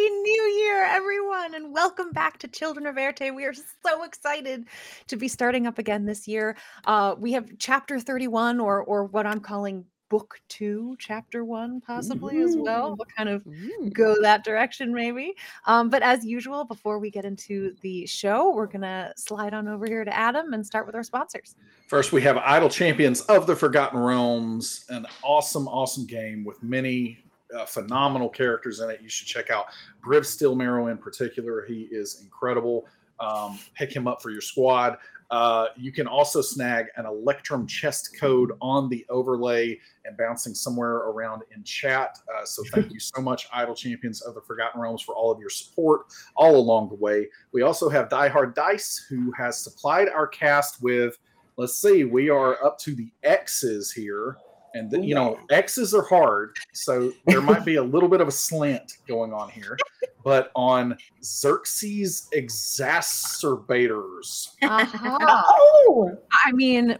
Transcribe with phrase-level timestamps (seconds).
[0.00, 3.34] Happy New Year, everyone, and welcome back to Children of Erte.
[3.34, 4.64] We are so excited
[5.08, 6.56] to be starting up again this year.
[6.86, 12.40] Uh, we have chapter 31, or or what I'm calling book two, chapter one, possibly
[12.40, 12.96] as well.
[12.96, 13.44] We'll kind of
[13.92, 15.34] go that direction, maybe.
[15.66, 19.84] Um, but as usual, before we get into the show, we're gonna slide on over
[19.84, 21.56] here to Adam and start with our sponsors.
[21.88, 27.18] First, we have Idle Champions of the Forgotten Realms, an awesome, awesome game with many
[27.56, 29.00] uh, phenomenal characters in it.
[29.02, 29.66] You should check out
[30.04, 31.64] Briv Stillmarrow in particular.
[31.66, 32.86] He is incredible.
[33.18, 34.96] Um, pick him up for your squad.
[35.30, 40.96] Uh, you can also snag an Electrum chest code on the overlay and bouncing somewhere
[40.96, 42.18] around in chat.
[42.34, 45.38] Uh, so thank you so much, Idle Champions of the Forgotten Realms, for all of
[45.38, 47.28] your support all along the way.
[47.52, 51.18] We also have Die Hard Dice, who has supplied our cast with,
[51.56, 54.36] let's see, we are up to the X's here.
[54.74, 58.28] And the, you know, X's are hard, so there might be a little bit of
[58.28, 59.78] a slant going on here.
[60.22, 65.18] But on Xerxes Exacerbators, Uh-huh.
[65.88, 66.10] Oh,
[66.46, 66.98] I mean,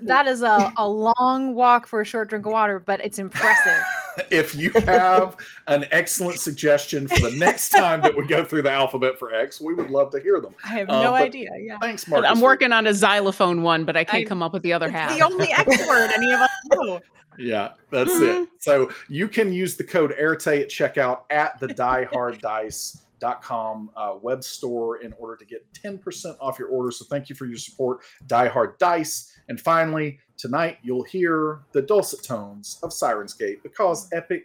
[0.00, 3.82] that is a, a long walk for a short drink of water, but it's impressive.
[4.30, 8.70] If you have an excellent suggestion for the next time that we go through the
[8.72, 10.54] alphabet for X, we would love to hear them.
[10.64, 11.50] I have Uh, no idea.
[11.58, 11.78] Yeah.
[11.78, 12.30] Thanks, Marcus.
[12.30, 14.90] I'm working on a xylophone one, but I can't I- come up with the other
[14.90, 15.16] half.
[15.16, 17.00] the only X word any of us know.
[17.38, 18.42] Yeah, that's Mm-hmm.
[18.44, 18.48] it.
[18.60, 21.68] So you can use the code AirTay at checkout at the
[23.20, 26.90] dieharddice.com uh, web store in order to get 10% off your order.
[26.90, 29.32] So thank you for your support, Die Hard Dice.
[29.48, 34.44] And finally, tonight you'll hear the dulcet tones of Sirenscape because epic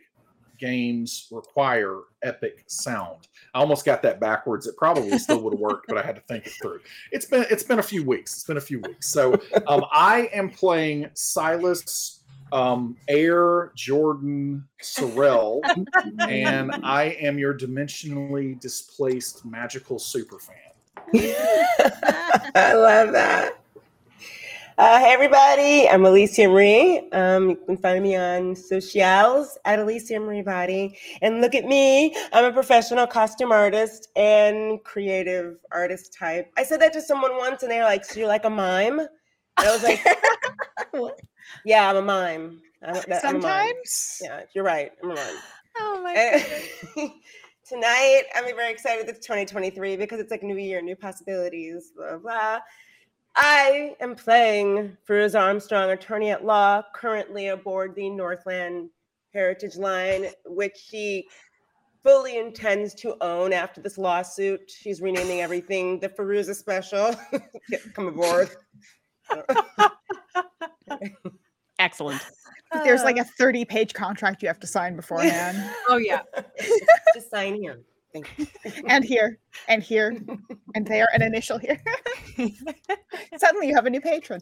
[0.57, 3.27] games require epic sound.
[3.55, 4.67] I almost got that backwards.
[4.67, 6.81] It probably still would have worked, but I had to think it through.
[7.11, 8.33] It's been it's been a few weeks.
[8.33, 9.07] It's been a few weeks.
[9.07, 9.33] So
[9.67, 12.20] um, I am playing Silas
[12.51, 15.61] um, Air Jordan Sorrell,
[16.27, 20.55] and I am your dimensionally displaced magical super fan.
[22.55, 23.61] I love that.
[24.77, 25.87] Uh, hey, everybody.
[25.87, 27.07] I'm Alicia Marie.
[27.11, 30.97] Um, you can find me on socials at Alicia Marie Body.
[31.21, 32.15] And look at me.
[32.33, 36.51] I'm a professional costume artist and creative artist type.
[36.57, 39.01] I said that to someone once, and they were like, So you're like a mime?
[39.57, 40.05] And I was like,
[41.65, 42.61] Yeah, I'm a mime.
[42.83, 43.41] I'm, that- I'm a mime.
[43.41, 44.21] Sometimes.
[44.23, 44.91] Yeah, you're right.
[45.03, 45.35] I'm a mime.
[45.77, 46.43] Oh my Eh,
[47.67, 52.59] Tonight, I'm very excited it's 2023 because it's like new year, new possibilities, blah, blah.
[53.37, 58.89] I am playing Feruza Armstrong, attorney at law, currently aboard the Northland
[59.33, 61.27] Heritage Line, which she
[62.03, 64.69] fully intends to own after this lawsuit.
[64.69, 67.15] She's renaming everything the Feruza Special.
[67.93, 68.49] Come aboard.
[71.79, 72.21] Excellent.
[72.83, 73.21] There's like uh.
[73.21, 75.57] a 30 page contract you have to sign beforehand.
[75.89, 76.21] Oh yeah.
[77.13, 77.81] Just sign here.
[78.13, 78.47] Thank you.
[78.87, 80.17] and here, and here,
[80.75, 81.81] and there, an initial here.
[83.37, 84.41] Suddenly you have a new patron.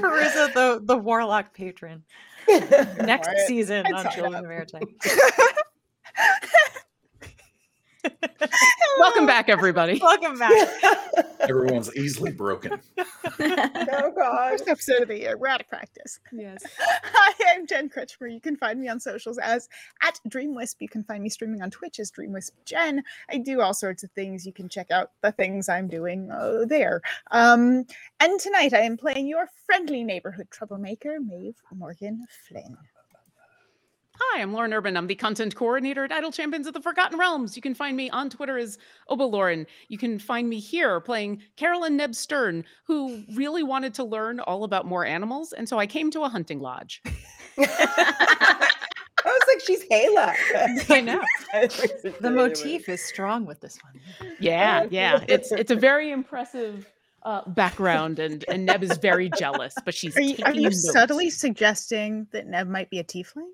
[0.00, 2.02] Marissa, the, the warlock patron.
[2.48, 4.44] Next Alright, season I'd on sign Children up.
[4.44, 4.88] of Airtime.
[8.98, 9.98] Welcome back, everybody.
[10.00, 10.52] Welcome back.
[11.40, 12.80] Everyone's easily broken.
[12.98, 14.50] oh, God.
[14.50, 15.36] First episode of the year.
[15.36, 16.20] We're out of practice.
[16.32, 16.64] Yes.
[16.78, 18.32] Hi, I'm Jen Kretchmer.
[18.32, 19.68] You can find me on socials as
[20.02, 20.76] at DreamWisp.
[20.80, 23.02] You can find me streaming on Twitch as DreamWisp Jen.
[23.30, 24.46] I do all sorts of things.
[24.46, 27.00] You can check out the things I'm doing uh, there.
[27.30, 27.84] Um,
[28.20, 32.76] and tonight I am playing your friendly neighborhood troublemaker, Maeve Morgan Flynn.
[34.24, 34.96] Hi, I'm Lauren Urban.
[34.96, 37.56] I'm the content coordinator at Idle Champions of the Forgotten Realms.
[37.56, 38.78] You can find me on Twitter as
[39.08, 39.66] Oba Lauren.
[39.88, 44.62] You can find me here playing Carolyn Neb Stern, who really wanted to learn all
[44.62, 47.02] about more animals, and so I came to a hunting lodge.
[47.58, 48.60] I
[49.24, 50.34] was like, she's Hayla.
[50.90, 51.20] I know.
[52.20, 54.30] The motif is strong with this one.
[54.38, 55.24] Yeah, yeah.
[55.26, 56.86] It's it's a very impressive
[57.24, 61.28] uh, background, and and Neb is very jealous, but she's Are you, are you subtly
[61.28, 63.48] suggesting that Neb might be a tiefling?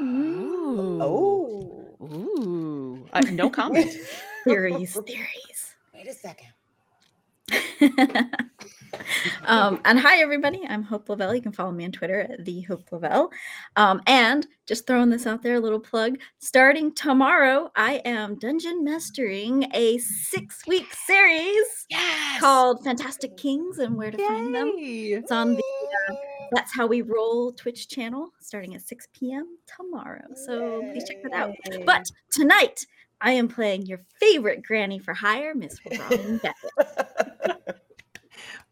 [0.00, 0.98] Ooh.
[1.02, 3.06] Oh, Ooh.
[3.12, 3.90] Uh, no comment.
[4.44, 5.74] Theories, theories.
[5.92, 6.48] wait a second.
[9.46, 10.62] um, and hi, everybody.
[10.68, 11.34] I'm Hope Lavelle.
[11.34, 13.30] You can follow me on Twitter at the Hope Lavelle.
[13.76, 16.18] Um, and just throwing this out there, a little plug.
[16.38, 22.40] Starting tomorrow, I am dungeon mastering a six week series Yes.
[22.40, 24.72] called Fantastic Kings and Where to Find Them.
[24.76, 25.62] It's on the
[26.10, 26.14] uh,
[26.52, 29.58] That's How We Roll Twitch channel starting at 6 p.m.
[29.66, 30.24] tomorrow.
[30.46, 31.54] So please check that out.
[31.84, 32.86] But tonight,
[33.20, 37.80] I am playing your favorite granny for hire, Miss Robin Beckett.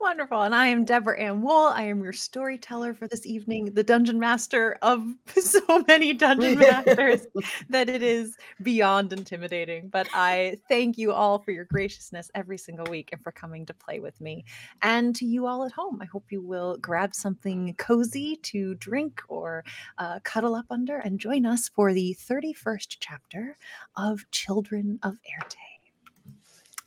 [0.01, 0.43] Wonderful.
[0.43, 1.69] And I am Deborah Ann Woll.
[1.69, 5.05] I am your storyteller for this evening, the dungeon master of
[5.37, 7.27] so many dungeon masters
[7.69, 9.89] that it is beyond intimidating.
[9.89, 13.75] But I thank you all for your graciousness every single week and for coming to
[13.75, 14.45] play with me.
[14.83, 19.23] And to you all at home, I hope you will grab something cozy to drink
[19.29, 19.65] or
[19.99, 23.57] uh, cuddle up under and join us for the 31st chapter
[23.97, 25.74] of Children of Erte.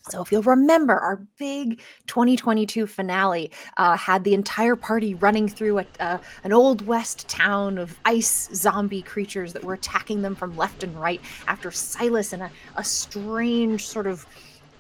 [0.09, 5.79] So, if you'll remember, our big 2022 finale uh, had the entire party running through
[5.79, 10.55] a, uh, an old west town of ice zombie creatures that were attacking them from
[10.55, 14.25] left and right after Silas, and a, a strange sort of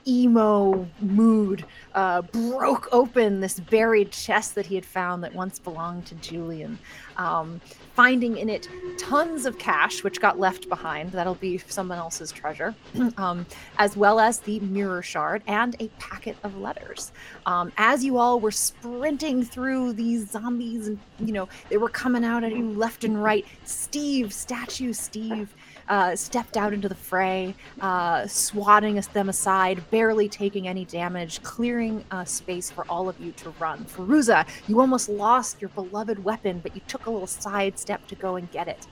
[0.07, 1.65] emo mood,
[1.95, 6.79] uh, broke open this buried chest that he had found that once belonged to Julian,
[7.17, 7.59] um,
[7.93, 11.11] finding in it tons of cash, which got left behind.
[11.11, 12.73] That'll be someone else's treasure,
[13.17, 13.45] um,
[13.77, 17.11] as well as the mirror shard and a packet of letters.
[17.45, 22.23] Um, as you all were sprinting through these zombies, and you know they were coming
[22.23, 25.53] out at you left and right, Steve, statue Steve.
[25.87, 32.03] Uh, stepped out into the fray, uh, swatting them aside, barely taking any damage, clearing
[32.11, 33.85] uh, space for all of you to run.
[33.85, 38.15] Feruza, you almost lost your beloved weapon, but you took a little side step to
[38.15, 38.85] go and get it.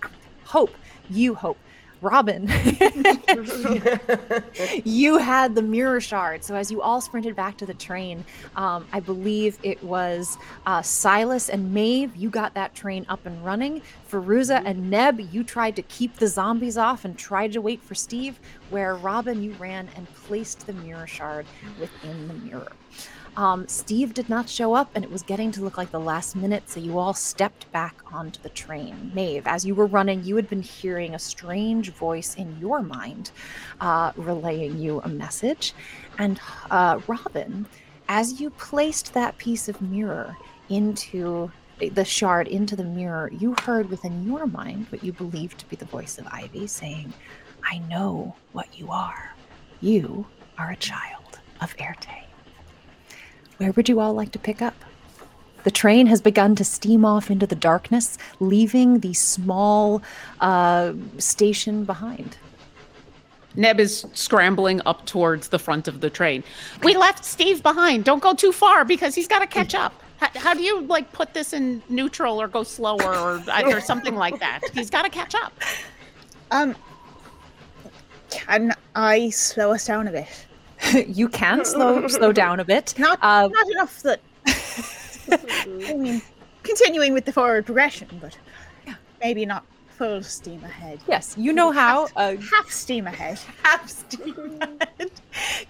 [0.45, 0.74] Hope,
[1.09, 1.57] you hope.
[2.05, 2.43] Robin,
[4.85, 6.43] you had the mirror shard.
[6.43, 8.23] So as you all sprinted back to the train,
[8.55, 10.37] um, I believe it was
[10.67, 12.15] uh, Silas and Maeve.
[12.15, 13.81] You got that train up and running.
[14.09, 17.95] Feruza and Neb, you tried to keep the zombies off and tried to wait for
[17.95, 18.39] Steve.
[18.69, 21.47] Where Robin, you ran and placed the mirror shard
[21.79, 22.71] within the mirror.
[23.37, 26.35] Um, Steve did not show up, and it was getting to look like the last
[26.35, 29.11] minute, so you all stepped back onto the train.
[29.13, 33.31] Maeve, as you were running, you had been hearing a strange voice in your mind
[33.81, 35.73] uh, relaying you a message.
[36.17, 36.39] And
[36.71, 37.65] uh, Robin,
[38.07, 40.38] as you placed that piece of mirror
[40.69, 45.65] into the shard into the mirror, you heard within your mind what you believed to
[45.65, 47.13] be the voice of Ivy saying,
[47.63, 49.33] I know what you are.
[49.81, 50.25] You
[50.57, 52.25] are a child of Erte.
[53.57, 54.75] Where would you all like to pick up?
[55.63, 60.03] The train has begun to steam off into the darkness, leaving the small
[60.39, 62.37] uh, station behind.
[63.55, 66.43] Neb is scrambling up towards the front of the train.
[66.83, 68.03] We left Steve behind.
[68.03, 69.93] Don't go too far because he's got to catch up.
[70.17, 74.15] How, how do you like put this in neutral or go slower or or something
[74.15, 74.62] like that?
[74.74, 75.53] He's got to catch up.
[76.51, 76.75] Um,
[78.29, 80.45] can I slow us down a bit?
[81.08, 82.94] you can slow slow down a bit.
[83.00, 84.20] Not Uh, not enough that.
[85.89, 86.22] I mean,
[86.63, 88.38] continuing with the forward progression, but
[89.22, 89.65] maybe not
[89.98, 91.00] full steam ahead.
[91.08, 92.08] yes, you know how.
[92.15, 93.39] Uh, Half steam ahead.
[93.63, 94.60] half steam.
[94.62, 95.12] ahead.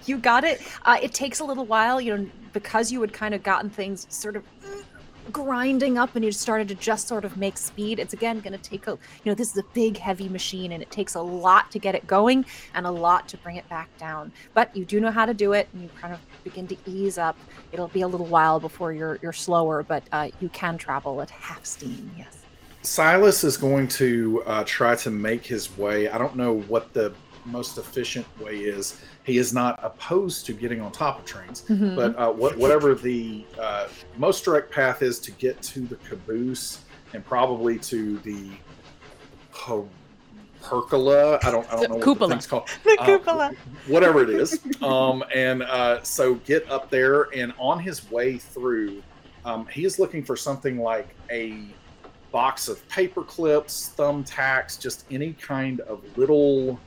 [0.06, 0.62] you got it.
[0.84, 4.08] Uh, it takes a little while, you know, because you had kind of gotten things
[4.10, 4.44] sort of
[5.32, 8.00] grinding up and you started to just sort of make speed.
[8.00, 10.82] It's again going to take a, you know, this is a big, heavy machine and
[10.82, 13.96] it takes a lot to get it going and a lot to bring it back
[13.98, 14.32] down.
[14.53, 17.17] But you do know how to do it and you kind of begin to ease
[17.17, 17.38] up.
[17.72, 21.29] It'll be a little while before you're you're slower, but uh, you can travel at
[21.29, 22.12] half steam.
[22.17, 22.38] Yes.
[22.82, 26.08] Silas is going to uh, try to make his way.
[26.08, 27.13] I don't know what the
[27.46, 29.01] most efficient way is.
[29.25, 31.96] He is not opposed to getting on top of trains, Mhm.
[31.96, 36.82] but uh, what, whatever the uh, most direct path is to get to the caboose
[37.13, 38.51] and probably to the
[39.51, 39.84] per-
[40.62, 41.39] pergola.
[41.44, 42.70] I don't, I don't know what the thing's called.
[42.84, 43.51] The Uh, cupola.
[43.88, 44.60] whatever it is.
[44.84, 49.01] Um, and uh, so get up there, and on his way through,
[49.44, 51.63] um, he is looking for something like a
[52.32, 56.79] box of paper clips, thumbtacks, just any kind of little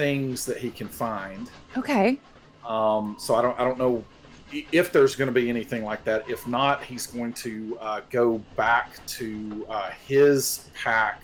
[0.00, 1.50] things that he can find.
[1.76, 2.18] Okay.
[2.66, 4.04] Um, so I don't I don't know
[4.52, 6.28] if there's going to be anything like that.
[6.30, 11.22] If not, he's going to uh, go back to uh, his pack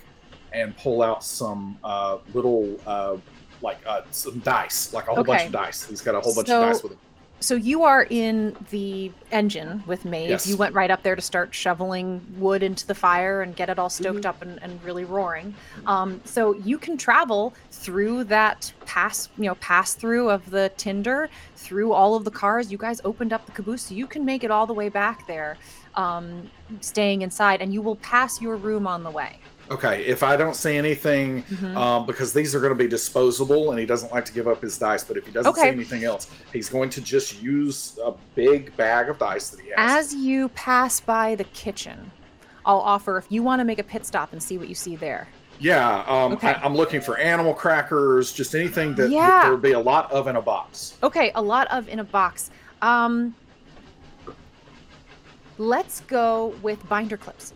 [0.53, 3.17] and pull out some uh, little uh,
[3.61, 5.85] like uh, some dice, like a whole bunch of dice.
[5.87, 6.99] He's got a whole bunch So- of dice with him.
[7.43, 10.31] So you are in the engine with Maeve.
[10.31, 10.47] Yes.
[10.47, 13.79] You went right up there to start shoveling wood into the fire and get it
[13.79, 14.27] all stoked Mm-hmm.
[14.27, 15.55] up and, and really roaring.
[15.87, 21.29] Um, so you can travel through that pass, you know, pass through of the tender,
[21.57, 22.71] through all of the cars.
[22.71, 25.27] You guys opened up the caboose, so you can make it all the way back
[25.27, 25.57] there,
[25.97, 29.39] um, staying inside, and you will pass your room on the way.
[29.73, 31.77] Okay, if I don't see anything, Mhm.
[31.77, 34.61] um, because these are going to be disposable, and he doesn't like to give up
[34.61, 35.03] his dice.
[35.03, 39.09] But if he doesn't see anything else, he's going to just use a big bag
[39.09, 40.07] of dice that he has.
[40.09, 42.11] As you pass by the kitchen,
[42.67, 44.95] I'll offer if you want to make a pit stop and see what you see
[44.97, 45.27] there.
[45.59, 46.49] yeah, um, Okay.
[46.49, 49.43] I, I'm looking for animal crackers, just anything that, that Yeah.
[49.43, 50.95] there would be a lot of in a box.
[51.05, 52.51] Okay, a lot of in a box.
[52.83, 53.35] Um,
[55.59, 57.53] let's go with binder clips.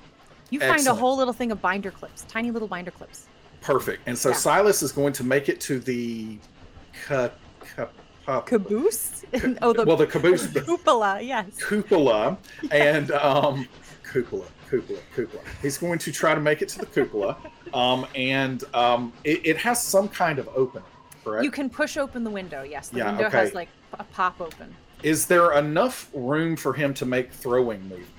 [0.57, 0.97] You find Excellent.
[0.97, 3.27] a whole little thing of binder clips, tiny little binder clips.
[3.61, 4.03] Perfect.
[4.07, 4.37] And so Yeah.
[4.37, 6.39] Silas is going to make it to the
[7.07, 7.29] ca-
[7.61, 7.89] ca-
[8.25, 9.23] ca- Caboose?
[9.61, 11.45] oh, the, well, the caboose, the cupola, yes.
[11.63, 12.39] cupola,
[12.71, 13.69] and um,
[14.03, 15.43] cupola, cupola, cupola.
[15.61, 17.37] He's going to try to make it to the cupola,
[17.75, 20.89] um, and um, it, it has some kind of opening.
[21.23, 21.45] Correct.
[21.45, 22.89] You can push open the window, yes.
[22.89, 23.37] The Yeah, window okay.
[23.41, 24.75] has like a pop open.
[25.03, 28.11] Is there enough room for him to make throwing movements?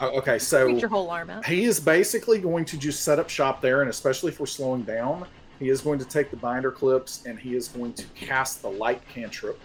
[0.00, 1.44] Uh, okay, so your whole arm out.
[1.44, 4.82] he is basically going to just set up shop there, and especially if we're slowing
[4.82, 5.26] down,
[5.58, 8.68] he is going to take the binder clips and he is going to cast the
[8.70, 9.60] light cantrip,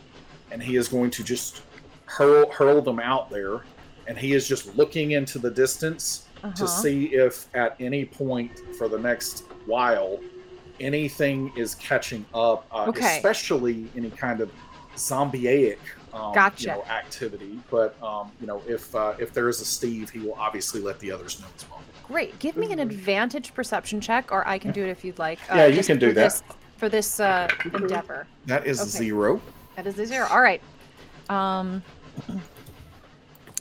[0.52, 1.62] and he is going to just
[2.06, 3.62] hurl hurl them out there,
[4.08, 6.68] and he is just looking into the distance to Uh-huh.
[6.68, 10.20] see if at any point for the next while
[10.82, 13.16] anything is catching up, uh, Okay.
[13.18, 14.52] especially any kind of
[14.98, 15.48] zombie
[16.16, 16.62] um, Gotcha.
[16.64, 17.60] you know, activity.
[17.70, 21.00] But um, you know, if uh, if there is a Steve, he will obviously let
[21.00, 21.82] the others know as well.
[22.08, 22.38] Great.
[22.40, 25.40] Give me an advantage perception check, or I can do it if you'd like.
[25.50, 26.24] Yeah, you can do that.
[26.24, 26.44] This,
[26.78, 28.28] for this uh, endeavor.
[28.46, 28.90] That is Okay.
[28.90, 29.42] zero.
[29.76, 30.28] That is a zero.
[30.30, 30.62] All right.
[31.30, 31.82] Um,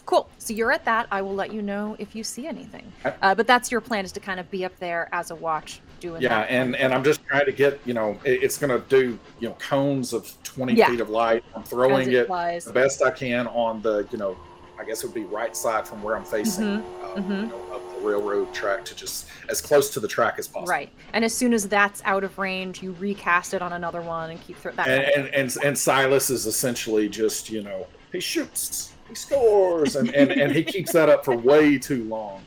[0.05, 0.29] cool.
[0.39, 1.07] So you're at that.
[1.11, 2.93] I will let you know if you see anything.
[3.05, 5.81] Uh, but that's your plan is to kind of be up there as a watch
[6.05, 6.51] doing Yeah, that.
[6.51, 9.55] and and I'm just trying to get you know, it, it's gonna do you know
[9.59, 10.91] cones of 20 Yeah.
[10.91, 11.43] feet of light.
[11.57, 14.37] I'm throwing it it the best I can on the you know,
[14.79, 17.41] I guess it would be right side from where I'm facing Mhm, uh, mhm.
[17.43, 20.69] You know, up the railroad track to just as close to the track as possible.
[20.71, 20.91] Right.
[21.15, 24.41] And as soon as that's out of range, you recast it on another one and
[24.47, 24.87] keep through that.
[24.89, 29.97] and, kind and and and Silas is essentially just you know he shoots, he scores,
[29.97, 32.43] and and, and he keeps that up for way too long,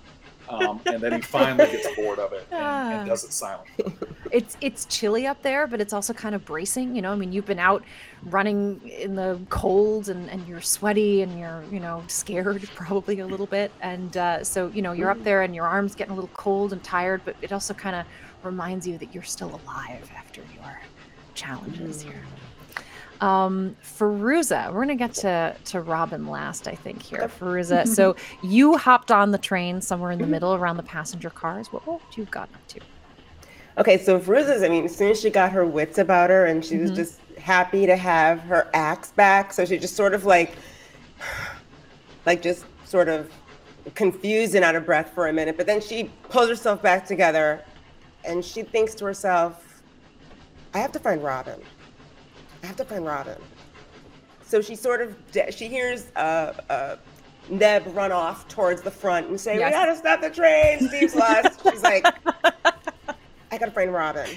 [0.50, 2.90] um, and then he finally gets bored of it and, Ah.
[3.00, 3.94] and does it silently.
[4.32, 6.96] it's it's chilly up there, but it's also kind of bracing.
[6.96, 7.84] You know, I mean, you've been out
[8.24, 13.26] running in the cold, and and you're sweaty, and you're you know scared probably a
[13.28, 16.16] little bit, and uh, so you know you're up there, and your arms getting a
[16.16, 18.06] little cold and tired, but it also kind of
[18.44, 20.80] reminds you that you're still alive after your
[21.34, 22.22] challenges here.
[23.22, 27.30] Um, Feruza, we're gonna get to to Robin last, I think here.
[27.40, 31.72] Feruza, so you hopped on the train somewhere in the middle around the passenger cars.
[31.74, 32.80] What what you gotten up to?
[33.80, 36.64] Okay, so Feruza's, I mean, as soon as she got her wits about her and
[36.66, 36.96] she was Mhm.
[36.96, 40.54] just happy to have her axe back, so she just sort of like,
[42.26, 43.32] like just sort of
[43.96, 47.62] confused and out of breath for a minute, but then she pulls herself back together
[48.26, 49.82] and she thinks to herself,
[50.74, 51.62] I have to find Robin.
[52.64, 53.38] I have to find Robin.
[54.44, 55.16] So she sort of,
[55.54, 56.96] she hears uh, uh,
[57.50, 59.72] Neb run off towards the front and say, Yes.
[59.72, 61.62] we gotta stop the train, Steve's lost.
[61.70, 62.06] She's like,
[63.52, 64.30] I gotta find Robin.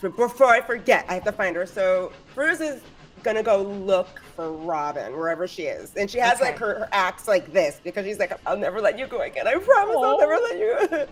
[0.00, 1.66] But before I forget, I have to find her.
[1.66, 2.80] So Bruce is
[3.22, 7.28] gonna go look for Robin wherever she is, and she has like her, her axe
[7.28, 9.46] like this because she's like, "I'll never let you go again.
[9.46, 10.78] I promise, I'll never let you."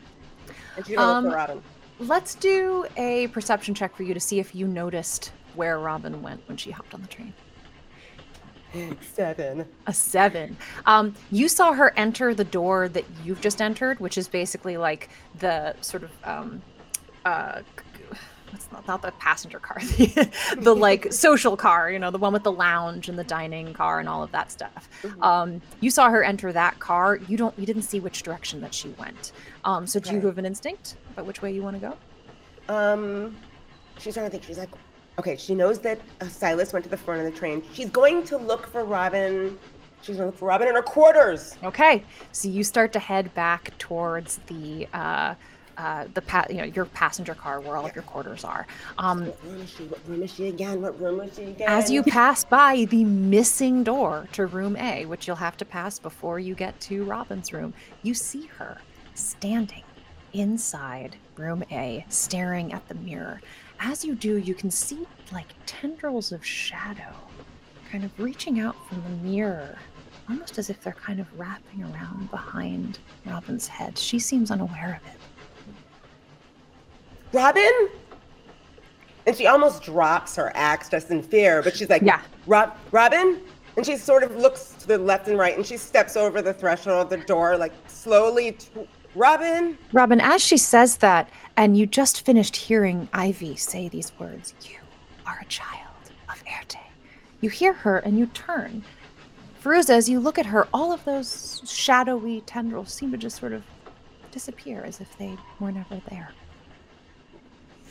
[0.76, 1.62] and she's gonna Um, look for Robin.
[2.00, 6.40] Let's do a perception check for you to see if you noticed where Robin went
[6.46, 7.34] when she hopped on the train.
[9.14, 9.66] Seven.
[9.86, 10.56] A seven.
[10.86, 15.08] Um, you saw her enter the door that you've just entered, which is basically like
[15.40, 16.62] the sort of um,
[17.24, 17.62] uh,
[18.50, 22.32] what's not, not the passenger car, the, the like social car, you know, the one
[22.32, 24.88] with the lounge and the dining car and all of that stuff.
[25.22, 27.16] Um, you saw her enter that car.
[27.26, 29.32] You don't, you didn't see which direction that she went.
[29.64, 31.96] Um, so do you have an instinct about which way you want to
[32.68, 32.72] go?
[32.72, 33.34] Um,
[33.98, 34.44] she's trying to think.
[34.44, 34.70] She's like,
[35.18, 37.62] okay, she knows that uh, Silas went to the front of the train.
[37.72, 39.58] She's going to look for Robin
[40.00, 41.56] She's gonna look for Robin in her quarters.
[41.64, 45.34] Okay, so you start to head back towards the uh,
[45.76, 48.66] uh, the pa- you know your passenger car where all of your quarters are.
[48.98, 49.82] Um, What room is she?
[49.84, 50.82] What room is she again?
[50.82, 51.68] What room is she again?
[51.68, 55.98] as you pass by the missing door to room A, which you'll have to pass
[55.98, 58.78] before you get to Robin's room, you see her
[59.14, 59.82] standing
[60.32, 63.40] inside room A, staring at the mirror.
[63.80, 67.14] As you do, you can see like tendrils of shadow
[67.90, 69.78] kind of reaching out from the mirror,
[70.28, 73.96] almost as if they're kind of wrapping around behind Robin's head.
[73.96, 75.20] She seems unaware of it.
[77.32, 77.88] Robin?
[79.26, 82.20] And she almost drops her axe just in fear, but she's like, Yeah.
[82.46, 83.40] Rob, Robin?
[83.76, 86.52] And she sort of looks to the left and right and she steps over the
[86.52, 88.58] threshold of the door, like slowly.
[89.14, 89.78] Robin?
[89.92, 94.76] Robin, as she says that, and you just finished hearing Ivy say these words, you
[95.26, 96.78] are a child of Erte.
[97.40, 98.84] You hear her and you turn.
[99.62, 103.52] Feruza, as you look at her, all of those shadowy tendrils seem to just sort
[103.52, 103.62] of
[104.30, 106.30] disappear as if they were never there.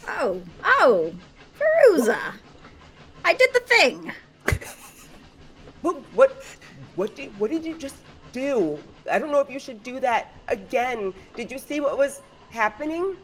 [0.08, 1.14] Oh, oh,
[1.60, 2.20] Feruza.
[3.26, 4.12] I did the thing.
[5.82, 6.44] What, what,
[6.96, 7.96] what did, what did you just
[8.32, 8.80] do?
[9.12, 11.14] I don't know if you should do that again.
[11.36, 12.22] Did you see what was
[12.52, 13.16] happening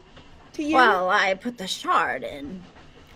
[0.54, 0.74] to you?
[0.74, 2.62] Well, I put the shard in,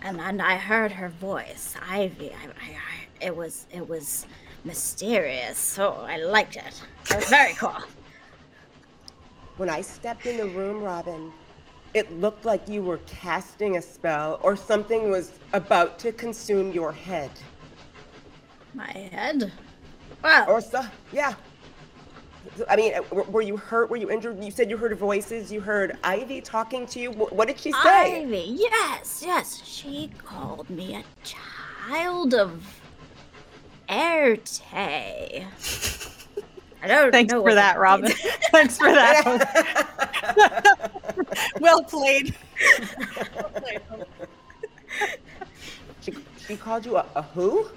[0.01, 2.31] and and I heard her voice, Ivy.
[2.31, 4.25] I, I, I, it was it was
[4.63, 6.81] mysterious, so I liked it.
[7.09, 7.77] It was very cool.
[9.57, 11.33] When I stepped in the room, Robin,
[11.93, 16.91] it looked like you were casting a spell or something was about to consume your
[16.93, 17.31] head.
[18.73, 19.51] My head.
[20.23, 21.33] Well, Or so, yeah.
[22.69, 23.89] I mean, uh, were were you hurt?
[23.89, 24.43] Were you injured?
[24.43, 25.51] You said you heard voices.
[25.51, 27.11] You heard Ivy talking to you.
[27.11, 28.21] What did she say?
[28.23, 28.55] Ivy.
[28.57, 29.61] Yes, yes.
[29.65, 32.81] She called me a child of
[33.89, 35.45] Erte.
[36.81, 38.11] I don't Thanks know for what that, Robin.
[38.51, 39.41] Thanks for that.
[41.59, 42.35] well played.
[46.01, 46.13] she,
[46.47, 47.67] she called you a, a who?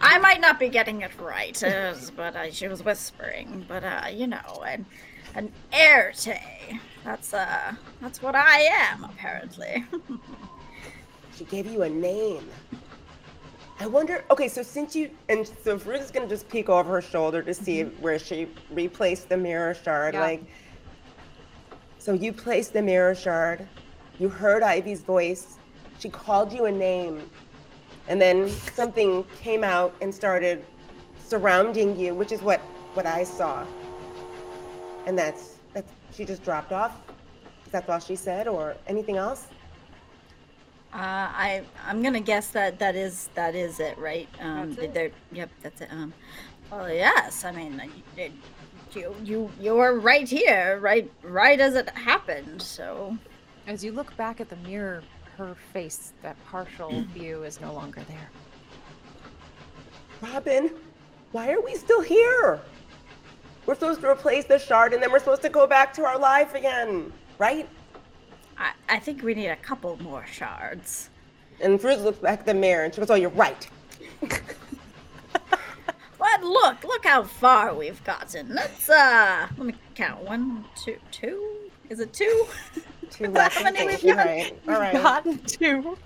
[0.00, 3.64] I might not be getting it right, uh, but uh, she was whispering.
[3.68, 4.86] But uh, you know, an
[5.34, 6.38] an Erte.
[7.04, 9.84] That's uh, that's what I am apparently.
[11.36, 12.48] She gave you a name.
[13.80, 14.24] I wonder.
[14.30, 17.54] Okay, so since you and so Ruth is gonna just peek over her shoulder to
[17.54, 20.14] see where she replaced the mirror shard.
[20.14, 20.20] Yeah.
[20.20, 20.44] Like,
[21.98, 23.66] so you placed the mirror shard.
[24.18, 25.56] You heard Ivy's voice.
[25.98, 27.28] She called you a name,
[28.08, 30.64] and then something came out and started
[31.18, 32.60] surrounding you, which is what
[32.94, 33.66] what I saw.
[35.06, 36.96] And that's that's she just dropped off.
[37.70, 39.48] That's all she said, or anything else?
[40.92, 40.98] Uh,
[41.32, 44.28] I I'm gonna guess that that is that is it, right?
[44.40, 45.14] Um, That's it?
[45.32, 45.88] Yep, that's it.
[45.90, 46.12] Um,
[46.70, 47.44] well, yes.
[47.44, 47.86] I mean, uh,
[48.16, 48.32] you
[48.94, 52.60] you you you were right here, right right as it happened.
[52.62, 53.16] So
[53.66, 55.02] As you look back at the mirror,
[55.36, 58.30] her face, that partial view, is no longer there.
[60.20, 60.70] Robin,
[61.32, 62.60] why are we still here?
[63.66, 66.18] We're supposed to replace the shard and then we're supposed to go back to our
[66.18, 67.68] life again, right?
[68.58, 71.10] I I think we need a couple more shards.
[71.60, 73.68] And Fruit looks back at the mirror and she goes, Oh, you're right.
[76.22, 78.54] But look, look how far we've gotten.
[78.54, 80.22] Let's uh, let me count.
[80.22, 81.68] One, two, two.
[81.90, 82.46] Is it two?
[83.12, 83.56] Two left.
[83.56, 84.58] How many we've right.
[84.66, 84.92] All right.
[84.94, 85.96] Gotten two.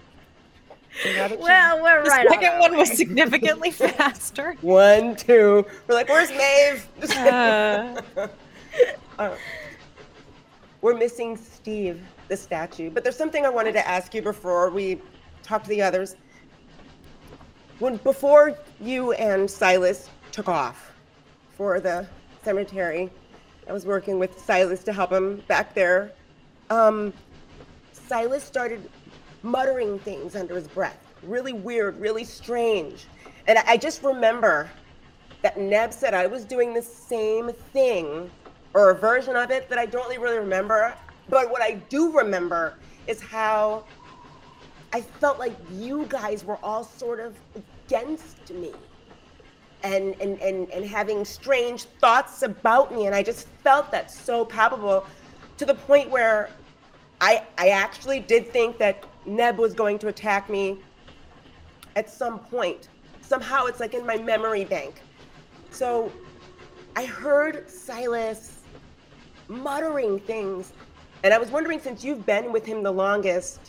[1.05, 1.39] We got.
[1.39, 2.27] Well, we're The right.
[2.27, 4.57] on second our one was significantly faster.
[4.61, 5.65] One, two.
[5.87, 6.89] We're like, Where's Maeve?
[7.17, 8.01] Uh,
[9.19, 9.35] Uh,
[10.83, 12.91] we're missing Steve, the statue.
[12.91, 15.01] But there's something I wanted to ask you before we
[15.43, 16.17] talk to the others.
[17.79, 20.93] When before you and Silas took off
[21.57, 22.07] for the
[22.45, 23.11] cemetery,
[23.67, 26.13] I was working with Silas to help him back there.
[26.71, 27.13] Um,
[27.93, 28.89] Silas started
[29.43, 33.07] muttering things under his breath, really weird, really strange.
[33.47, 34.69] And I, I just remember
[35.43, 38.31] that Neb said I was doing the same thing
[38.75, 40.95] or a version of it that I don't really remember.
[41.29, 42.75] But what I do remember
[43.07, 43.85] is how
[44.93, 48.73] I felt like you guys were all sort of against me
[49.83, 53.07] and, and, and, and having strange thoughts about me.
[53.07, 55.07] And I just felt that so palpable
[55.59, 56.51] to the point where
[57.21, 60.79] I, I actually did think that Neb was going to attack me
[61.97, 62.89] at some point.
[63.23, 65.01] Somehow it's like in my memory bank.
[65.71, 66.13] So
[66.95, 68.61] I heard Silas
[69.49, 70.73] muttering things.
[71.25, 73.61] And I was wondering, since you've been with him the longest,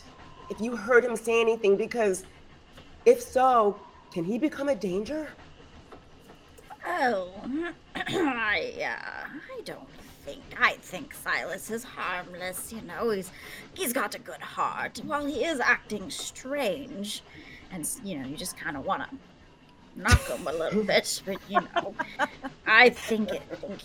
[0.49, 2.25] if you heard him say anything, because
[3.05, 3.79] if so,
[4.11, 5.29] can he become a danger?
[6.85, 7.31] Oh,
[7.95, 9.96] I, uh, I don't
[10.27, 10.43] think.
[10.59, 12.73] I think Silas is harmless.
[12.73, 13.31] You know, he's
[13.73, 14.99] he's got a good heart.
[15.05, 17.23] While he is acting strange,
[17.71, 19.09] and you know, you just kind of want to
[19.95, 21.21] knock him a little bit.
[21.25, 21.93] But you know,
[22.65, 23.41] I think it.
[23.61, 23.79] Think,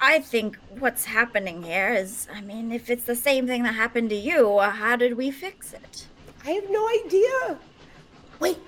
[0.00, 4.10] I think what's happening here is, I mean, if it's the same thing that happened
[4.10, 6.06] to you, how did we fix it?
[6.44, 7.58] I have no idea.
[8.40, 8.58] Wait.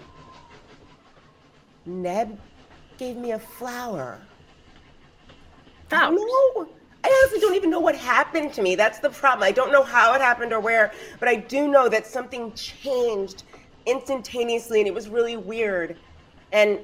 [1.84, 2.38] Neb
[2.96, 4.20] gave me a flower.
[5.90, 6.68] No.
[7.04, 8.74] I honestly don't even know what happened to me.
[8.74, 9.44] That's the problem.
[9.44, 13.44] I don't know how it happened or where, but I do know that something changed
[13.86, 15.96] instantaneously and it was really weird.
[16.52, 16.80] And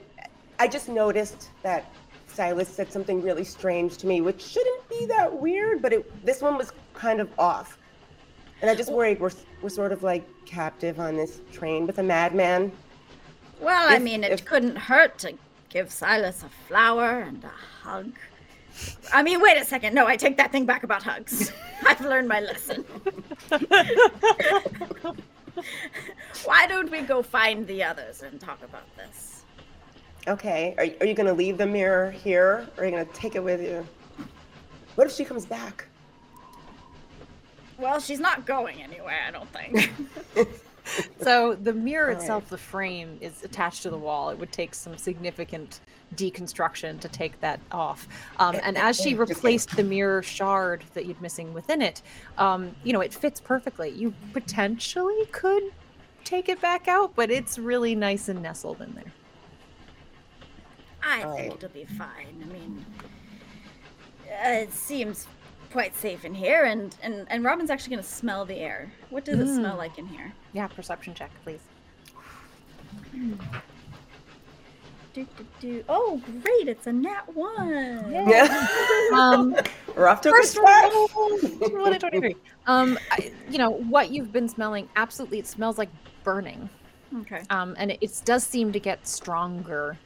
[0.59, 1.91] I just noticed that
[2.29, 6.41] Silas said something really strange to me, which shouldn't be that weird, but it, this
[6.41, 7.79] one was kind of off.
[8.63, 12.03] And I just worried we're, we're sort of like captive on this train with a
[12.03, 12.73] madman.
[13.61, 15.35] Well, I mean, it if- couldn't hurt to
[15.69, 18.13] give Silas a flower and a hug.
[19.13, 19.95] I mean, wait a second.
[19.95, 21.53] No, I take that thing back about hugs.
[21.87, 22.85] I've learned my lesson.
[26.45, 29.45] Why don't we go find the others and talk about this?
[30.27, 30.75] Okay.
[30.79, 33.37] Are, are you going to leave the mirror here or are you going to take
[33.37, 33.87] it with you?
[34.97, 35.87] What if she comes back?
[37.79, 39.93] Well, she's not going anywhere, I don't think.
[41.21, 42.19] So the mirror Alright.
[42.19, 44.31] itself, the frame, is attached to the wall.
[44.31, 45.81] It would take some significant
[46.17, 48.09] deconstruction to take that off.
[48.39, 52.03] Um, and as she replaced the mirror shard that you'd missing within it,
[52.39, 53.91] um, you know, it fits perfectly.
[53.91, 55.65] You potentially could
[56.25, 59.13] take it back out, but it's really nice and nestled in there.
[61.07, 62.43] I think it'll be fine.
[62.43, 62.85] I mean,
[64.31, 65.27] uh, it seems
[65.71, 68.91] quite safe in here, and, and, and Robin's actually going to smell the air.
[69.11, 69.79] What does it smell Mm.
[69.79, 70.33] like in here?
[70.53, 71.61] Yeah, perception check, please.
[75.15, 75.85] Do, do, do.
[75.89, 76.67] Oh, great!
[76.67, 78.11] It's a nat one.
[78.11, 78.67] Yeah.
[79.15, 79.55] Um,
[79.95, 80.93] We're off to a good First start.
[82.67, 84.89] Um, I, you know what you've been smelling.
[84.97, 85.91] Absolutely, it smells like
[86.25, 86.69] burning.
[87.21, 87.43] Okay.
[87.51, 89.97] Um, and it, it does seem to get stronger.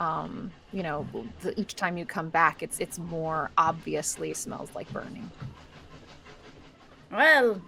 [0.00, 1.06] Um, you know,
[1.42, 5.30] the, each time you come back, it's it's more obviously smells like burning.
[7.12, 7.60] Well,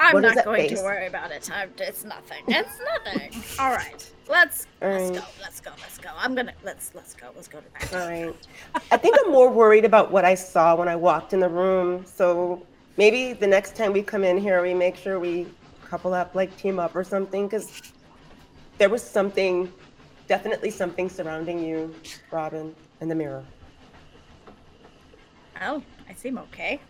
[0.00, 0.78] I'm What not going face?
[0.78, 1.50] to worry about it.
[1.52, 2.42] I'm, it's nothing.
[2.48, 3.42] It's nothing.
[3.58, 5.24] All right, let's All let's go.
[5.42, 5.70] Let's go.
[5.82, 6.10] Let's go.
[6.16, 7.28] I'm gonna let's let's go.
[7.36, 8.00] Let's go to bed.
[8.00, 8.34] All right.
[8.90, 12.04] I think I'm more worried about what I saw when I walked in the room.
[12.06, 15.46] So maybe the next time we come in here, we make sure we
[15.84, 17.82] couple up, like team up or something, because
[18.78, 19.70] there was something,
[20.28, 21.94] definitely something surrounding you,
[22.30, 23.44] Robin, in the mirror.
[25.60, 26.80] Oh, I seem okay.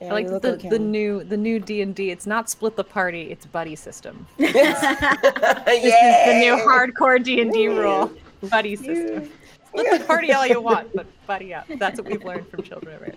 [0.00, 0.68] Yeah, I like the, okay.
[0.70, 2.10] the new the new D and D.
[2.10, 3.30] It's not split the party.
[3.30, 4.26] It's buddy system.
[4.38, 8.10] This is the new hardcore D and D rule.
[8.50, 9.30] Buddy system.
[9.68, 11.66] Split the party all you want, but buddy up.
[11.78, 13.14] That's what we've learned from Children of.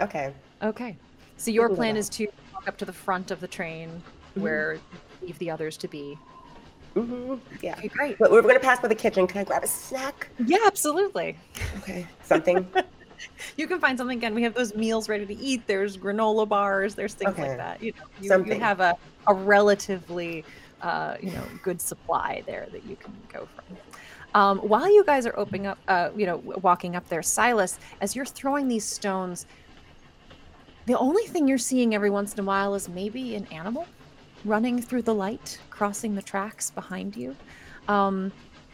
[0.00, 0.32] Okay.
[0.62, 0.96] Okay.
[1.36, 4.02] So your plan is to walk up to the front of the train
[4.34, 4.78] where
[5.20, 6.16] leave the others to be.
[6.94, 7.74] hmm Yeah.
[7.78, 8.18] Okay, great.
[8.18, 9.26] But we're gonna pass by the kitchen.
[9.26, 10.28] Can I grab a snack?
[10.46, 11.36] Yeah, absolutely.
[11.78, 12.06] Okay.
[12.24, 12.66] Something.
[13.56, 14.34] You can find something again.
[14.34, 15.66] We have those meals ready to eat.
[15.66, 16.94] There's granola bars.
[16.94, 17.48] There's things Okay.
[17.48, 17.82] like that.
[17.82, 18.94] You know, you, you have a,
[19.26, 20.44] a relatively,
[20.80, 23.76] uh, you know, good supply there that you can go from.
[24.34, 28.16] Um, while you guys are opening up, uh, you know, walking up there, Silas, as
[28.16, 29.46] you're throwing these stones,
[30.86, 33.86] the only thing you're seeing every once in a while is maybe an animal
[34.44, 37.36] running through the light, crossing the tracks behind you.
[37.88, 38.32] Um,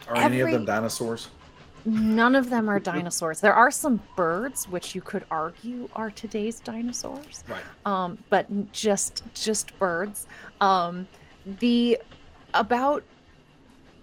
[0.08, 1.28] Are any of them dinosaurs?
[1.88, 3.40] None of them are dinosaurs.
[3.40, 7.62] There are some birds, which you could argue are today's dinosaurs, Right.
[7.86, 10.26] um, but just just birds.
[10.60, 11.08] Um,
[11.60, 11.98] the
[12.54, 13.02] about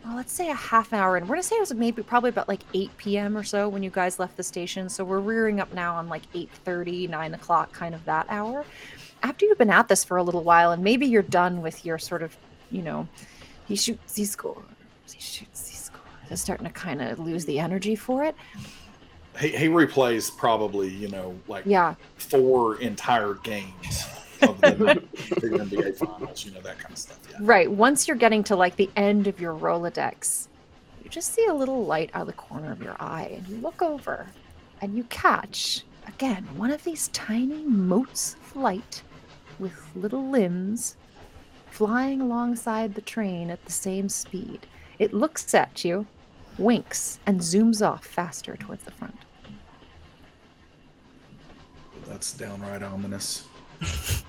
[0.03, 2.47] well, let's say a half hour, and we're gonna say it was maybe probably about
[2.47, 3.35] like 8 p.m.
[3.37, 4.87] or so when you guys left the station.
[4.89, 8.65] So we're rearing up now on like 8:30, 9 o'clock, kind of that hour.
[9.23, 11.97] After you've been at this for a little while, and maybe you're done with your
[11.97, 12.35] sort of,
[12.71, 13.07] you know,
[13.67, 14.63] he shoots, he scores,
[15.11, 15.74] he shoots, he
[16.31, 18.35] Is starting to kind of lose the energy for it.
[19.39, 24.05] He, he replays probably, you know, like Yeah, four entire games
[24.41, 24.73] of the,
[25.41, 27.19] the NBA finals, you know, that kind of stuff.
[27.29, 27.37] Yeah.
[27.41, 27.69] right.
[27.69, 30.47] Once you're getting to like the end of your Rolodex,
[31.03, 33.57] you just see a little light out of the corner of your eye, and you
[33.57, 34.27] look over,
[34.81, 39.01] and you catch again one of these tiny motes of light
[39.59, 40.95] with little limbs
[41.69, 44.65] flying alongside the train at the same speed.
[44.97, 46.07] It looks at you,
[46.57, 49.15] winks, and zooms off faster towards the front.
[52.07, 53.45] That's downright ominous.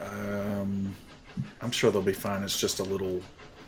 [0.00, 0.94] um,
[1.60, 2.42] I'm sure they'll be fine.
[2.42, 3.20] It's just a little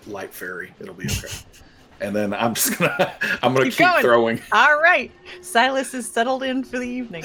[0.06, 0.72] light fairy.
[0.80, 1.28] It'll be okay.
[2.00, 4.40] and then I'm just gonna I'm gonna Keep keep, throwing.
[4.52, 5.10] All right.
[5.40, 7.24] Silas is settled in for the evening.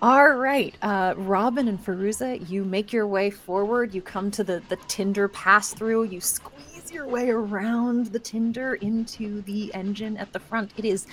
[0.00, 0.74] All right.
[0.82, 3.94] Uh, Robin and Feruza, you make your way forward.
[3.94, 6.04] You come to the, the tender pass through.
[6.04, 10.72] You squeeze your way around the tender into the engine at the front.
[10.76, 11.06] It is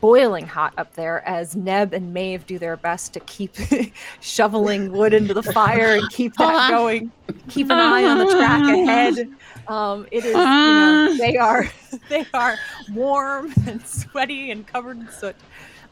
[0.00, 3.54] boiling hot up there as Neb and Maeve do their best to keep
[4.20, 6.70] shoveling wood into the fire and keep that uh-huh.
[6.70, 7.12] going.
[7.48, 8.82] Keep an eye on the track uh-huh.
[8.82, 9.28] ahead.
[9.68, 11.14] Um, it is, you know, uh-huh.
[11.18, 11.70] they are
[12.08, 12.56] they are
[12.92, 15.36] warm and sweaty and covered in soot.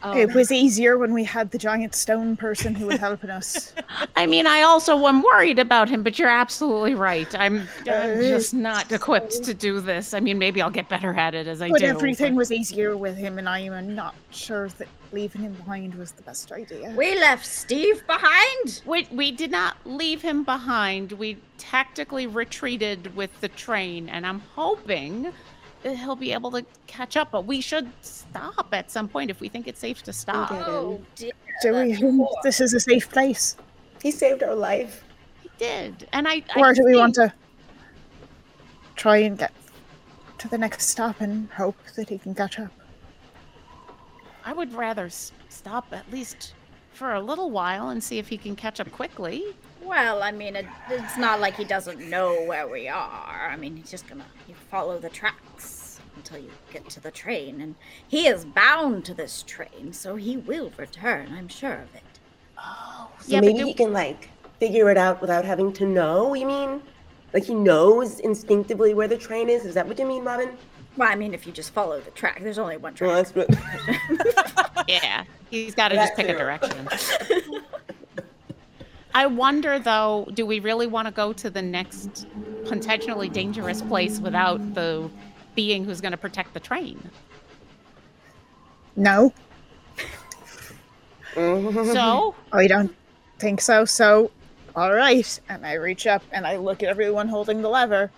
[0.03, 3.73] Um, it was easier when we had the giant stone person who was helping us.
[4.17, 7.33] I mean, I also am worried about him, but you're absolutely right.
[7.35, 10.15] I'm, I'm Uh, just not equipped to do this.
[10.15, 11.73] I mean, maybe I'll get better at it as I do.
[11.73, 11.87] But do.
[11.87, 16.13] everything was easier with him, and I am not sure that leaving him behind was
[16.13, 16.93] the best idea.
[16.97, 18.83] We left Steve behind.
[18.85, 21.13] We, we did not leave him behind.
[21.13, 25.33] We tactically retreated with the train, and I'm hoping that
[25.85, 27.31] Uh, he'll be able to catch up.
[27.31, 30.51] But we should stop at some point if we think it's safe to stop.
[30.53, 31.33] Oh dear.
[31.63, 33.57] Do we think this is a safe place?
[34.03, 35.05] He saved our life.
[35.43, 36.43] He did, and I.
[36.55, 37.33] I Or do we want to
[38.97, 39.53] try and get
[40.39, 42.73] to the next stop and hope that he can catch up?
[44.45, 46.55] I would rather stop at least
[46.95, 49.55] for a little while and see if he can catch up quickly.
[49.89, 53.49] Well, I mean, it, it's not like he doesn't know where we are.
[53.51, 57.61] I mean, he's just gonna you follow the tracks until you get to the train,
[57.63, 57.75] and
[58.07, 61.33] he is bound to this train, so he will return.
[61.33, 62.03] I'm sure of it.
[62.59, 64.29] Oh, So yeah, maybe do- he can like
[64.61, 66.35] figure it out without having to know.
[66.35, 66.83] You mean,
[67.33, 69.65] like he knows instinctively where the train is?
[69.65, 70.51] Is that what you mean, Robin?
[70.99, 73.33] Well, I mean, if you just follow the track, there's only one Well, track.
[73.33, 73.59] that's
[74.69, 74.85] what.
[74.89, 76.89] yeah, he's got to just pick a direction.
[79.19, 82.29] I wonder though, do we really want to go to the next
[82.67, 85.11] potentially dangerous place without the
[85.57, 87.11] being who's going to protect the train?
[88.95, 89.33] No,
[91.35, 91.93] mm-hmm.
[91.93, 92.95] So, I don't
[93.41, 93.85] think so.
[93.85, 94.31] So,
[94.77, 95.41] all right.
[95.49, 98.13] And I reach up and I look at everyone holding the lever.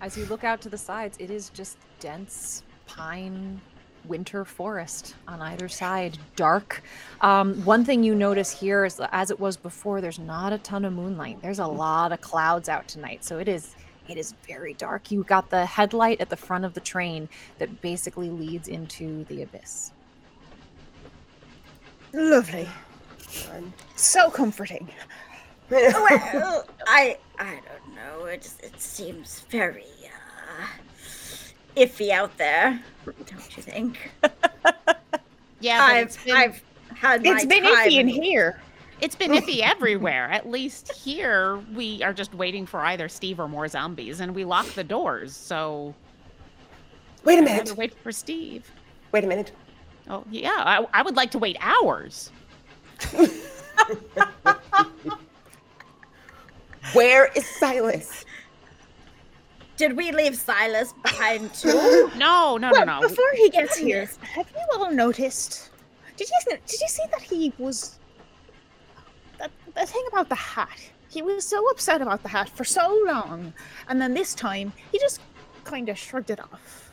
[0.00, 3.60] As you look out to the sides, it is just dense pine
[4.04, 6.82] winter forest on either side, dark.
[7.20, 10.84] Um, one thing you notice here is, as it was before, there's not a ton
[10.84, 11.40] of moonlight.
[11.42, 13.74] There's a lot of clouds out tonight, so it is
[14.08, 15.10] it is very dark.
[15.10, 19.42] You got the headlight at the front of the train that basically leads into the
[19.42, 19.92] abyss.
[22.14, 22.68] Lovely.
[23.96, 24.88] So comforting.
[25.70, 28.24] well, I I don't know.
[28.24, 30.66] It it seems very uh,
[31.78, 34.10] iffy out there, don't you think?
[35.60, 36.62] yeah, I've it's been, I've
[36.94, 38.60] had It's my been time iffy in here.
[39.00, 40.30] it's been iffy everywhere.
[40.30, 44.44] At least here, we are just waiting for either Steve or more zombies, and we
[44.44, 45.34] lock the doors.
[45.36, 45.94] So,
[47.24, 47.76] Wait a I'd minute.
[47.76, 48.70] wait for Steve.
[49.12, 49.52] Wait a minute.
[50.08, 52.30] Oh, yeah, I, I would like to wait hours.
[56.92, 58.24] Where is Silas?
[59.78, 62.10] Did we leave Silas behind too?
[62.16, 63.08] No, no, well, no, no.
[63.08, 65.70] before he gets here, have you all noticed?
[66.16, 67.98] Did you did you see that he was
[69.38, 70.78] that the thing about the hat?
[71.08, 73.52] He was so upset about the hat for so long,
[73.88, 75.20] and then this time he just
[75.62, 76.92] kind of shrugged it off.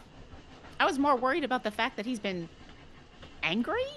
[0.80, 2.48] I was more worried about the fact that he's been
[3.42, 3.88] angry.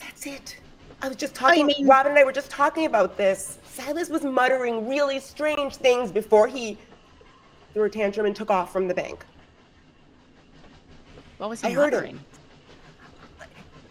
[0.00, 0.56] That's it.
[1.00, 1.62] I was just talking.
[1.62, 3.58] I mean- Robin and I were just talking about this.
[3.64, 6.76] Silas was muttering really strange things before he
[7.74, 9.26] threw a tantrum and took off from the bank.
[11.38, 12.20] What was he I heard him.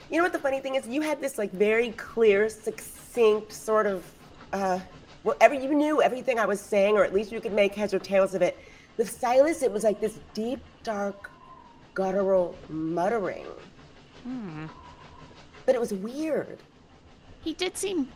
[0.09, 0.87] You know what the funny thing is?
[0.87, 4.03] You had this like very clear, succinct sort of,
[4.53, 4.79] uh,
[5.23, 7.99] whatever you knew everything I was saying, or at least you could make heads or
[7.99, 8.57] tails of it.
[8.97, 11.29] With Silas, it was like this deep, dark,
[11.93, 13.47] guttural muttering.
[14.23, 14.65] Hmm.
[15.65, 16.59] But it was weird.
[17.41, 18.07] He did seem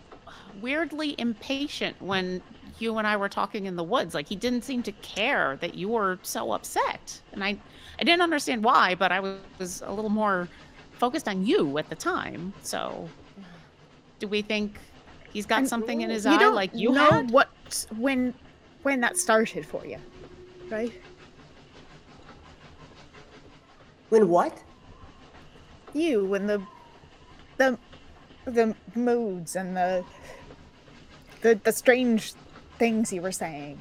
[0.62, 2.41] weirdly impatient when
[2.80, 4.13] you and I were talking in the woods.
[4.13, 7.58] Like he didn't seem to care that you were so upset, and I,
[8.00, 10.48] I didn't understand why, but I was, was a little more
[10.92, 12.54] focused on you at the time.
[12.62, 13.10] So,
[14.20, 14.80] do we think
[15.32, 17.32] he's got And something in his you eye don't like you know had?
[17.32, 17.50] what
[17.98, 18.34] when
[18.84, 20.00] when that started for you,
[20.70, 20.92] right?
[24.10, 24.58] When what?
[25.94, 26.62] You when the
[27.58, 27.78] the
[28.46, 30.06] the moods and the
[31.42, 32.34] the the strange
[32.78, 33.78] things you were saying.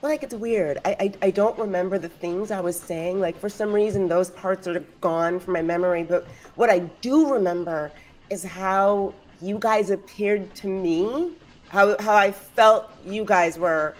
[0.00, 0.78] Well, like it's weird.
[0.84, 3.18] I, I I don't remember the things I was saying.
[3.18, 6.02] Like for some reason, those parts are gone from my memory.
[6.02, 7.90] But what I do remember
[8.28, 11.32] is how you guys appeared to me,
[11.68, 13.94] how how I felt you guys were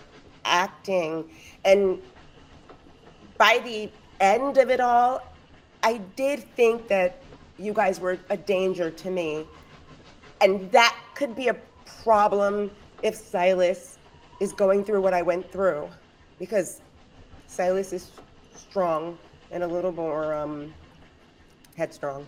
[0.45, 1.25] acting.
[1.65, 2.01] And
[3.39, 5.23] by the end of it all,
[5.83, 7.23] I did think that
[7.59, 9.47] you guys were a danger to me.
[10.41, 11.57] And that could be a
[12.03, 12.71] problem
[13.03, 13.99] if Silas
[14.41, 15.89] is going through what I went through.
[16.39, 16.81] Because
[17.47, 18.11] Silas is
[18.55, 19.19] strong
[19.51, 20.73] and a little more um,
[21.77, 22.27] headstrong.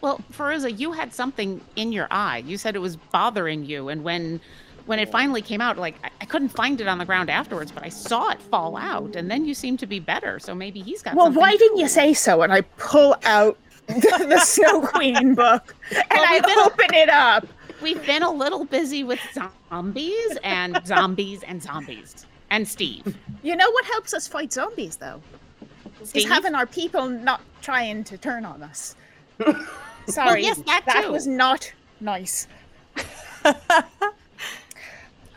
[0.00, 2.38] Well, Feruza, you had something in your eye.
[2.46, 4.40] You said it was bothering you, and when
[4.84, 7.72] when it finally came out, like I, I couldn't find it on the ground afterwards,
[7.72, 10.38] but I saw it fall out, and then you seemed to be better.
[10.38, 11.10] So maybe he's got.
[11.14, 11.16] Something.
[11.16, 12.42] Well, something why didn't you say so?
[12.42, 16.94] And I pull out the, the Snow Queen book and Well, I we've been- open
[16.94, 17.46] it up.
[17.82, 19.20] We've been a little busy with
[19.68, 23.16] zombies and zombies and zombies and Steve.
[23.42, 25.20] You know what helps us fight zombies, though?
[26.04, 26.24] Steve?
[26.24, 28.94] Is having our people not trying to turn on us.
[30.06, 31.12] Sorry, yes, that too.
[31.12, 32.46] was not nice.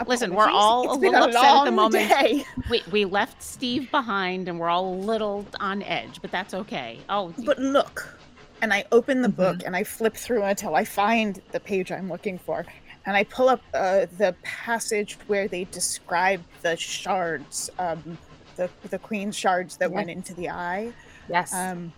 [0.07, 2.09] Listen, we're all It's a little upset at the moment.
[2.09, 2.45] day.
[2.69, 6.99] We we left Steve behind, and we're all a little on edge, but that's okay.
[7.09, 8.17] Oh, But look,
[8.61, 9.35] and I open the Mm-hmm.
[9.41, 12.65] book and I flip through until I find the page I'm looking for,
[13.09, 18.19] and I pull up uh, the passage where they describe the shards, um,
[18.55, 20.93] the the queen's shards that went into the eye.
[21.27, 21.51] Yes.
[21.51, 21.91] Um,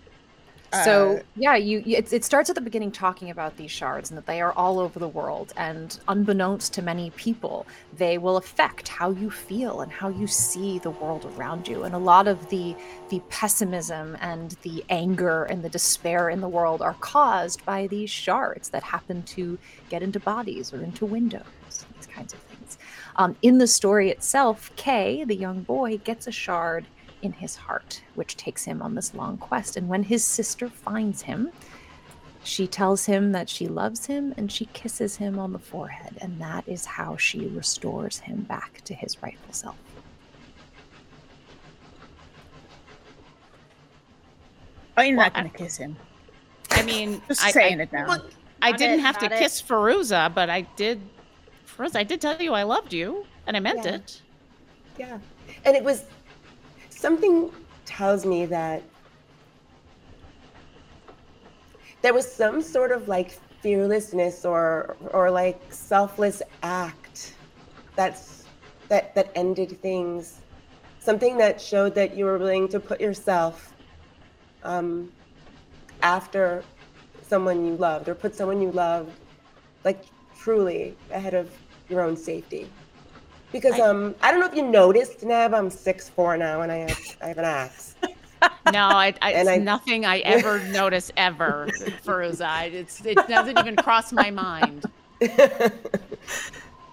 [0.83, 4.17] so uh, yeah, you it, it starts at the beginning talking about these shards and
[4.17, 7.65] that they are all over the world, and unbeknownst to many people,
[7.97, 11.83] they will affect how you feel and how you see the world around you.
[11.83, 12.75] And a lot of the
[13.09, 18.09] the pessimism and the anger and the despair in the world are caused by these
[18.09, 19.57] shards that happen to
[19.89, 21.43] get into bodies or into windows,
[21.97, 22.77] these kinds of things.
[23.17, 26.85] Um, in the story itself, Kay, the young boy, gets a shard
[27.21, 29.77] in his heart, which takes him on this long quest.
[29.77, 31.51] And when his sister finds him,
[32.43, 36.17] she tells him that she loves him and she kisses him on the forehead.
[36.21, 39.75] And that is how she restores him back to his rightful self.
[44.97, 45.95] I'm not Well, going to kiss him.
[46.71, 48.21] I mean, Just I, saying I, it now.
[48.61, 49.37] I didn't it, have to it.
[49.39, 51.01] kiss Feruza, but I did.
[51.67, 53.95] Feruza, I did tell you I loved you, and I meant Yeah.
[53.95, 54.21] it.
[54.99, 55.19] Yeah.
[55.65, 56.03] And it was
[57.01, 57.51] something
[57.85, 58.83] tells me that
[62.03, 67.33] there was some sort of like fearlessness or or like selfless act
[67.95, 68.45] that's
[68.87, 70.41] that that ended things.
[70.99, 73.73] Something that showed that you were willing to put yourself
[74.63, 75.11] um,
[76.03, 76.63] after
[77.27, 79.11] someone you loved or put someone you loved
[79.83, 80.03] like
[80.37, 81.49] truly ahead of
[81.89, 82.69] your own safety.
[83.51, 85.53] Because I- um, I don't know if you noticed, Neb.
[85.53, 87.95] I'm six four now, and I have I have an axe.
[88.73, 91.67] No, I, I, And it's I- nothing I ever notice ever,
[92.03, 92.45] Feruza.
[92.47, 94.85] I- It's, it doesn't even cross my mind.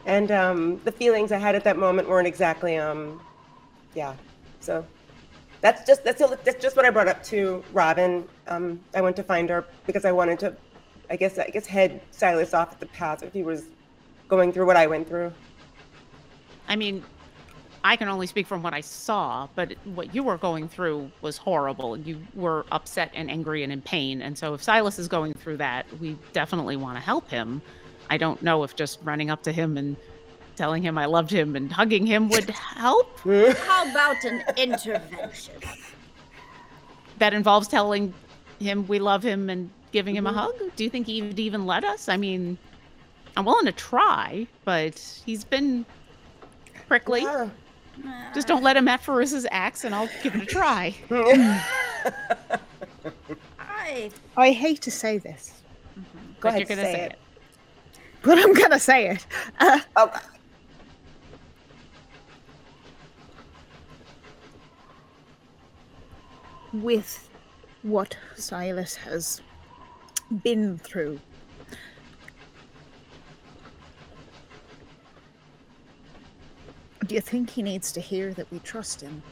[0.07, 3.19] and um, the feelings I had at that moment weren't exactly um,
[3.95, 4.15] yeah.
[4.61, 4.85] So
[5.63, 8.29] that's just that's that's just what I brought up to Robin.
[8.47, 10.55] Um, I went to find her because I wanted to,
[11.09, 13.65] I guess I guess head Silas off at the path if he was
[14.29, 15.33] going through what I went through.
[16.69, 17.03] I mean,
[17.85, 21.37] I can only speak from what I saw, but what you were going through was
[21.37, 21.97] horrible.
[21.97, 24.21] You were upset and angry and in pain.
[24.21, 27.63] And so if Silas is going through that, we definitely want to help him.
[28.11, 29.97] I don't know if just running up to him and
[30.57, 33.19] telling him I loved him and hugging him would help.
[33.59, 35.55] How about an intervention?
[37.19, 38.13] That involves telling
[38.61, 40.39] him we love him and giving him a mm-hmm.
[40.39, 40.77] hug.
[40.77, 42.09] Do you think he would even let us?
[42.09, 42.59] I mean,
[43.37, 45.87] I'm willing to try, but he's been
[46.89, 47.23] prickly.
[47.23, 47.49] Yeah.
[48.35, 50.95] Just don't let him at Feruza's axe and I'll give it a try.
[53.59, 55.63] I I hate to say this,
[55.97, 56.03] Go
[56.41, 57.13] But ahead, you're gonna say, say it.
[57.13, 57.19] it.
[58.23, 59.27] but I'm going to say it.
[59.59, 60.13] Uh, Oh,
[66.73, 67.29] with
[67.83, 69.41] what Silas has
[70.43, 71.21] been through.
[77.07, 79.23] Do you think he needs to hear that we trust him?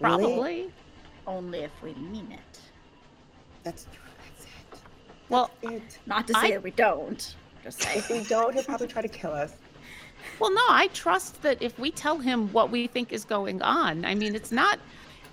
[0.00, 0.22] Really?
[0.24, 0.70] Probably.
[1.26, 2.60] only if we mean it.
[3.64, 4.04] that's true.
[4.24, 4.80] that's it.
[5.28, 5.98] Well, It.
[6.06, 7.34] Not to say I- that we don't.
[7.64, 9.52] Just say If we don't, he'll probably try to kill us.
[10.38, 14.04] well, no, I trust that if we tell him what we think is going on,
[14.04, 14.78] I mean, it's not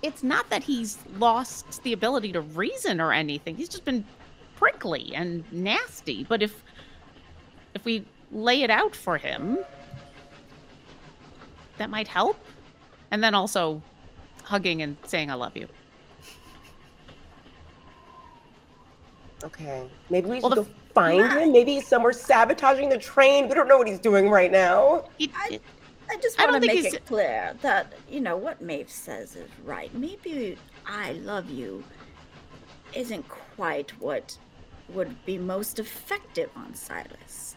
[0.01, 3.55] it's not that he's lost the ability to reason or anything.
[3.55, 4.03] He's just been
[4.55, 6.23] prickly and nasty.
[6.23, 6.63] But if
[7.75, 9.59] if we lay it out for him,
[11.77, 12.37] that might help.
[13.11, 13.81] And then also
[14.43, 15.67] hugging and saying I love you.
[19.43, 19.87] Okay.
[20.09, 21.51] Maybe we Well, should the go find him?
[21.51, 23.47] Maybe he's somewhere sabotaging the train.
[23.47, 25.05] We don't know what he's doing right now.
[25.17, 25.59] He- I-
[26.09, 29.49] I just want don't to make it clear that, you know, what Maeve says is
[29.63, 29.93] right.
[29.95, 31.83] Maybe I love you
[32.93, 34.37] isn't quite what
[34.89, 37.55] would be most effective on Silas.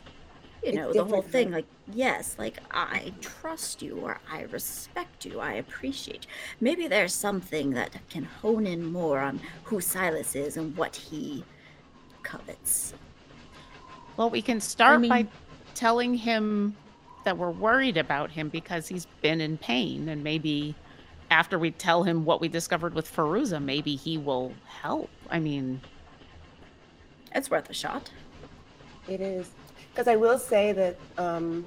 [0.62, 5.40] You know, the whole thing, like, yes, like I trust you or I respect you,
[5.40, 6.30] I appreciate you.
[6.60, 11.44] Maybe there's something that can hone in more on who Silas is and what he
[12.22, 12.92] covets.
[14.16, 15.28] Well, we can start by mean-
[15.74, 16.76] telling him
[17.24, 20.74] that we're worried about him because he's been in pain, and maybe
[21.30, 25.10] after we tell him what we discovered with Feruza, maybe he will help.
[25.30, 25.80] I mean,
[27.34, 28.10] It's worth a shot.
[29.06, 29.50] It is.
[29.98, 31.66] Because I will say that um,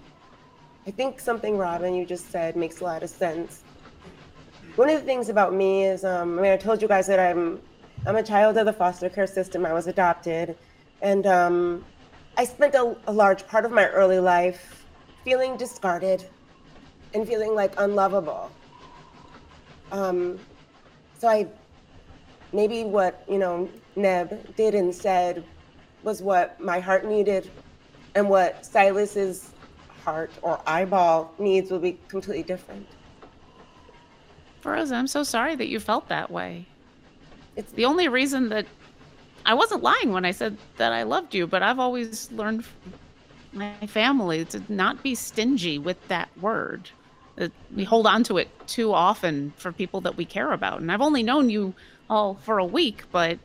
[0.87, 3.65] I think something, Robin, you just said makes a lot of sense.
[4.77, 7.19] One of the things about me is, um, I mean, I told you guys that
[7.19, 7.59] I'm,
[8.05, 9.65] I'm a child of the foster care system.
[9.65, 10.57] I was adopted,
[11.01, 11.83] and um,
[12.37, 14.85] I spent a, a large part of my early life
[15.25, 16.23] feeling discarded
[17.13, 18.49] and feeling like unlovable.
[19.91, 20.39] Um,
[21.19, 21.47] so I,
[22.53, 25.43] maybe what you know Neb did and said
[26.03, 27.51] was what my heart needed,
[28.15, 29.51] and what Silas's
[30.03, 32.87] heart or eyeball needs will be completely different.
[34.63, 36.65] Feruza, I'm so sorry that you felt that way.
[37.55, 38.65] It's The only reason that
[39.45, 42.93] I wasn't lying when I said that I loved you, but I've always learned from
[43.53, 46.89] my family to not be stingy with that word.
[47.35, 50.79] That we hold on to it too often for people that we care about.
[50.79, 51.73] And I've only known you
[52.09, 53.39] all for a week, but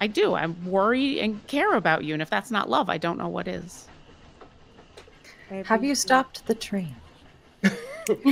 [0.00, 0.34] I do.
[0.34, 2.12] I worry and care about you.
[2.12, 3.88] And if that's not love, I don't know what is.
[5.64, 6.94] Have you stopped the train?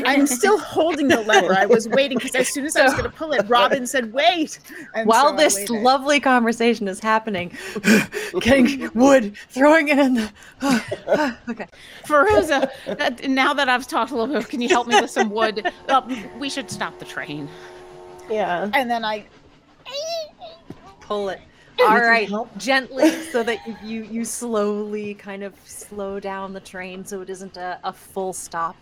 [0.07, 1.55] I'm still holding the lever.
[1.55, 4.13] I was waiting because as soon as I was going to pull it, Robin said,
[4.13, 4.61] "Wait."
[4.95, 7.53] And While so this lovely conversation is happening,
[8.41, 10.33] getting wood, throwing it in the.
[11.49, 11.67] okay.
[12.05, 15.31] Feruza, that, now that I've talked a little bit, can you help me with some
[15.31, 15.73] wood?
[15.89, 16.03] Uh,
[16.39, 17.49] we should stop the train.
[18.31, 18.71] yeah.
[18.75, 19.27] and then I
[21.05, 21.41] Pull it.
[21.81, 27.05] All right, gently, so that you, you you slowly kind of slow down the train,
[27.05, 28.77] so it isn't a, a full stop.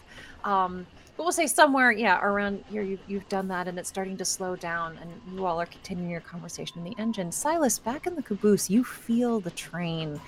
[0.45, 0.87] Um,
[1.17, 4.25] but we'll say somewhere, yeah, around here, you've you've done that, and it's starting to
[4.25, 7.33] slow down, and you all are continuing your conversation in the engine.
[7.33, 10.21] Silas, back in the caboose, you feel the train.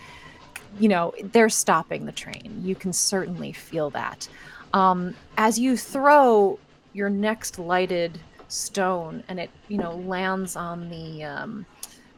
[0.78, 2.60] You know, they're stopping the train.
[2.62, 4.28] You can certainly feel that.
[4.72, 6.58] Um, as you throw
[6.94, 11.66] your next lighted stone, and it you know lands on the um,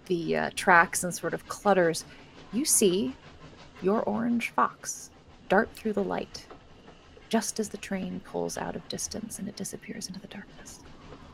[0.07, 2.05] the uh, tracks and sort of clutters,
[2.53, 3.15] you see
[3.83, 5.11] your orange fox
[5.49, 6.47] dart through the light
[7.29, 10.81] just as the train pulls out of distance and it disappears into the darkness.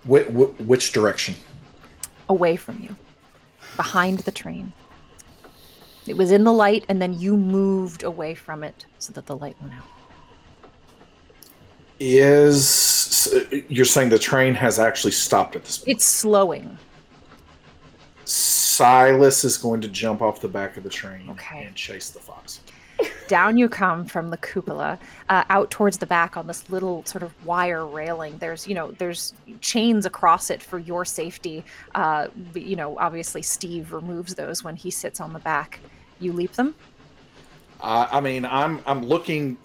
[0.08, 1.34] Wh- wh- which direction?
[2.28, 2.96] Away from you,
[3.76, 4.72] behind the train.
[6.06, 9.36] It was in the light, and then you moved away from it so that the
[9.36, 9.84] light went out.
[12.00, 13.32] Is
[13.68, 15.96] you're saying the train has actually stopped at this point?
[15.96, 16.76] It's slowing.
[18.82, 21.64] Silas is going to jump off the back of the train Okay.
[21.64, 22.60] and chase the fox.
[23.28, 27.22] Down you come from the cupola, uh, out towards the back on this little sort
[27.22, 28.36] of wire railing.
[28.38, 31.64] There's, you know, there's chains across it for your safety.
[31.94, 35.78] Uh, but, you know, obviously Steve removes those when he sits on the back.
[36.18, 36.74] You leap them.
[37.80, 39.56] Uh, I mean, I'm I'm looking.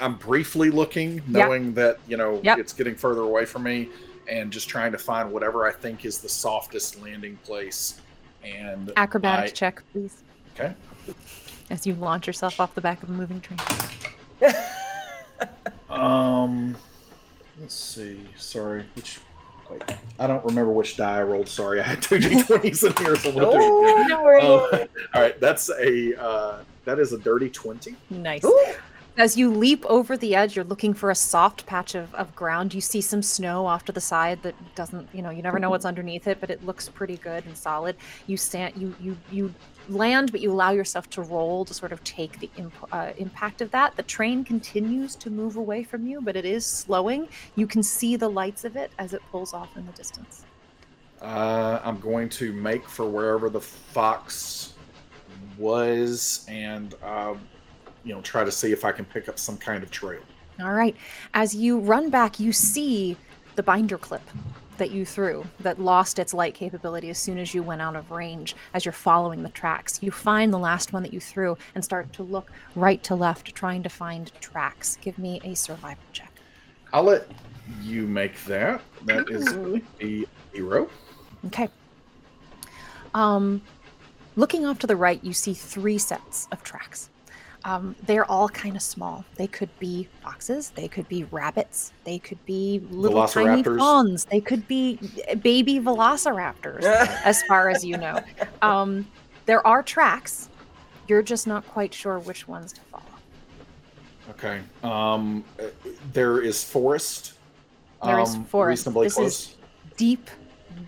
[0.00, 1.24] I'm briefly looking, Yep.
[1.26, 2.58] knowing that you know Yep.
[2.58, 3.88] it's getting further away from me,
[4.28, 8.00] and just trying to find whatever I think is the softest landing place.
[8.44, 10.22] And Acrobatics I- check, please.
[10.54, 10.74] Okay.
[11.70, 13.58] As you launch yourself off the back of a moving train.
[15.90, 16.76] Um,
[17.60, 18.20] let's see.
[18.36, 19.20] Sorry, which
[19.70, 19.82] wait,
[20.18, 21.48] I don't remember which die I rolled.
[21.48, 24.08] Sorry, I had two d20s in here, so I'm gonna do it Oh, again.
[24.08, 24.40] don't worry.
[24.42, 27.94] Uh, all right, that's a uh, that is a dirty twenty.
[28.10, 28.44] Nice.
[28.44, 28.64] Ooh.
[29.16, 32.74] As you leap over the edge, you're looking for a soft patch of, of ground.
[32.74, 35.70] You see some snow off to the side that doesn't, you know, you never know
[35.70, 37.94] what's underneath it, but it looks pretty good and solid.
[38.26, 39.54] You stand, you you you
[39.88, 43.60] land, but you allow yourself to roll to sort of take the imp- uh, impact
[43.60, 43.94] of that.
[43.94, 47.28] The train continues to move away from you, but it is slowing.
[47.54, 50.44] You can see the lights of it as it pulls off in the distance.
[51.22, 54.74] Uh, I'm going to make for wherever the fox
[55.56, 57.34] was, and uh,
[58.04, 60.20] you know, try to see if I can pick up some kind of trail.
[60.60, 60.96] All right.
[61.32, 63.16] As you run back, you see
[63.56, 64.22] the binder clip
[64.76, 68.10] that you threw that lost its light capability as soon as you went out of
[68.10, 70.00] range as you're following the tracks.
[70.02, 73.54] You find the last one that you threw and start to look right to left,
[73.54, 74.98] trying to find tracks.
[75.00, 76.32] Give me a survival check.
[76.92, 77.28] I'll let
[77.82, 78.82] you make that.
[79.04, 79.52] That is
[80.00, 80.90] a hero.
[81.46, 81.68] Okay.
[83.14, 83.62] Um
[84.36, 87.10] looking off to the right, you see three sets of tracks.
[87.64, 89.24] Um, they're all kind of small.
[89.36, 94.40] They could be foxes, they could be rabbits, they could be little tiny fawns, they
[94.42, 94.98] could be
[95.30, 96.82] uh, baby velociraptors,
[97.24, 98.20] as far as you know.
[98.60, 99.06] Um,
[99.46, 100.50] there are tracks.
[101.08, 103.02] You're just not quite sure which ones to follow.
[104.30, 104.60] Okay.
[104.82, 105.64] Um, uh,
[106.12, 107.34] there is forest.
[108.04, 108.80] There is um, forest.
[108.82, 109.26] Reasonably This close.
[109.48, 109.56] is
[109.96, 110.28] deep,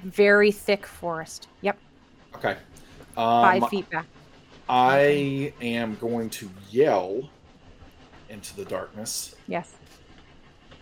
[0.05, 1.49] very thick forest.
[1.63, 1.79] Yep,
[2.35, 2.57] Okay.
[3.15, 4.05] five Um, feet back.
[4.69, 7.29] I am going to yell
[8.29, 9.37] into the darkness.
[9.47, 9.75] Yes.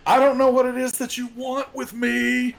[0.06, 2.54] I don't know what it is that you want with me,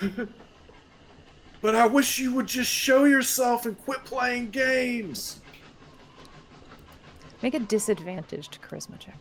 [1.62, 5.40] but I wish you would just show yourself and quit playing games.
[7.42, 9.18] Make a disadvantaged charisma check.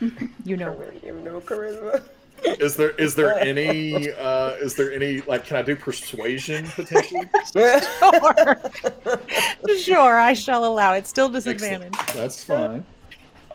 [0.44, 0.92] you know where.
[0.94, 2.02] You have no charisma.
[2.44, 7.28] Is there is there any uh is there any like can I do persuasion potentially?
[7.52, 7.80] Sure.
[9.78, 11.06] sure, I shall allow it.
[11.06, 11.96] Still Excellent.
[12.14, 12.84] That's fine.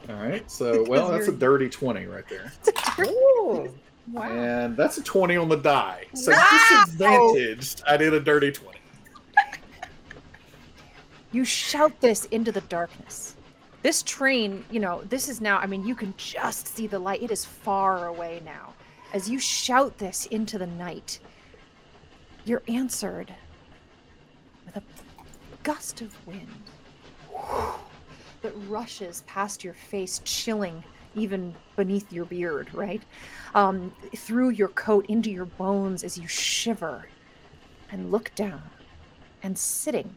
[0.09, 0.49] All right.
[0.49, 2.51] So well that's a you're- dirty 20 right there.
[3.05, 3.73] Ooh.
[4.13, 4.23] Wow.
[4.23, 6.05] And that's a 20 on the die.
[6.13, 6.47] So Wow.
[6.85, 8.79] disadvantaged, I did a dirty 20.
[11.33, 13.35] You shout this into the darkness.
[13.83, 17.21] This train, you know, this is now, I mean, you can just see the light.
[17.21, 18.73] It is far away now.
[19.14, 21.20] As you shout this into the night,
[22.45, 23.34] you're answered
[24.66, 24.84] with a
[25.64, 26.47] gust of wind
[28.41, 30.84] that rushes past your face, chilling
[31.16, 33.01] even beneath your beard, right?
[33.55, 37.08] Um, through your coat, into your bones as you shiver
[37.91, 38.62] and look down.
[39.43, 40.14] And sitting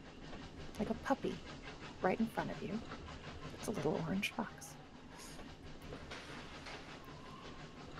[0.79, 1.35] like a puppy
[2.01, 2.79] right in front of you.
[3.57, 4.60] It's a little orange fox.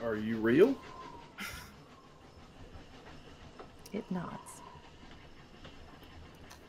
[0.03, 0.75] Are you real?
[3.93, 4.61] It nods.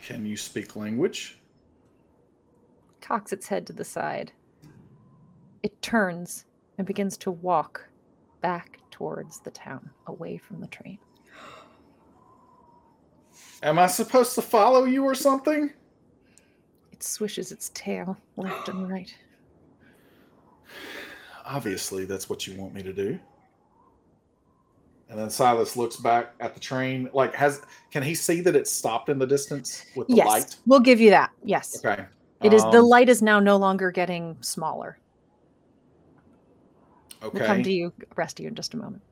[0.01, 1.39] Can you speak language?
[3.01, 4.33] Cocks its head to the side.
[5.63, 6.45] It turns
[6.77, 7.89] and begins to walk
[8.41, 10.99] back towards the town, away from the train.
[13.63, 15.73] Am I supposed to follow you or something?
[16.93, 19.15] It swishes its tail left and right.
[21.45, 23.19] Obviously, that's what you want me to do.
[25.09, 27.11] And then Silas looks back at the train.
[27.13, 30.57] Like, has can he see that it's stopped in the distance with the yes, light?
[30.67, 31.31] we'll give you that.
[31.45, 32.05] Yes, Okay.
[32.43, 32.63] it is.
[32.63, 34.99] The Um, light is now no longer getting smaller.
[37.23, 37.39] Okay.
[37.39, 39.03] We'll come to you, rest of you, in just a moment.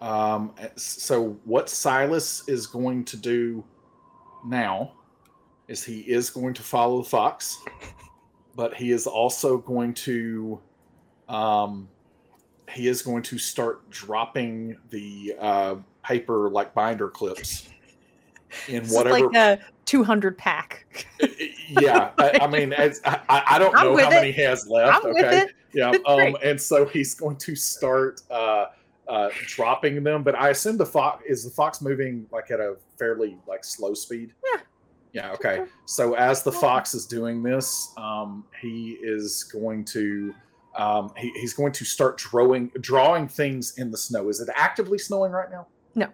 [0.00, 3.64] Um, so what Silas is going to do
[4.44, 4.92] now
[5.68, 7.56] is he is going to follow the fox,
[8.56, 10.60] but he is also going to,
[11.28, 11.88] um,
[12.70, 17.68] he is going to start dropping the uh, paper like binder clips
[18.68, 19.28] in This whatever.
[19.28, 21.06] like a 200 pack.
[21.68, 22.92] yeah, I, I mean, I
[23.28, 24.10] I don't know how it.
[24.10, 25.04] many he has left.
[25.04, 28.66] I'm okay, yeah, um, and so he's going to start uh,
[29.08, 30.22] uh, dropping them.
[30.22, 33.94] But I assume the fox is the fox moving like at a fairly like slow
[33.94, 34.32] speed.
[34.54, 34.60] Yeah.
[35.12, 35.32] Yeah.
[35.32, 35.64] Okay.
[35.86, 40.34] So as the fox is doing this, um, he is going to.
[40.74, 44.28] Um, he, he's going to start drawing drawing things in the snow.
[44.28, 45.66] Is it actively snowing right now?
[45.94, 46.08] No.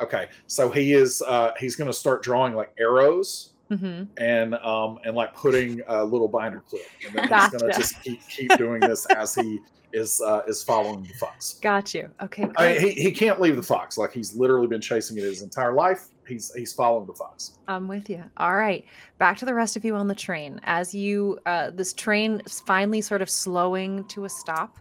[0.00, 1.22] Okay, so he is.
[1.26, 6.04] Uh, he's going to start drawing like arrows hmm and um and like putting a
[6.04, 9.58] little binder clip and then he's gonna just keep keep doing this as he
[9.92, 12.08] is uh is following the fox Got you.
[12.22, 12.46] Okay.
[12.56, 15.42] I mean, he, he can't leave the fox like he's literally been chasing it his
[15.42, 18.22] entire life he's he's following the fox I'm with you.
[18.36, 18.84] All right.
[19.18, 20.60] Back to the rest of you on the train.
[20.64, 24.78] As you, uh, this train is finally sort of slowing to a stop.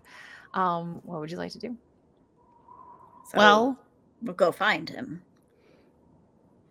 [0.54, 1.76] Um, what would you like to do?
[3.32, 3.80] So Well,
[4.22, 5.22] we'll go find him.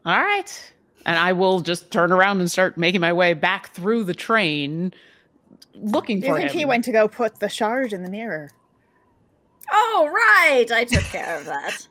[0.06, 0.72] all right.
[1.06, 4.94] And I will just turn around and start making my way back through the train
[5.74, 6.58] looking Do you think him.
[6.58, 8.50] he went to go put the shard in the mirror?
[9.72, 10.70] Oh, right.
[10.72, 11.86] I took care of that.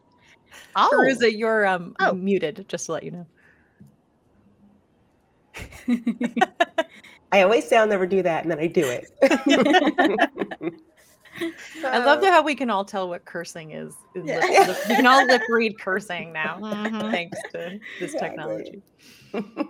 [0.76, 2.14] Oh, Feruza, you're um, Oh.
[2.14, 3.28] muted, just to let you know.
[7.32, 9.10] I always say I'll never do that, and then I do it.
[11.84, 13.94] I love how we can all tell what cursing is.
[14.16, 14.40] is Yeah.
[14.40, 17.12] lip- lip- we can all lip read cursing now, Mhm.
[17.12, 18.30] thanks to this Exactly.
[18.30, 18.82] technology.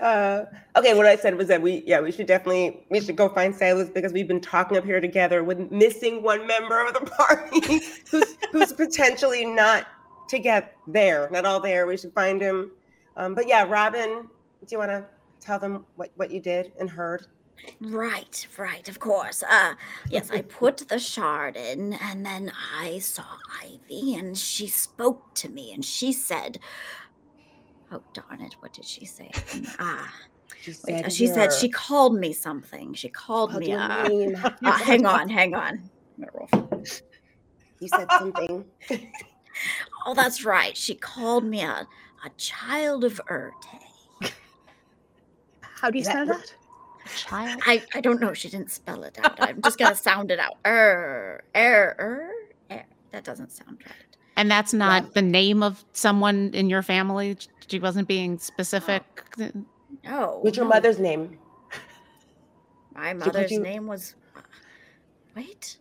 [0.00, 0.46] Uh,
[0.78, 3.54] okay, what I said was that we, yeah, we should definitely, we should go find
[3.54, 7.82] Silas because we've been talking up here together with missing one member of the party
[8.10, 9.86] who's who's potentially not
[10.30, 11.86] to get there, not all there.
[11.86, 12.70] We should find him.
[13.16, 14.22] Um, but yeah, Robin,
[14.60, 15.06] do you want to
[15.40, 17.26] tell them what what you did and heard?
[17.80, 19.42] Right, right, of course.
[19.42, 19.74] Uh
[20.08, 23.24] yes, I put the shard in and then I saw
[23.62, 26.58] Ivy and she spoke to me and she said,
[27.92, 28.54] Oh darn it!
[28.60, 29.30] What did she say?
[29.78, 30.12] Ah,
[30.62, 32.94] She wait, said, she said she called me something.
[32.94, 33.66] She called What me.
[33.66, 34.34] do you Uh, mean?
[34.64, 35.90] uh, hang on, hang on.
[36.18, 36.30] I'm gonna
[36.62, 36.82] roll.
[37.80, 38.64] You said something.
[40.06, 40.76] Oh, that's right.
[40.76, 41.86] She called me a,
[42.24, 44.32] a child of Erte.
[45.60, 46.54] How do you spell that?
[47.16, 47.60] Child.
[47.66, 48.34] I, I don't know.
[48.34, 49.40] She didn't spell it out.
[49.40, 50.56] I'm just gonna sound it out.
[50.66, 52.30] Er, er, er,
[52.70, 52.84] er.
[53.10, 53.94] That doesn't sound right.
[54.36, 57.36] And that's not the name of someone in your family.
[57.66, 59.02] She wasn't being specific.
[60.04, 60.38] No.
[60.42, 60.70] What's your no.
[60.70, 61.38] mother's name?
[62.94, 64.14] My mother's you- name was.
[64.36, 64.40] uh,
[65.36, 65.78] Wait.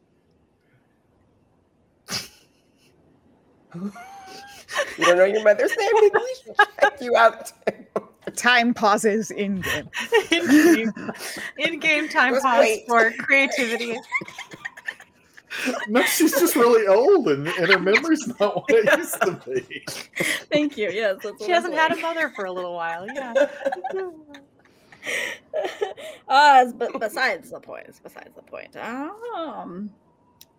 [3.76, 3.92] You
[5.06, 5.90] don't know your mother's name?
[5.94, 7.52] Maybe we should check you out.
[8.36, 9.90] Time pauses in game.
[10.32, 10.94] in-game,
[11.58, 12.88] in-game time Just pause wait.
[12.88, 13.98] for creativity.
[15.88, 19.84] No, she's just really old and, and her memory's not what it used to be.
[20.52, 20.92] Thank you.
[20.92, 23.08] Yes, that's She hasn't had a mother for a little while.
[23.08, 23.34] Yeah.
[26.28, 27.88] Ah, uh, but besides the point.
[28.04, 28.76] Besides the point.
[28.78, 29.90] Um,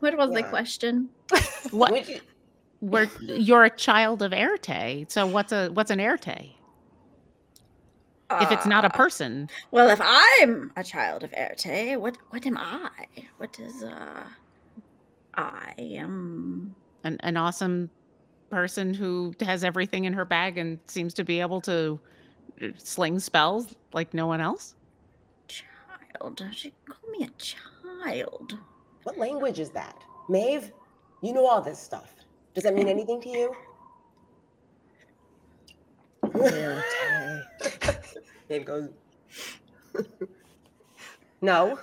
[0.01, 1.09] what was the question?
[1.71, 1.93] What?
[2.81, 5.07] Would you- We're, you're a child of Erte.
[5.11, 6.55] So what's a what's an Erte?
[8.33, 12.47] If it's not a Uh, person, Well, if I'm a child of Erte, what what
[12.47, 12.89] am I?
[13.39, 14.25] What is uh
[15.35, 16.75] I am
[17.05, 17.91] an, an awesome
[18.51, 21.99] person who has everything in her bag and seems to be able to
[22.63, 24.75] uh, sling spells like no one else.
[25.49, 26.43] child.
[26.53, 28.59] She called me a child.
[29.05, 29.97] What language is that?
[30.29, 30.73] Maeve,
[31.23, 32.13] you know all this stuff.
[32.55, 33.55] Does that mean anything to you?
[38.49, 38.89] Maeve goes,
[41.41, 41.79] no.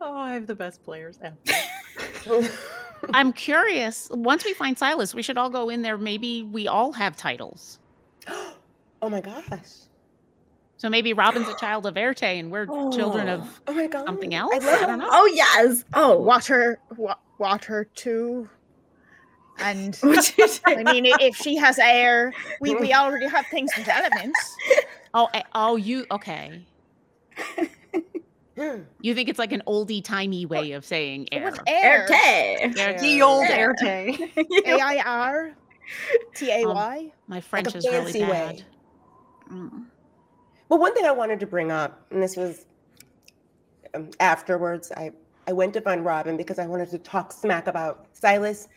[0.00, 2.48] Oh, I have the best players ever.
[3.14, 4.08] I'm curious.
[4.10, 5.98] Once we find Silas, we should all go in there.
[5.98, 7.78] Maybe we all have titles.
[8.28, 9.50] oh my gosh.
[10.78, 14.04] So maybe Robin's a child of Erte and we're children of Oh my god.
[14.06, 14.64] something I else.
[14.64, 15.08] love I don't know.
[15.10, 15.84] Oh yes.
[15.94, 18.48] Oh, Water, wa- water too.
[19.58, 20.60] And What'd you say?
[20.66, 24.56] I mean, if she has air, we, we already have things with elements.
[25.14, 26.62] Oh, eh, oh, you okay?
[29.02, 31.50] You think it's like an oldie timey way of saying air?
[31.50, 32.06] With air.
[32.08, 32.78] Erte.
[32.78, 33.66] Air- The old Yeah.
[33.66, 34.30] Erte.
[34.64, 35.52] A I R
[36.34, 37.12] T A Y.
[37.28, 38.30] My French a is really fancy bad.
[38.56, 38.64] way.
[39.52, 39.84] Mm.
[40.70, 42.64] Well, one thing I wanted to bring up, and this was
[43.94, 45.12] um, afterwards, I,
[45.46, 48.68] I went to find Robin because I wanted to talk smack about Silas.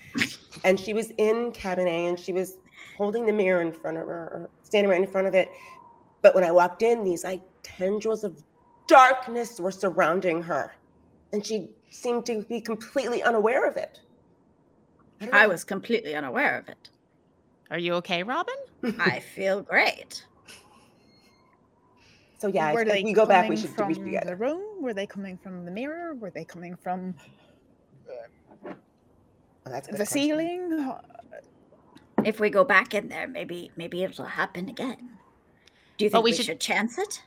[0.63, 2.57] and she was in cabinet and she was
[2.97, 5.49] holding the mirror in front of her, or standing right in front of it.
[6.21, 8.43] But when I walked in, these like tendrils of
[8.87, 10.75] darkness were surrounding her.
[11.31, 13.99] And she seemed to be completely unaware of it.
[15.19, 16.89] don't I was completely unaware of it.
[17.71, 18.55] Are you okay, Robin?
[18.99, 20.25] I feel great.
[22.39, 24.35] So yeah, Were if, they we go back, we coming should do from it the
[24.35, 24.61] room?
[24.81, 26.15] Were they coming from the mirror?
[26.15, 27.13] Were they coming from
[28.65, 30.05] Oh, that's the question.
[30.21, 30.91] ceiling?
[32.23, 35.09] If we go back in there, maybe maybe it'll happen again.
[35.97, 36.59] Do you think we we, should- should...
[36.61, 37.21] chance it?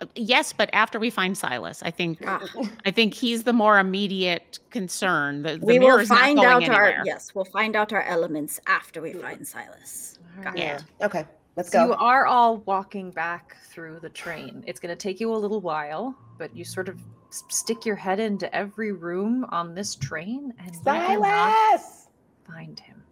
[0.00, 2.40] Uh, Yes, but after we find Silas, I think Ah,
[2.84, 5.42] I think he's the more immediate concern.
[5.42, 6.98] The, the we will mirror's not find going out anywhere.
[6.98, 10.18] our yes, we'll find out our elements after we find Silas.
[10.42, 10.76] Got Yeah.
[10.76, 10.84] it.
[11.02, 11.24] Okay,
[11.58, 14.64] let's So you are all walking back through the train.
[14.66, 16.98] It's going to take you a little while, but you sort of
[17.30, 22.08] stick your head into every room on this train and you cannot Silas!
[22.46, 23.02] find him.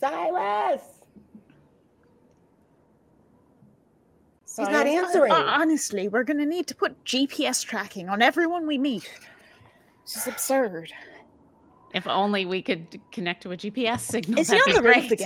[0.00, 0.80] Silas!
[4.44, 5.32] So He's not answering.
[5.32, 9.10] uh, honestly, we're going to need to put GPS tracking on everyone we meet.
[10.06, 10.92] This is absurd.
[11.92, 14.38] If only we could connect to a GPS signal.
[14.40, 15.20] Is he on be the roof great.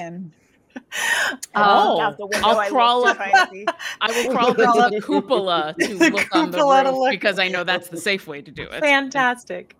[0.76, 1.38] again?
[1.54, 3.16] Oh, Out I'll crawl up.
[3.16, 3.66] try and see.
[4.00, 7.38] I will crawl up into the cupola to The look on the cupola roof because
[7.38, 8.80] I know that's the safe way to do it.
[8.80, 9.76] Fantastic.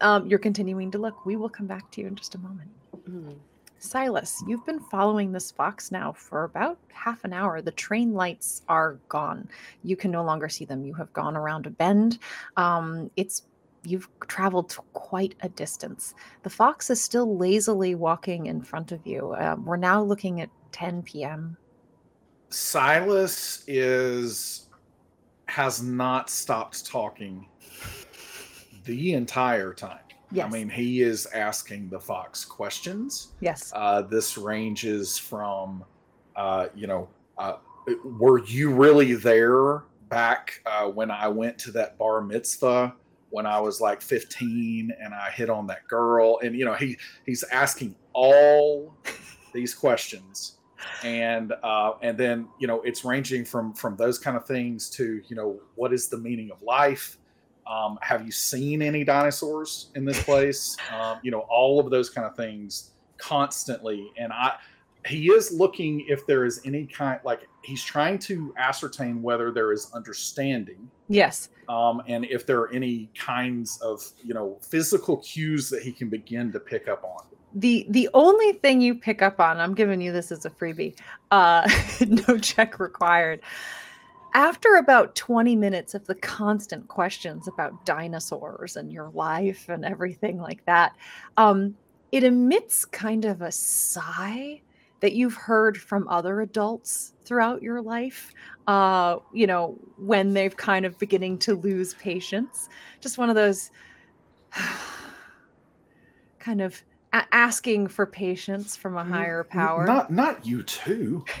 [0.00, 1.26] Um, you're continuing to look.
[1.26, 2.70] We will come back to you in just a moment.
[3.08, 3.36] Mhm.
[3.82, 7.62] Silas, you've been following this fox now for about half an hour.
[7.62, 9.48] The train lights are gone.
[9.84, 10.84] You can no longer see them.
[10.84, 12.18] You have gone around a bend.
[12.58, 13.42] Um, it's
[13.84, 16.14] you've traveled quite a distance.
[16.42, 19.34] The fox is still lazily walking in front of you.
[19.38, 21.56] Um, we're now looking at 10 p.m.
[22.50, 24.66] Silas is
[25.46, 27.46] has not stopped talking
[28.84, 29.98] the entire time.
[30.32, 30.46] Yes.
[30.46, 33.32] I mean, he is asking the fox questions.
[33.40, 33.72] yes.
[33.74, 35.84] Uh, this ranges from,
[36.36, 37.54] uh, you know, uh,
[38.04, 42.94] were you really there back uh, when I went to that bar mitzvah
[43.30, 46.38] when I was like 15 and I hit on that girl?
[46.42, 48.94] And you know, he he's asking all
[49.52, 50.56] these questions.
[51.04, 55.20] And uh, and then you know it's ranging from from those kind of things to
[55.28, 57.18] you know what is the meaning of life?
[57.66, 60.76] Um, have you seen any dinosaurs in this place?
[60.92, 64.10] Um, you know all of those kind of things constantly.
[64.16, 64.56] And i
[65.06, 69.72] he is looking if there is any kind like he's trying to ascertain whether there
[69.72, 71.48] is understanding Yes.
[71.68, 76.08] um, and if there are any kinds of you know physical cues that he can
[76.08, 77.24] begin to pick up on
[77.54, 80.96] The the only thing you pick up on, I'm giving you this as a freebie.
[81.30, 81.68] Uh
[82.08, 83.40] no check required.
[84.34, 90.38] After about 20 minutes of the constant questions about dinosaurs and your life and everything
[90.38, 90.94] like that,
[91.36, 91.74] um,
[92.12, 94.60] it emits kind of a sigh
[95.00, 98.32] that you've heard from other adults throughout your life
[98.66, 102.68] uh you know when they've kind of beginning to lose patience
[103.00, 103.70] just one of those
[106.38, 106.82] kind of
[107.12, 111.24] a- asking for patience from a higher power not not you too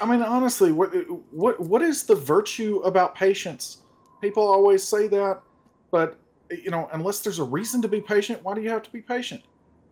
[0.00, 0.92] I mean, honestly, what
[1.30, 3.78] what what is the virtue about patience?
[4.20, 5.40] People always say that,
[5.90, 6.18] but
[6.50, 9.00] you know, unless there's a reason to be patient, why do you have to be
[9.00, 9.42] patient?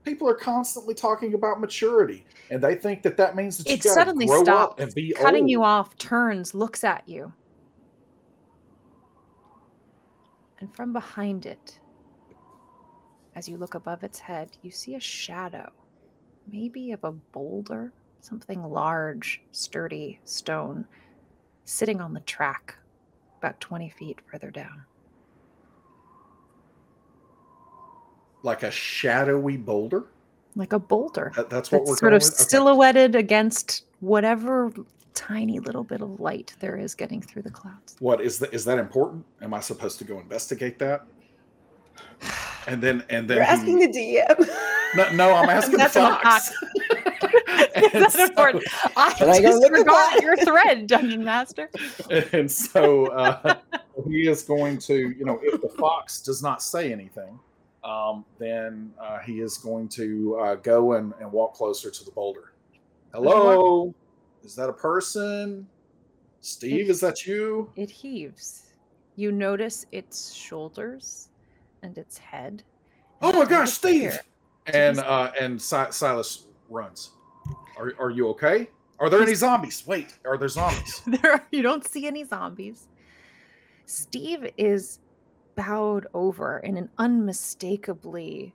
[0.04, 3.82] People are constantly talking about maturity, and they think that that means that you it
[3.82, 5.50] got to suddenly grow up stops and be cutting old.
[5.50, 7.32] you off turns looks at you
[10.64, 11.78] and from behind it
[13.34, 15.70] as you look above its head you see a shadow
[16.50, 20.86] maybe of a boulder something large sturdy stone
[21.66, 22.76] sitting on the track
[23.38, 24.84] about 20 feet further down
[28.44, 30.04] like a shadowy boulder.
[30.54, 32.34] like a boulder That, that's what that's we're sort of with?
[32.34, 32.44] Okay.
[32.48, 34.70] silhouetted against whatever
[35.14, 38.52] tiny little bit of light there is getting through the clouds What is that?
[38.54, 39.24] Is that important?
[39.42, 41.06] Am I supposed to go investigate that?
[42.66, 44.48] And then and then You're he- asking the DM.
[44.96, 46.52] no, no, I'm asking the That's an fox.
[47.76, 48.64] And That's so- important.
[48.96, 50.22] I Can I just look forgot that?
[50.22, 51.68] your thread, Dungeon Master.
[52.32, 53.56] and so uh,
[54.08, 57.38] he is going to, you know, if the fox does not say anything,
[57.84, 62.10] um, then uh, he is going to uh, go and, and walk closer to the
[62.10, 62.52] boulder.
[63.12, 63.94] Hello,
[64.42, 65.66] is that a person?
[66.40, 67.70] Steve, is that you?
[67.76, 68.64] It heaves.
[69.16, 71.28] You notice its shoulders
[71.82, 72.62] and its head.
[73.22, 74.18] Oh my gosh, Steve!
[74.66, 77.10] And uh, and si- Silas runs.
[77.78, 78.68] Are are you okay?
[78.98, 79.84] Are there any zombies?
[79.86, 81.02] Wait, are there zombies?
[81.06, 82.88] There, are- you don't see any zombies.
[83.86, 84.98] Steve is
[85.56, 88.54] bowed over in an unmistakably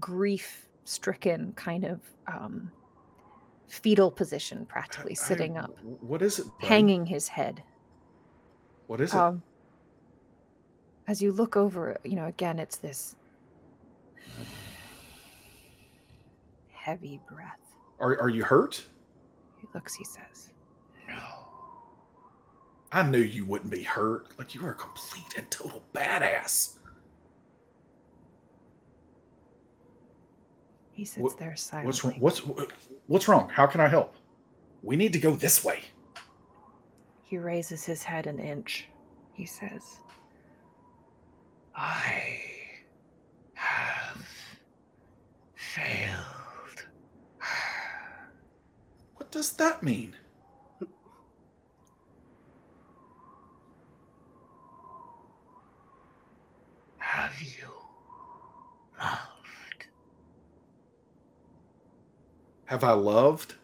[0.00, 2.70] grief-stricken kind of um,
[3.68, 5.70] fetal position, practically I- sitting up,
[6.00, 6.46] What is it?
[6.60, 7.62] hanging his head.
[8.86, 9.16] What is it?
[9.18, 9.42] Um,
[11.06, 13.16] as you look over, you know, again, it's this
[16.72, 17.58] heavy breath.
[18.00, 18.84] are are you hurt?
[19.60, 20.50] He looks, he says,
[21.08, 21.16] No.
[22.90, 24.28] I knew you wouldn't be hurt.
[24.38, 26.74] Like you were a complete and total badass.
[30.92, 31.86] he sits What- there silently.
[31.86, 32.14] What's wrong?
[32.20, 32.72] What's
[33.06, 33.48] what's wrong?
[33.50, 34.16] How can I help?
[34.82, 35.82] We need to go this way.
[37.22, 38.88] He raises his head an inch.
[39.32, 39.98] He says,
[41.76, 42.40] I
[43.54, 44.26] have
[45.54, 46.86] failed.
[49.14, 50.16] What does that mean?
[57.18, 57.68] Have you
[58.96, 59.86] loved?
[62.66, 63.54] Have I loved?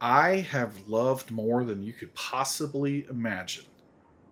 [0.00, 3.64] I have loved more than you could possibly imagine,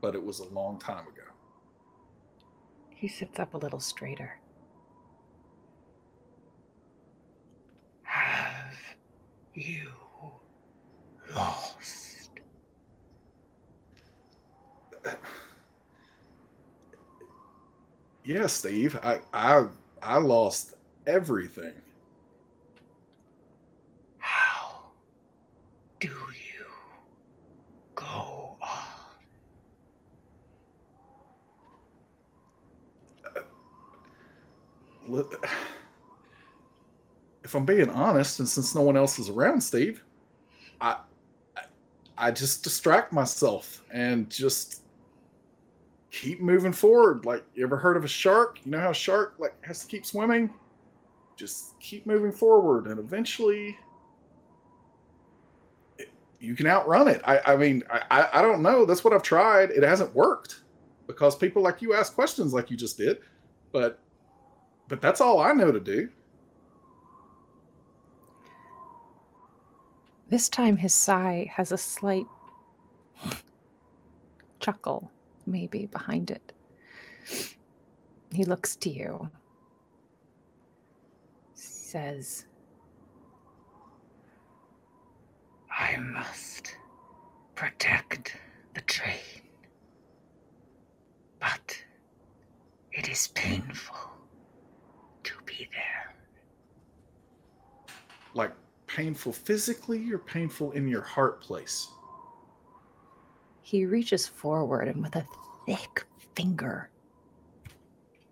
[0.00, 1.24] but it was a long time ago.
[2.94, 4.38] He sits up a little straighter.
[8.04, 8.76] Have
[9.54, 9.90] you
[11.34, 12.30] lost?
[15.04, 15.14] Uh,
[18.28, 19.66] Yeah, Steve, I I
[20.02, 20.74] I lost
[21.06, 21.72] everything.
[24.18, 24.90] How
[25.98, 26.66] do you
[27.94, 28.84] go on?
[33.24, 33.40] Uh,
[35.08, 35.24] Li-
[37.44, 40.04] If I'm being honest, and since no one else is around, Steve,
[40.82, 40.98] I
[41.56, 41.62] I-
[42.18, 44.82] I just distract myself and just
[46.10, 47.24] keep moving forward.
[47.24, 48.60] Like you ever heard of a shark?
[48.64, 50.52] You know how a shark like has to keep swimming?
[51.36, 53.78] Just keep moving forward, and eventually
[56.40, 57.20] you can outrun it.
[57.24, 58.84] I, I mean, I I don't know.
[58.84, 59.70] That's what I've tried.
[59.70, 60.62] It hasn't worked
[61.06, 63.18] because people like you ask questions like you just did,
[63.72, 63.98] but
[64.88, 66.08] but that's all I know to do.
[70.30, 72.26] This time his sigh has a slight
[74.60, 75.10] chuckle,
[75.50, 76.52] maybe, behind it.
[78.32, 79.30] He looks to you.
[81.54, 82.44] Says,
[85.70, 86.76] I must
[87.54, 88.36] protect
[88.74, 89.42] the train.
[91.40, 91.82] But
[92.92, 93.96] it is painful
[95.24, 96.14] to be there.
[98.34, 98.52] Like
[98.86, 101.88] painful physically or painful in your heart place?
[103.68, 105.26] He reaches forward and with a
[105.66, 106.88] thick finger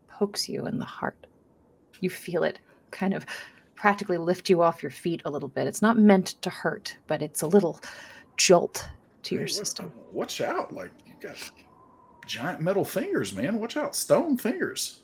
[0.09, 1.27] pokes you in the heart.
[2.01, 2.59] You feel it
[2.91, 3.27] kind of
[3.75, 5.67] practically lift you off your feet a little bit.
[5.67, 7.79] It's not meant to hurt, but it's a little
[8.39, 8.89] jolt
[9.25, 9.93] to your Hey, system.
[10.11, 10.73] Watch out.
[10.73, 11.37] Like you got
[12.27, 13.61] giant metal fingers, man.
[13.61, 13.95] Watch out.
[13.95, 15.03] Stone fingers.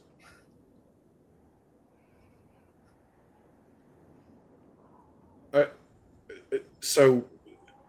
[5.52, 5.66] Uh,
[6.54, 7.22] uh, so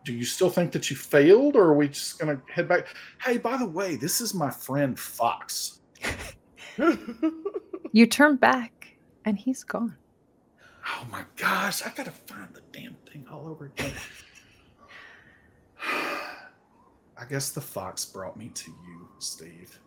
[0.04, 2.88] do you still think that you failed or are we just gonna head back?
[3.22, 5.80] Hey by the way this is my friend fox.
[7.96, 9.96] You turn back and he's gone.
[10.88, 13.94] oh my gosh i gotta find the damn thing all over again.
[15.86, 19.80] I guess the fox brought me to you steve.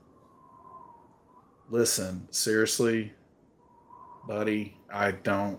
[1.68, 3.12] Listen seriously
[4.28, 5.58] buddy i don't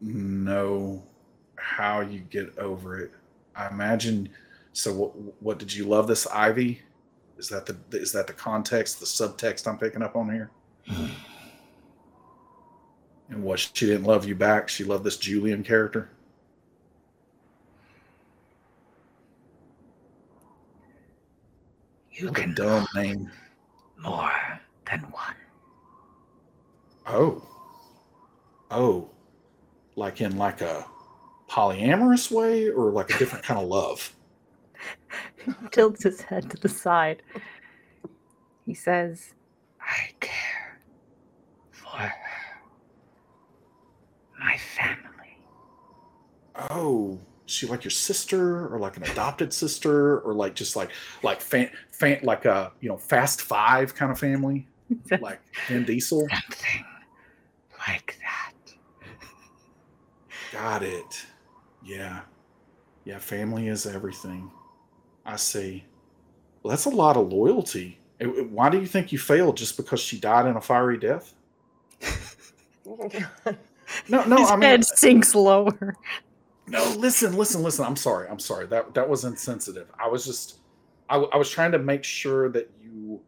[0.00, 1.02] know
[1.56, 3.12] how you get over it
[3.56, 4.28] i imagine
[4.72, 6.82] so what what did you love this ivy?
[7.38, 10.50] Is that the is that the context the subtext i'm picking up on here?
[10.86, 11.06] Hmm.
[13.30, 16.10] And what she didn't love you back she loved this julian character?
[22.12, 23.30] You what can dumb name.
[23.98, 24.30] more
[24.84, 25.34] than one.
[27.06, 27.42] oh.
[28.70, 29.08] Oh.
[29.96, 30.84] Like in like a
[31.50, 34.14] polyamorous way or like a different kind of love
[35.72, 37.22] Tilts his head to the side.
[38.66, 39.34] He says,
[39.80, 40.80] I care
[41.72, 42.12] for.
[44.38, 45.36] My family.
[46.70, 50.90] oh she like your sister or like an adopted sister or like just like
[51.22, 54.66] like fan, fan like a you know fast five kind of family
[55.20, 56.84] like Vin Diesel Something
[57.88, 58.52] like that.
[60.52, 61.26] got it
[61.84, 62.20] yeah
[63.04, 64.50] yeah family is everything
[65.24, 65.84] I see
[66.62, 67.98] well that's a lot of loyalty
[68.50, 71.34] why do you think you failed just because she died in a fiery death
[74.08, 75.96] no no his I mean head uh, sinks lower.
[76.70, 77.84] No, listen, listen, listen.
[77.84, 78.28] I'm sorry.
[78.28, 78.66] I'm sorry.
[78.66, 79.90] That that was insensitive.
[79.98, 80.60] I was just,
[81.08, 83.20] I was trying to make sure that you,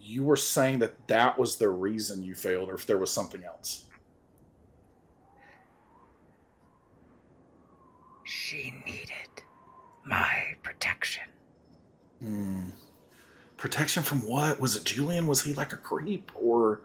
[0.00, 3.42] you were saying that that was the reason you failed, or if there was something
[3.42, 3.86] else.
[8.34, 9.42] She needed
[10.06, 11.24] my protection.
[12.20, 12.70] Hmm.
[13.58, 14.58] Protection from what?
[14.58, 15.26] Was it Julian?
[15.26, 16.80] Was he like a creep, or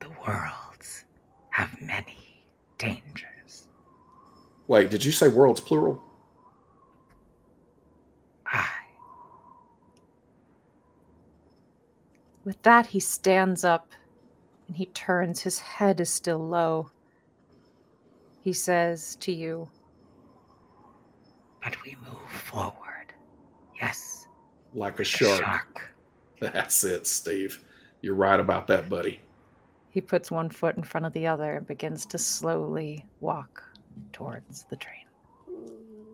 [0.00, 1.04] The worlds
[1.50, 2.44] have many
[2.76, 3.68] dangers.
[4.66, 4.90] wait?
[4.90, 6.02] Did you say worlds plural?
[8.44, 8.68] I
[12.44, 13.92] With that, he stands up
[14.68, 15.40] and he turns.
[15.40, 16.90] His head is still low.
[18.46, 19.68] He says to you,
[21.64, 23.12] but we move forward.
[23.80, 24.28] Yes,
[24.72, 25.40] Like a shark.
[25.40, 25.94] shark.
[26.40, 27.64] That's it, Steve.
[28.02, 29.18] You're right about that, buddy.
[29.90, 33.64] he puts one foot in front of the other and begins to slowly walk
[34.12, 35.06] towards the train.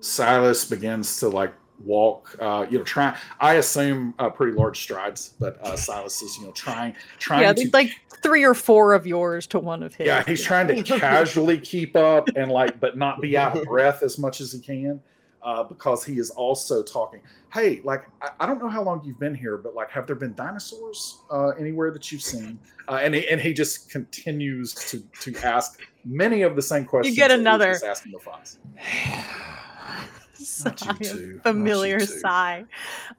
[0.00, 1.52] Silas begins to like
[1.84, 2.36] walk.
[2.40, 3.16] Uh, you know, try.
[3.40, 7.52] I assume uh, pretty large strides, but uh, Silas is you know trying trying Yeah,
[7.52, 7.90] to like
[8.22, 10.06] three or four of yours to one of his.
[10.06, 14.02] Yeah, he's trying to casually keep up and like, but not be out of breath
[14.02, 15.00] as much as he can,
[15.42, 17.20] uh, because he is also talking.
[17.52, 20.16] Hey, like, I, I don't know how long you've been here, but like, have there
[20.16, 22.58] been dinosaurs uh, anywhere that you've seen?
[22.88, 27.16] Uh, and he, and he just continues to to ask many of the same questions.
[27.16, 27.90] You get that he was another.
[27.90, 28.58] asking the fox.
[30.34, 32.64] sigh, a two, not you familiar sigh.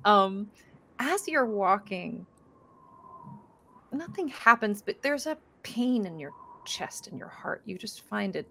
[0.05, 0.49] Um,
[0.99, 2.25] as you're walking,
[3.91, 6.31] nothing happens, but there's a pain in your
[6.65, 7.61] chest and your heart.
[7.65, 8.49] You just find it.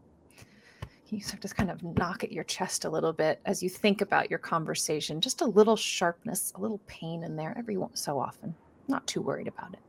[1.09, 4.01] You start to kind of knock at your chest a little bit as you think
[4.01, 5.21] about your conversation.
[5.21, 8.55] Just a little sharpness, a little pain in there every once so often.
[8.89, 9.81] Not too worried about it.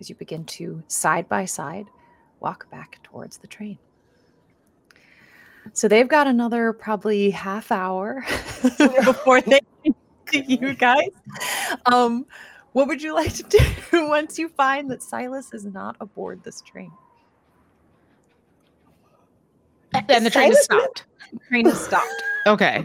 [0.00, 1.86] As you begin to side by side
[2.40, 3.78] walk back towards the train.
[5.72, 8.24] So they've got another probably half hour
[8.78, 9.94] before they get
[10.32, 11.10] to you guys.
[11.86, 12.26] Um,
[12.72, 13.58] what would you like to do
[14.08, 16.92] once you find that Silas is not aboard this train?
[20.08, 21.04] And the train has stopped.
[21.48, 22.22] Train has stopped.
[22.46, 22.84] Okay.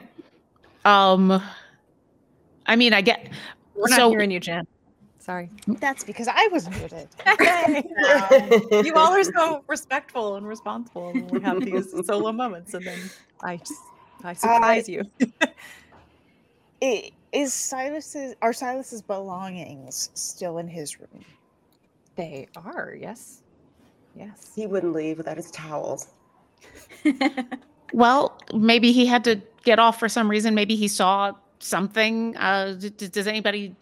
[0.86, 1.42] Um
[2.68, 3.30] I mean I get
[3.74, 4.68] We're not so hearing you, Jen.
[5.20, 5.50] Sorry.
[5.68, 7.08] That's because I was muted.
[8.86, 13.00] you all are so respectful and responsible when we have these solo moments, and then
[13.44, 13.74] I just
[14.24, 15.04] I surprise you.
[16.82, 21.24] I- Is Silas's are Silas's belongings still in his room?
[22.16, 23.44] They are, yes,
[24.16, 24.52] yes.
[24.56, 26.08] he wouldn't leave without his towels.
[27.94, 30.56] well, maybe he had to get off for some reason.
[30.56, 32.36] Maybe he saw something.
[32.38, 33.76] Uh d- d- does anybody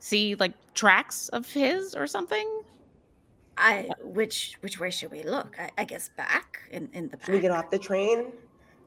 [0.00, 2.62] see like tracks of his or something?
[3.56, 5.56] I which which way should we look?
[5.58, 7.26] I, I guess back in in the back.
[7.26, 8.32] Can we get off the train?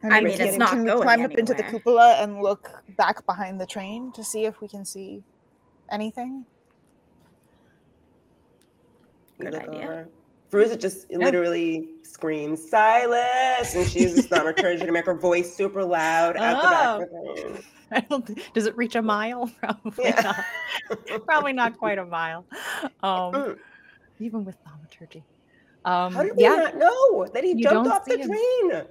[0.03, 2.69] I mean, Ricky, it's not can we going climb up into the cupola and look
[2.97, 5.23] back behind the train to see if we can see
[5.91, 6.45] anything?
[9.39, 9.83] We Good look idea.
[9.83, 10.09] over.
[10.51, 13.75] Feruza just literally screams, Silas!
[13.75, 17.17] And she uses thaumaturgy to make her voice super loud at the back of the
[17.17, 17.35] oh.
[17.35, 17.63] train.
[17.95, 18.39] I don't.
[18.53, 19.49] Does it reach a mile?
[19.59, 20.21] Probably Yeah.
[20.21, 20.45] not.
[21.25, 22.45] Probably not quite a mile.
[23.01, 23.55] Um, Mm.
[24.19, 25.23] even with thaumaturgy.
[25.85, 28.29] Um, How did we yeah, not know that he You jumped off the him.
[28.29, 28.83] train?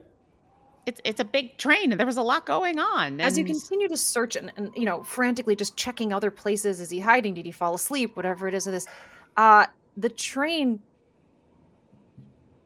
[0.86, 3.20] It's it's a big train and there was a lot going on.
[3.20, 6.90] as you continue to search and, and you know frantically just checking other places is
[6.90, 8.86] he hiding did he fall asleep whatever it is of this
[9.38, 9.64] uh
[9.96, 10.80] the train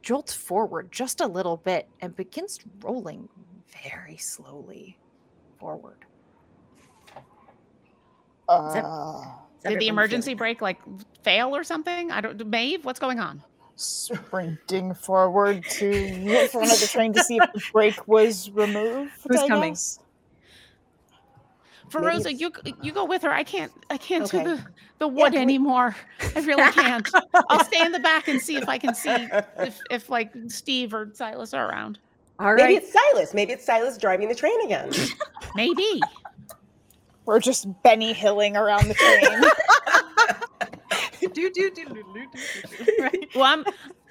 [0.03, 3.29] jolts forward just a little bit and begins rolling
[3.85, 4.99] very slowly
[5.57, 6.03] forward
[8.49, 10.79] Uh, that- Did the Everyone emergency brake like
[11.23, 12.11] fail or something?
[12.11, 13.43] I don't Maeve, what's going on?
[13.81, 19.11] sprinting forward to the front of the train to see if the brake was removed.
[19.25, 19.71] Who's I coming?
[19.71, 19.99] guess.
[21.93, 23.31] Maybe Feruza, you you go with her.
[23.31, 24.43] I can't I can't Okay.
[24.43, 24.65] do the,
[24.99, 25.95] the wood can we- anymore.
[26.35, 27.07] I really can't.
[27.49, 29.27] I'll stay in the back and see if I can see
[29.59, 31.99] if, if like Steve or Silas are around.
[32.37, 33.33] all Maybe right it's Silas.
[33.33, 34.91] Maybe it's Silas driving the train again.
[35.55, 36.01] Maybe.
[37.29, 39.43] We're just Benny Hilling around the train.
[41.31, 43.03] do, do, do, do, do, do, do.
[43.03, 43.63] right Well, I'm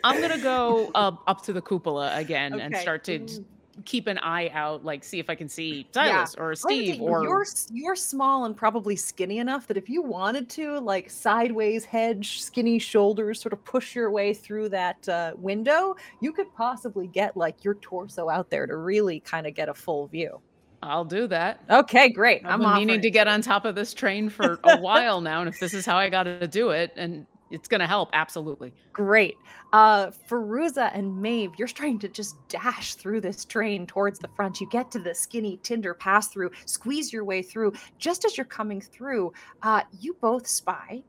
[0.04, 3.44] I'm gonna go uh, up to the cupola again and start to Mm.
[3.84, 6.26] keep an eye out, like see if I can see Yeah.
[6.38, 10.78] Or Steve or you're you're small and probably skinny enough that if you wanted to
[10.78, 16.32] like sideways hedge skinny shoulders sort of push your way through that uh, window you
[16.32, 20.06] could possibly get like your torso out there to really kind of get a full
[20.06, 20.40] view
[20.82, 21.60] I'll do that.
[21.68, 24.78] okay great I've i'm been meaning to get on top of this train for a
[24.80, 27.86] while now, and if this is how I got to do it, and it's gonna
[27.86, 28.72] help, absolutely.
[28.92, 29.36] great
[29.72, 34.60] uh Feruza and Maeve, you're trying to just dash through this train towards the front.
[34.60, 37.72] You get to the skinny tender pass through, squeeze your way through.
[37.98, 41.02] Just as you're coming through, uh, you both spy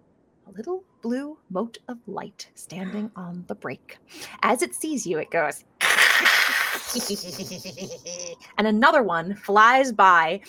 [0.48, 3.98] a little blue mote of light standing on the brake.
[4.42, 5.64] As it sees you, it goes.
[8.58, 10.42] and another one flies by,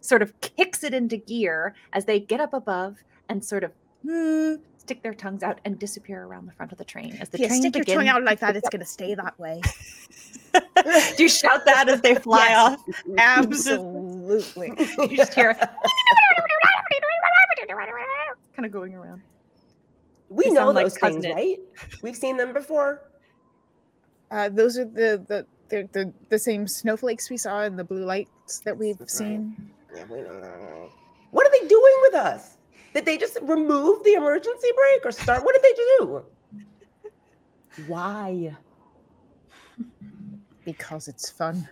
[0.00, 2.96] sort of kicks it into gear as they get up above
[3.28, 3.72] and sort of
[4.06, 7.16] hmm, stick their tongues out and disappear around the front of the train.
[7.20, 9.14] As the if you train stick your tongue out like that, it's going to stay
[9.14, 9.60] that way.
[11.16, 12.58] Do you shout that as they fly Yes.
[12.58, 12.80] off?
[13.18, 14.72] Absolutely.
[14.98, 15.54] You just hear
[18.54, 19.22] kind of going around.
[20.30, 21.58] We They know sound like those things, cousin- right?
[22.02, 23.02] We've seen them before.
[24.30, 28.04] Uh, those are the the, the the the same snowflakes we saw in the blue
[28.04, 29.10] lights that we've Right.
[29.10, 29.70] seen.
[29.94, 30.90] Yeah, we know.
[31.30, 32.56] What are they doing with us?
[32.94, 35.44] Did they just remove the emergency brake or start?
[35.44, 36.24] What did they do?
[37.86, 38.56] Why?
[40.64, 41.66] Because it's fun.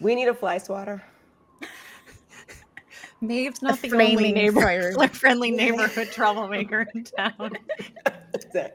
[0.00, 1.04] We need a fly swatter.
[3.20, 4.92] Maeve's not the only neighbor, fire.
[5.12, 7.52] friendly neighborhood troublemaker in town.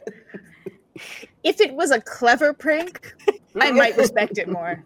[1.43, 3.13] If it was a clever prank,
[3.59, 4.83] I might respect it more.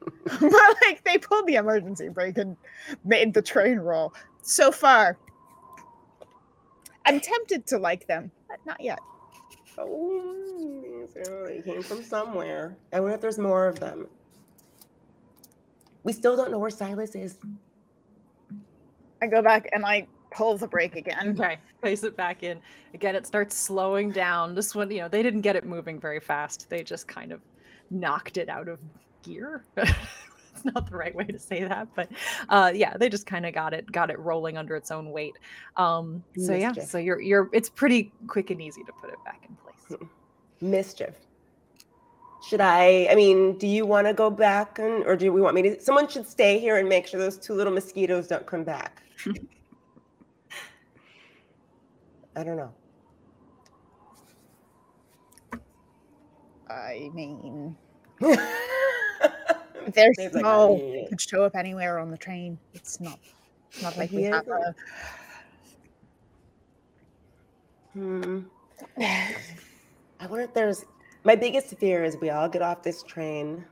[0.24, 2.56] but like they pulled the emergency brake and
[3.04, 4.12] made the train roll.
[4.42, 5.16] So far,
[7.06, 8.98] I'm tempted to like them, but not yet.
[9.78, 12.76] Oh, they came from somewhere.
[12.92, 14.06] I wonder if there's more of them.
[16.04, 17.38] We still don't know where Silas is.
[19.22, 21.36] I go back and I pull the brake again.
[21.38, 22.58] Okay, place it back in.
[22.92, 24.54] Again, it starts slowing down.
[24.54, 26.68] This one, you know, they didn't get it moving very fast.
[26.68, 27.40] They just kind of
[27.92, 28.78] knocked it out of
[29.22, 29.64] gear.
[29.76, 32.08] it's not the right way to say that, but
[32.48, 35.34] uh, yeah, they just kind of got it got it rolling under its own weight.
[35.76, 39.44] Um, so yeah, so you're you're it's pretty quick and easy to put it back
[39.48, 40.00] in place.
[40.60, 41.14] Mischief.
[42.48, 43.06] Should I?
[43.10, 45.80] I mean, do you want to go back, and or do we want me to?
[45.80, 49.02] Someone should stay here and make sure those two little mosquitoes don't come back.
[52.34, 52.72] I don't know.
[56.68, 57.76] I mean,
[59.94, 62.58] There's Dave's like, no "Yeah." could show up anywhere on the train.
[62.72, 63.18] It's not
[63.82, 64.74] not like we have a
[67.92, 68.40] Hmm.
[68.98, 70.84] I wonder if there's.
[71.24, 73.64] My biggest fear is we all get off this train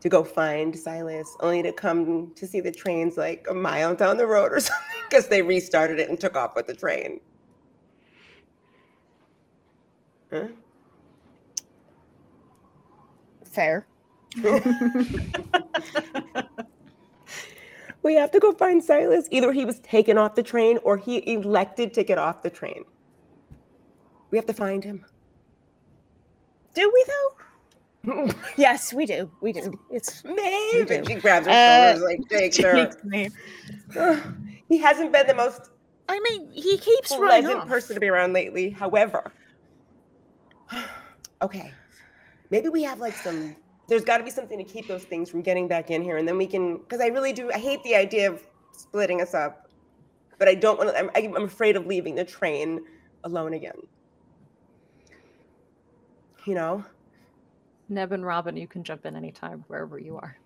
[0.00, 4.16] to go find Silas, only to come to see the trains like a mile down
[4.16, 7.20] the road or something because they restarted it and took off with the train.
[10.32, 10.48] Huh?
[13.52, 13.86] Fair.
[18.02, 19.28] We have to go find Silas.
[19.30, 22.84] Either he was taken off the train or he elected to get off the train.
[24.30, 25.04] We have to find him.
[26.74, 27.28] Do we though?
[28.56, 29.30] Yes, we do.
[29.40, 29.78] We do.
[29.90, 31.04] It's do.
[31.06, 32.90] She grabs her Uh, shoulders like takes she her.
[34.68, 35.70] he hasn't been the most
[36.08, 38.70] I mean, he keeps pleasant person to be around lately.
[38.70, 39.32] However,
[41.42, 41.72] okay,
[42.52, 43.56] maybe we have like some.
[43.88, 46.28] There's got to be something to keep those things from getting back in here, and
[46.28, 46.76] then we can.
[46.76, 47.50] Because I really do.
[47.50, 49.68] I hate the idea of splitting us up,
[50.38, 51.18] but I don't want to.
[51.18, 52.80] I'm, I'm afraid of leaving the train
[53.24, 53.80] alone again.
[56.46, 56.84] You know.
[57.88, 60.38] Neb and Robin, you can jump in anytime wherever you are.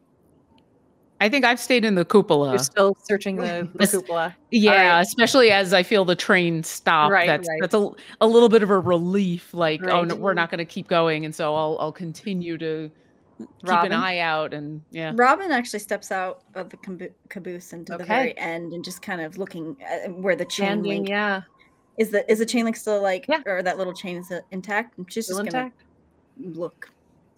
[1.20, 2.50] I think I've stayed in the cupola.
[2.50, 4.36] You're still searching the, the cupola.
[4.50, 5.00] Yeah, right.
[5.00, 7.10] especially as I feel the train stop.
[7.10, 7.58] Right, that's right.
[7.60, 7.90] that's a,
[8.20, 9.54] a little bit of a relief.
[9.54, 12.90] Like, oh, no, we're not going to keep going, and so I'll I'll continue to
[13.38, 13.92] keep Robin?
[13.92, 14.52] an eye out.
[14.52, 18.84] And yeah, Robin actually steps out of the cabo- caboose into the very end and
[18.84, 21.42] just kind of looking at where the chain Standing, link yeah.
[21.96, 22.10] is.
[22.10, 23.40] The is the chain link still like, Yeah.
[23.46, 24.98] or that little chain is intact?
[24.98, 25.82] And she's Still just gonna intact.
[26.58, 26.90] look.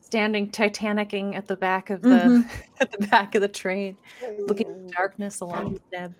[0.09, 2.49] Standing titanicking at the back of the Mhm.
[2.81, 3.99] at the back of the train,
[4.47, 6.15] looking in the darkness along with Neb.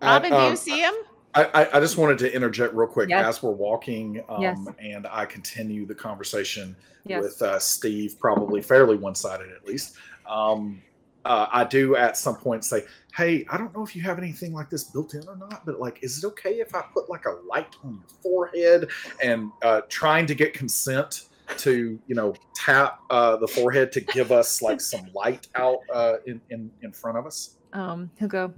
[0.00, 0.94] Robin, do um, you see him?
[1.34, 3.26] I, I, I just wanted to interject real quick Yes.
[3.26, 4.58] as we're walking um, Yes.
[4.78, 6.74] and I continue the conversation
[7.04, 7.22] Yes.
[7.22, 9.96] with uh, Steve, probably fairly one sided at least.
[10.26, 10.80] Um,
[11.26, 12.84] uh, I do at some point say,
[13.14, 15.78] Hey, I don't know if you have anything like this built in or not, but
[15.78, 18.88] like, is it okay if I put like a light on your forehead
[19.22, 21.26] and uh, trying to get consent
[21.58, 26.14] to, you know, tap uh, the forehead to give us like some light out uh,
[26.26, 27.56] in, in, in front of us?
[27.72, 28.52] Um, he'll go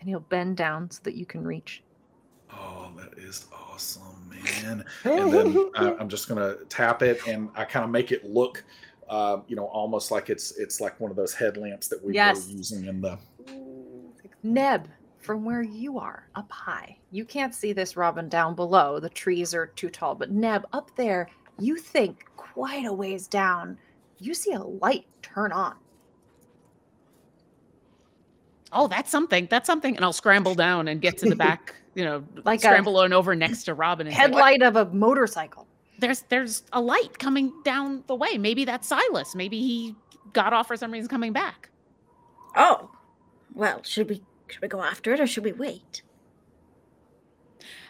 [0.00, 1.82] and he'll bend down so that you can reach.
[2.52, 4.84] Oh, that is awesome, man.
[5.04, 8.64] and then I, I'm just gonna tap it, and I kind of make it look,
[9.08, 12.46] uh, you know, almost like it's it's like one of those headlamps that we Yes.
[12.46, 13.18] were using in the.
[14.42, 14.88] Neb,
[15.18, 19.00] from where you are, up high, you can't see this robin down below.
[19.00, 20.14] The trees are too tall.
[20.14, 21.28] But Neb, up there,
[21.58, 23.78] you think quite a ways down,
[24.18, 25.74] you see a light turn on.
[28.72, 29.46] Oh, that's something.
[29.50, 29.96] That's something.
[29.96, 31.74] And I'll scramble down and get to the back.
[31.96, 34.06] You know, Like scramble on over next to Robin.
[34.06, 35.66] And say, Headlight of a motorcycle.
[35.98, 38.36] There's there's a light coming down the way.
[38.36, 39.34] Maybe that's Silas.
[39.34, 39.94] Maybe he
[40.34, 41.70] got off for some reason coming back.
[42.54, 42.90] Oh,
[43.54, 46.02] well, should we should we go after it or should we wait?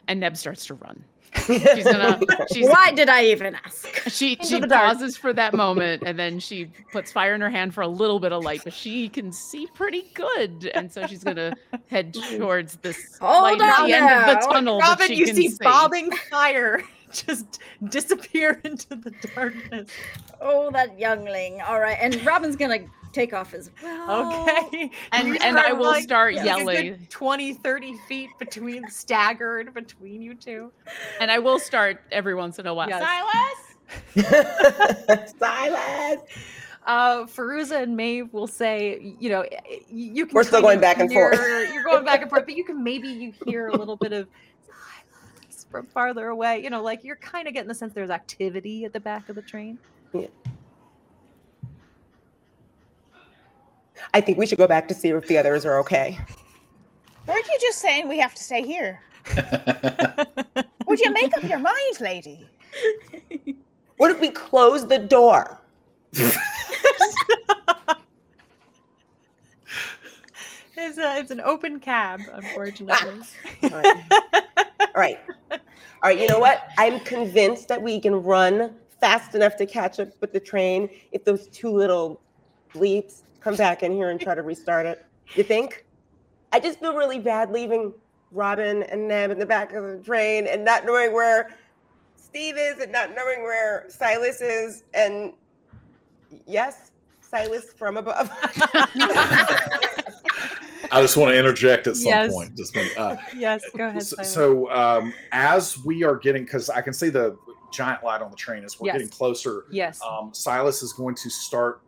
[0.07, 1.05] And Neb starts to run.
[1.47, 2.18] She's gonna.
[2.53, 3.87] She's Why did I even ask?
[4.09, 4.95] She Into she the dark.
[4.99, 8.20] pauses for that moment and then she puts fire in her hand for a little
[8.20, 11.55] bit of light, but she can see pretty good, and so she's gonna
[11.89, 15.14] head towards this Hold light at on the end of the tunnel that Robin, she
[15.16, 15.59] you can see see.
[15.61, 19.89] bobbing fire just disappear into the darkness.
[20.41, 21.61] Oh, that youngling.
[21.62, 22.81] All right, and Robin's gonna
[23.17, 24.43] take off as well.
[24.49, 24.91] Okay.
[25.12, 27.07] And- You and I will start like, a good yelling.
[27.11, 30.70] 20, 30 feet between staggered between you two.
[31.20, 32.89] And I will start every once in a while.
[32.89, 33.03] Yes.
[34.15, 35.32] Silas.
[35.39, 36.19] Silas.
[36.86, 40.35] Uh, Feruza and Maeve will say, you know, y- y- you can.
[40.35, 41.35] We're still going back and forth.
[41.74, 44.28] You're going back and forth, but you can maybe you hear a little bit of
[44.69, 46.62] silence from farther away.
[46.62, 49.35] You know, like you're kind of getting the sense there's activity at the back of
[49.35, 49.78] the train.
[54.15, 56.19] I think we should go back to see if the others are okay.
[57.27, 59.01] Weren't you just saying we have to stay here?
[60.87, 62.47] Would you make up your mind, lady?
[63.97, 65.61] What if we close the door?
[70.78, 73.23] It's a, it's an open cab, unfortunately.
[73.62, 73.69] Ah.
[73.73, 74.05] All right.
[74.81, 75.19] All right.
[75.51, 75.59] All
[76.05, 76.19] right.
[76.19, 76.69] You know what?
[76.78, 81.24] I'm convinced that we can run fast enough to catch up with the train if
[81.24, 82.20] those two little
[82.74, 85.05] bleeps come back in here and try to restart it.
[85.36, 85.85] You think?
[86.52, 87.93] I just feel really bad leaving
[88.32, 91.51] Robin and Neb in the back of the train and not knowing where
[92.16, 94.82] Steve is and not knowing where Silas is.
[94.94, 95.32] And
[96.44, 96.90] yes,
[97.20, 98.28] Silas from above.
[100.90, 102.32] I just want to interject at some Yes.
[102.32, 102.56] point.
[102.56, 104.02] Just uh, yes, go ahead.
[104.02, 107.36] so, so um, as we are getting, because I can see the
[107.73, 108.94] giant light on the train as we're Yes.
[108.94, 109.64] getting closer.
[109.70, 111.81] yes, Um, Silas is going to start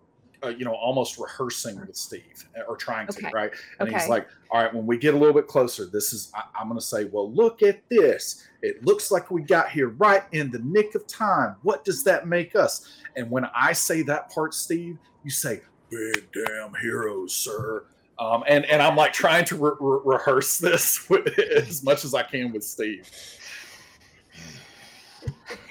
[0.44, 3.51] uh, you know, almost rehearsing with Steve uh, or trying to, right?
[3.81, 6.43] And he's like, all right, when we get a little bit closer, this is, I,
[6.59, 8.47] I'm going to say, well, look at this.
[8.62, 11.56] It looks like we got here right in the nick of time.
[11.62, 13.01] What does that make us?
[13.16, 15.60] And when I say that part, Steve, you say,
[15.90, 17.85] big damn heroes, sir.
[18.19, 22.15] Um, and, and I'm like trying to re- re- rehearse this with, as much as
[22.15, 23.09] I can with Steve.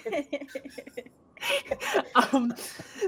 [2.16, 2.54] um,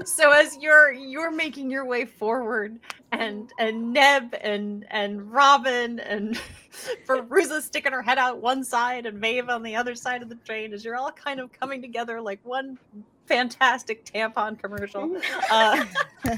[0.04, 2.78] so as you're you're making your way forward
[3.12, 6.40] and and neb and and robin and
[7.06, 10.36] Feruza sticking her head out one side and Maeve on the other side of the
[10.36, 12.78] train as you're all kind of coming together like one
[13.26, 15.16] fantastic tampon commercial
[15.50, 15.84] uh,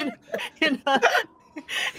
[0.00, 0.12] in-
[0.60, 1.00] in a-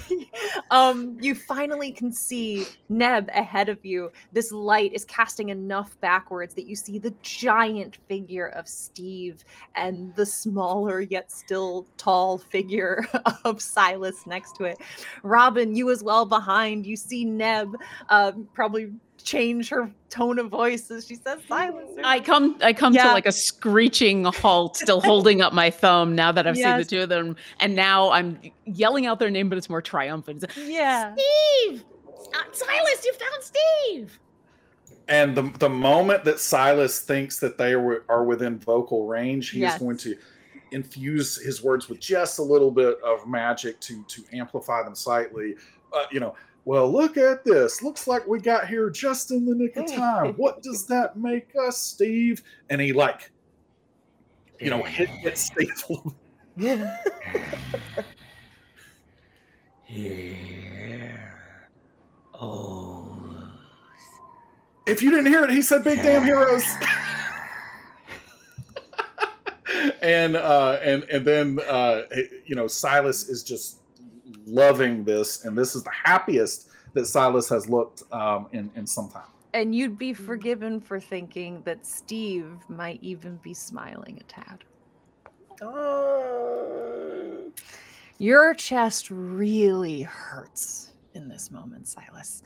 [0.71, 4.11] um, you finally can see Neb ahead of you.
[4.31, 9.43] This light is casting enough backwards that you see the giant figure of Steve
[9.75, 13.05] and the smaller yet still tall figure
[13.45, 14.77] of Silas next to it.
[15.23, 16.85] Robin, you as well behind.
[16.85, 17.75] You see Neb
[18.09, 18.91] um, probably
[19.25, 21.87] change her tone of voice as she says Silas.
[22.03, 23.07] I come I come Yeah.
[23.07, 26.85] to like a screeching halt, still holding up my thumb now that I've seen the
[26.85, 27.35] two of them.
[27.59, 30.43] And now I'm yelling out their name, but it's more triumphant.
[30.43, 31.13] It's like, Yeah.
[31.15, 31.83] Steve!
[32.33, 34.19] Uh, Silas, you found Steve!
[35.07, 39.59] And the, the moment that Silas thinks that they are, are within vocal range, he
[39.59, 39.75] Yes.
[39.75, 40.15] is going to
[40.71, 45.55] infuse his words with just a little bit of magic to to amplify them slightly.
[45.93, 46.33] Uh, you know,
[46.65, 47.81] well, look at this.
[47.81, 50.33] Looks like we got here just in the nick of time.
[50.33, 52.43] What does that make us, Steve?
[52.69, 53.31] And he like,
[54.59, 55.83] you know, hit, hit Steve.
[55.89, 56.15] little
[62.43, 63.07] Oh.
[64.87, 66.63] If you didn't hear it, he said "big damn heroes."
[70.01, 72.01] and uh, and and then uh,
[72.45, 73.80] you know Silas is just
[74.45, 79.09] loving this, and this is the happiest that Silas has looked um, in in some
[79.09, 79.23] time.
[79.53, 84.63] And you'd be forgiven for thinking that Steve might even be smiling a tad.
[85.61, 87.51] Oh.
[88.17, 92.43] Your chest really hurts in this moment, Silas.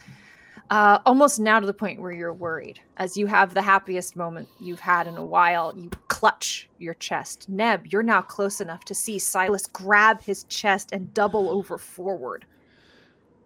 [0.70, 2.80] Uh, almost now to the point where you're worried.
[2.98, 7.48] As you have the happiest moment you've had in a while, you clutch your chest.
[7.48, 12.46] Neb, you're now close enough to see Silas grab his chest and double over forward.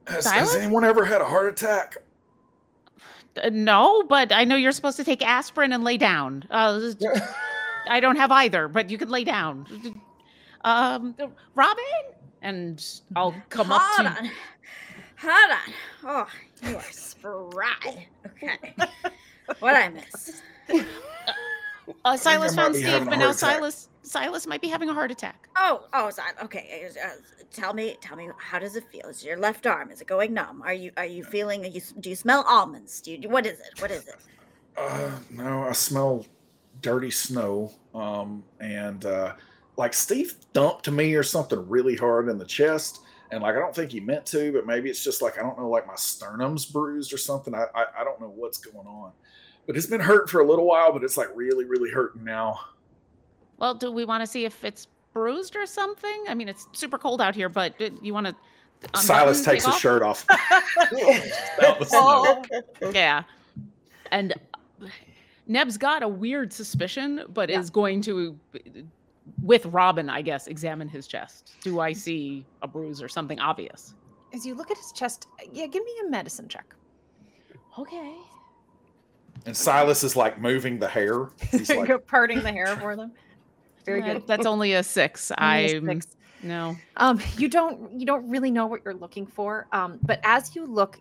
[0.07, 1.97] Has, has anyone ever had a heart attack?
[3.43, 6.45] Uh, no, but I know you're supposed to take aspirin and lay down.
[6.49, 6.91] Uh,
[7.89, 10.01] I don't have either, but you can lay down.
[10.63, 11.15] Um,
[11.55, 11.83] Robin?
[12.41, 12.83] And
[13.15, 14.31] I'll come up to on.
[15.21, 15.73] Hold on.
[16.05, 16.27] Oh,
[16.67, 18.07] you are spry.
[18.25, 18.73] Okay.
[19.59, 20.41] what I miss?
[22.05, 23.55] uh, Silas found Steve, but now heart attack.
[23.55, 25.47] Silas Silas might be having a heart attack.
[25.55, 26.89] Oh, oh, so- okay.
[26.89, 27.11] uh, uh,
[27.51, 29.07] tell me, tell me, how does it feel?
[29.07, 29.91] Is your left arm?
[29.91, 30.63] Is it going numb?
[30.63, 31.63] Are you, are you feeling?
[31.65, 33.01] Are you, do you smell almonds?
[33.01, 33.29] Do you?
[33.29, 33.79] What is it?
[33.81, 34.15] What is it?
[34.77, 36.25] Uh, no, I smell
[36.81, 37.71] dirty snow.
[37.93, 39.33] Um, and uh,
[39.77, 43.01] like Steve thumped me or something really hard in the chest.
[43.31, 45.57] And like I don't think he meant to, but maybe it's just like I don't
[45.57, 47.53] know, like my sternum's bruised or something.
[47.53, 49.11] I I, I don't know what's going on.
[49.67, 52.59] But it's been hurting for a little while, but it's like really, really hurting now.
[53.59, 56.23] Well, do we want to see if it's bruised or something?
[56.27, 58.35] I mean, it's super cold out here, but uh, you want to?
[58.95, 60.25] Silas takes his shirt off.
[60.31, 62.43] Out the snow.
[62.93, 63.23] Yeah,
[64.11, 64.33] and
[64.81, 64.87] uh,
[65.45, 67.59] Neb's got a weird suspicion, but Yeah.
[67.59, 68.39] is going to,
[69.41, 71.53] with Robin, I guess, examine his chest.
[71.61, 73.95] Do I see a bruise or something obvious?
[74.33, 76.75] As you look at his chest, yeah, give me a medicine check.
[77.77, 78.15] Okay.
[79.45, 81.29] And Silas is like moving the hair.
[81.51, 83.11] He's like, parting the hair for them.
[83.85, 84.27] Very good.
[84.27, 85.31] That's only a six.
[85.39, 86.15] Only a I'm six.
[86.43, 86.77] no.
[86.97, 89.67] Um, you don't you don't really know what you're looking for.
[89.71, 90.99] Um, but as you look,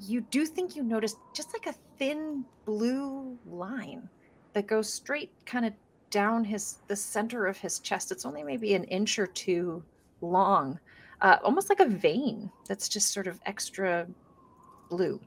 [0.00, 4.08] you do think you notice just like a thin blue line
[4.52, 5.72] that goes straight kind of
[6.12, 8.12] down his the center of his chest.
[8.12, 9.82] It's only maybe an inch or two
[10.20, 10.78] long,
[11.20, 14.06] uh, almost like a vein that's just sort of extra
[14.88, 15.18] blue.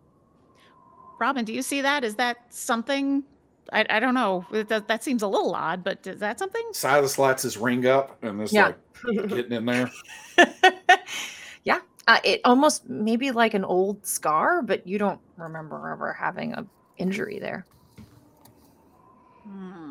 [1.20, 2.06] Robin, do you see that?
[2.06, 3.24] Is that something?
[3.74, 4.46] I, I don't know.
[4.52, 6.64] That, that seems a little odd, but is that something?
[6.72, 8.74] Silas lights his ring up and is Yeah.
[9.08, 9.90] like getting in there.
[11.64, 16.54] yeah, uh, it almost maybe like an old scar, but you don't remember ever having
[16.54, 16.66] a
[16.98, 17.66] injury there.
[19.48, 19.85] Hmm.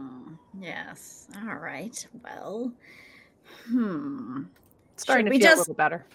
[0.64, 1.28] Yes.
[1.46, 2.06] All right.
[2.22, 2.72] Well.
[3.66, 4.44] Hmm.
[4.96, 6.06] Starting Should to we feel a just- little better.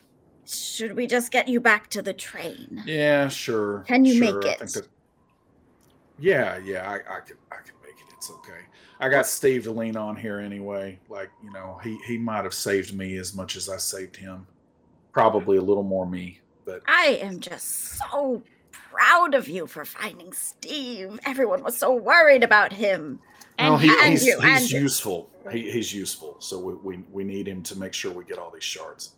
[0.46, 2.82] Should we just get you back to the train?
[2.84, 3.84] Yeah, sure.
[3.88, 4.60] Can you sure, make it?
[4.60, 4.88] that-
[6.18, 8.14] Yeah, yeah, I, I could I could make it.
[8.18, 8.62] It's okay.
[9.00, 11.00] I got Steve to lean on here anyway.
[11.08, 14.48] Like, you know, he he might have saved me as much as I saved him.
[15.12, 20.34] Probably a little more me, but I am just so proud of you for finding
[20.34, 21.20] Steve.
[21.26, 23.20] Everyone was so worried about him.
[23.60, 25.30] No, And, he, and he's, you, he's and useful.
[25.52, 26.38] He, he's useful.
[26.40, 29.16] So we, we we need him to make sure we get all these shards.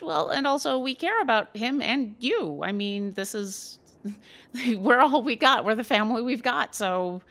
[0.00, 2.60] Well, and also we care about him and you.
[2.62, 3.78] I mean, this is
[4.76, 5.64] we're all we got.
[5.64, 6.74] We're the family we've got.
[6.74, 7.22] So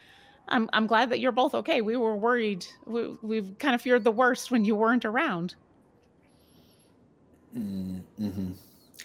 [0.48, 1.82] I'm I'm glad that you're both okay.
[1.82, 2.66] We were worried.
[2.86, 5.56] We we've kind of feared the worst when you weren't around.
[7.56, 8.52] Mm-hmm.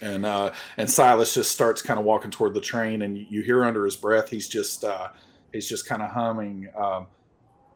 [0.01, 3.41] And uh, and Silas just starts kind of walking toward the train, and you, you
[3.41, 5.09] hear under his breath he's just uh,
[5.51, 7.07] he's just kind of humming, um,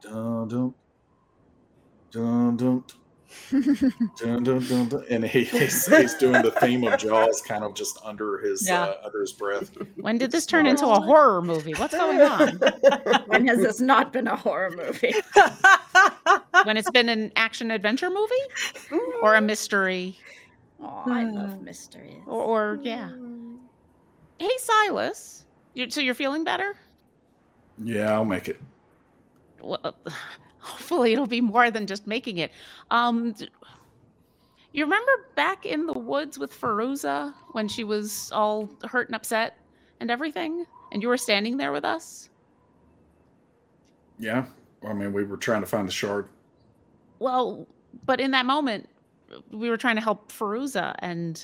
[0.01, 0.73] dun dun
[2.11, 2.83] dun dun.
[3.51, 5.05] dun, dun, dun, dun.
[5.09, 8.83] And he, he's, he's doing the theme of Jaws, kind of just under his yeah.
[8.83, 9.71] uh, under his breath.
[9.97, 11.73] When did this turn into a horror movie?
[11.73, 12.57] What's going on?
[13.27, 15.13] when has this not been a horror movie?
[16.63, 20.17] when it's been an action adventure movie or a mystery?
[20.81, 21.65] Oh, I love hmm.
[21.65, 22.21] mysteries.
[22.27, 23.09] Or, or yeah.
[24.39, 25.45] Hey, Silas.
[25.73, 26.75] You're, so you're feeling better?
[27.83, 28.59] Yeah, I'll make it
[29.61, 29.95] well,
[30.59, 32.51] hopefully it'll be more than just making it.
[32.91, 33.35] Um,
[34.73, 39.57] you remember back in the woods with Feruza when she was all hurt and upset
[39.99, 42.29] and everything, and you were standing there with us?
[44.19, 44.45] Yeah,
[44.87, 46.27] I mean, we were trying to find the shard.
[47.19, 47.67] Well,
[48.05, 48.89] but in that moment,
[49.51, 51.43] we were trying to help Feruza, and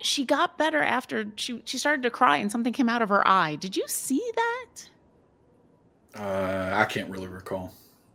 [0.00, 3.26] she got better after she she started to cry, and something came out of her
[3.26, 3.56] eye.
[3.56, 4.89] Did you see that?
[6.18, 7.72] Uh, I can't really recall.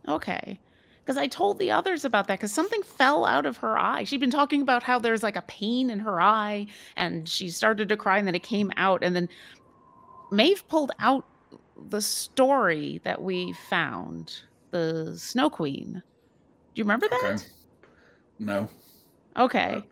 [0.08, 0.58] Okay.
[1.04, 4.04] Because I told the others about that because something fell out of her eye.
[4.04, 6.66] She'd been talking about how there's like a pain in her eye
[6.96, 9.04] and she started to cry and then it came out.
[9.04, 9.28] And then
[10.32, 11.24] Maeve pulled out
[11.88, 14.40] the story that we found
[14.72, 16.02] the Snow Queen.
[16.74, 17.24] Do you remember that?
[17.24, 17.44] Okay.
[18.38, 18.68] No,
[19.36, 19.82] Okay.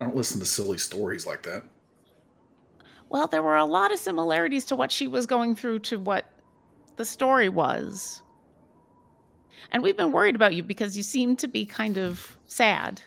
[0.00, 1.62] I don't listen to silly stories like that.
[3.08, 6.26] Well, there were a lot of similarities to what she was going through to what
[6.96, 8.22] the story was.
[9.70, 13.00] And we've been worried about you because you seem to be kind of sad.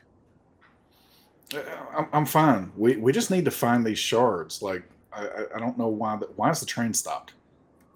[1.53, 1.59] Uh,
[1.95, 2.71] I'm, I'm fine.
[2.75, 4.61] We we just need to find these shards.
[4.61, 4.83] Like
[5.13, 7.33] I I, don't know why the, why is the train stopped.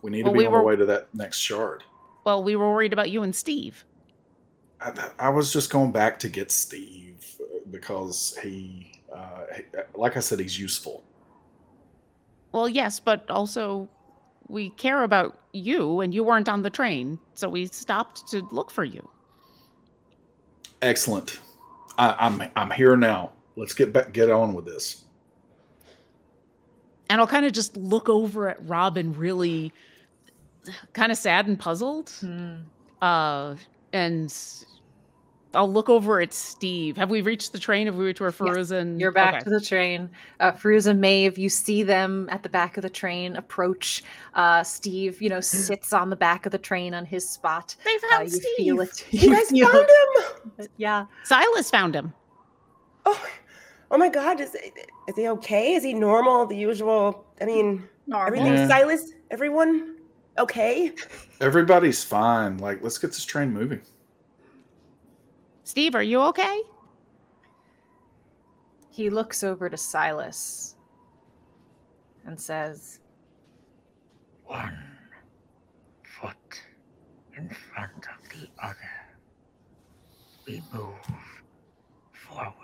[0.01, 1.83] We need Well, to be we on were- the way to that next shard.
[2.25, 3.85] Well, we were worried about you and Steve.
[4.81, 9.63] I, I was just going back to get Steve uh, because he, uh, he,
[9.95, 11.03] like I said, he's useful.
[12.51, 13.89] Well, yes, but also
[14.49, 18.71] we care about you and you weren't on the train, so we stopped to look
[18.71, 19.07] for you.
[20.81, 21.39] Excellent.
[21.97, 23.31] I, I'm I'm here now.
[23.55, 25.03] Let's get back get on with this.
[27.09, 29.73] And I'll kind of just look over at Robin really
[30.93, 32.09] kind of sad and puzzled.
[32.19, 32.55] Hmm.
[33.01, 33.55] Uh
[33.93, 34.33] and
[35.55, 36.95] I'll look over at Steve.
[36.97, 37.87] Have we reached the train?
[37.87, 39.43] Have we reached where Feruza and You're back Okay.
[39.45, 40.09] to the train.
[40.39, 44.03] Uh, Fruz and Maeve, you see them at the back of the train approach.
[44.35, 47.75] Uh, Steve, you know, sits on the back of the train on his spot.
[47.83, 48.55] They Uh, found you Steve.
[48.57, 49.05] feel it.
[49.11, 49.87] You guys found
[50.59, 50.67] him?
[50.77, 51.05] Yeah.
[51.23, 52.13] Silas found him.
[53.07, 53.25] Oh,
[53.89, 54.39] oh my God!
[54.41, 54.53] Is
[55.07, 55.73] is he okay?
[55.73, 56.45] Is he normal?
[56.45, 57.25] The usual?
[57.41, 58.27] I mean, Normal.
[58.27, 58.53] everything.
[58.53, 58.67] Yeah.
[58.67, 59.95] Silas, everyone,
[60.37, 60.91] okay?
[61.41, 62.57] Everybody's fine.
[62.59, 63.81] Like let's get this train moving.
[65.69, 66.63] Steve, are you okay?
[68.89, 70.75] He looks over to Silas
[72.25, 73.01] and says,
[74.45, 74.79] One
[76.01, 76.63] foot
[77.37, 78.75] in front of the other.
[80.47, 80.95] We move
[82.13, 82.55] forward.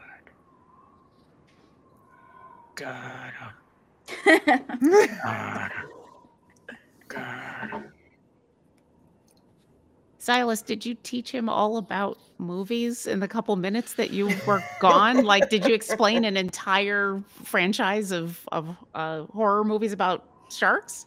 [2.74, 3.34] God,
[5.24, 5.72] God,
[7.08, 7.92] God.
[10.26, 14.64] Silas, did you teach him all about movies in the couple minutes that you were
[14.80, 15.24] gone?
[15.24, 21.06] like, did you explain an entire franchise of of uh, horror movies about sharks?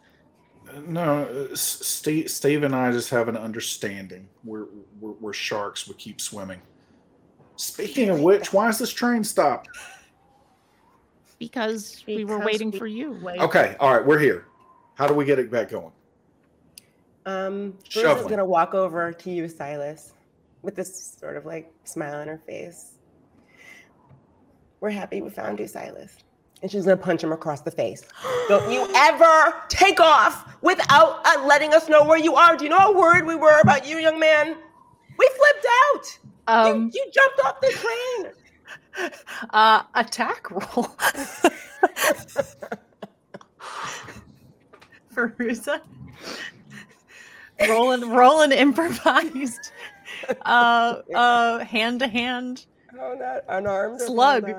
[0.86, 4.28] No, uh, Steve, Steve and I just have an understanding.
[4.44, 4.66] We're,
[5.00, 5.88] we're we're sharks.
[5.88, 6.62] We keep swimming.
[7.56, 9.68] Speaking of which, why is this train stopped?
[11.40, 13.18] Because, we were waiting we for you.
[13.20, 13.40] Wait.
[13.40, 14.44] Okay, all right, we're here.
[14.94, 15.90] How do we get it back going?
[17.28, 20.14] Um, Bruce is gonna walk over to you, Silas,
[20.62, 22.92] with this sort of like smile on her face.
[24.80, 26.16] We're happy we found you, Silas.
[26.62, 28.02] And she's gonna punch him across the face.
[28.48, 32.56] Don't you ever take off without uh, letting us know where you are.
[32.56, 34.56] Do you know how worried we were about you, young man?
[35.18, 36.18] We flipped out.
[36.46, 38.32] Um, you, you jumped off the
[38.96, 39.10] train.
[39.50, 40.86] uh, attack roll.
[45.14, 45.82] Feruza.
[47.68, 49.72] Rolling, rolling improvised,
[50.44, 52.66] uh, uh, hand to hand
[53.01, 54.01] Oh, not unarmed.
[54.01, 54.51] Slug.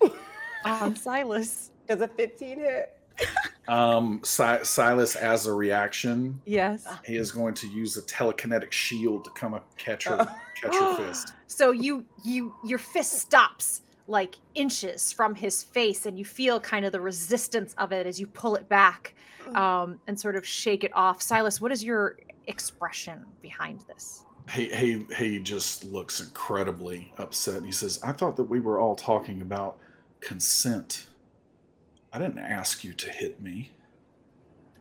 [0.64, 1.70] um, Silas.
[1.86, 2.94] Does a 15 hit?
[3.68, 6.86] Um, si- Silas, as a reaction, Yes.
[7.04, 10.34] he is going to use a telekinetic shield to come up catch her, Oh.
[10.58, 11.34] catch her fist.
[11.48, 16.86] So you you your fist stops like inches from his face, and you feel kind
[16.86, 19.14] of the resistance of it as you pull it back
[19.54, 21.20] um, and sort of shake it off.
[21.20, 22.16] Silas, what is your
[22.48, 24.24] expression behind this?
[24.50, 27.62] He he he just looks incredibly upset.
[27.64, 29.78] He says, "I thought that we were all talking about
[30.20, 31.06] consent.
[32.12, 33.70] I didn't ask you to hit me.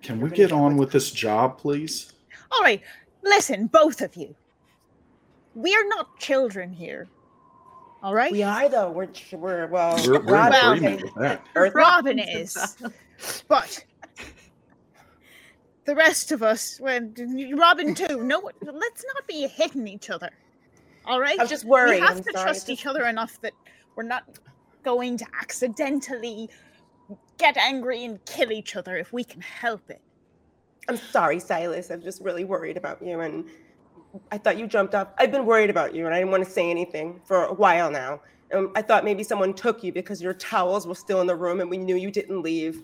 [0.01, 2.13] Can we Everybody get get on with this job, please?"
[2.51, 2.81] All right,
[3.23, 4.33] listen, both of you.
[5.53, 7.09] We are not children here.
[8.03, 8.31] All right?
[8.31, 8.91] We are though.
[8.91, 9.97] We're we're well.
[10.05, 11.43] We're, we're in Well, agreement with that.
[11.73, 12.77] Robin is.
[13.47, 13.83] But
[15.87, 17.15] the rest of us, when
[17.57, 20.29] Robin too, no, let's not be hitting each other.
[21.05, 21.39] All right?
[21.39, 22.01] I'm just worried.
[22.01, 23.53] We have I'm to sorry, trust just- each other enough that
[23.95, 24.37] we're not
[24.83, 26.49] going to accidentally
[27.37, 30.01] get angry and kill each other if we can help it.
[30.89, 31.89] I'm sorry, Silas.
[31.89, 33.45] I'm just really worried about you, and
[34.31, 35.07] I thought you jumped off.
[35.17, 37.89] I've been worried about you, and I didn't want to say anything for a while
[37.91, 38.21] now.
[38.53, 41.59] Um, I thought maybe someone took you because your towels were still in the room,
[41.61, 42.83] and we knew you didn't leave,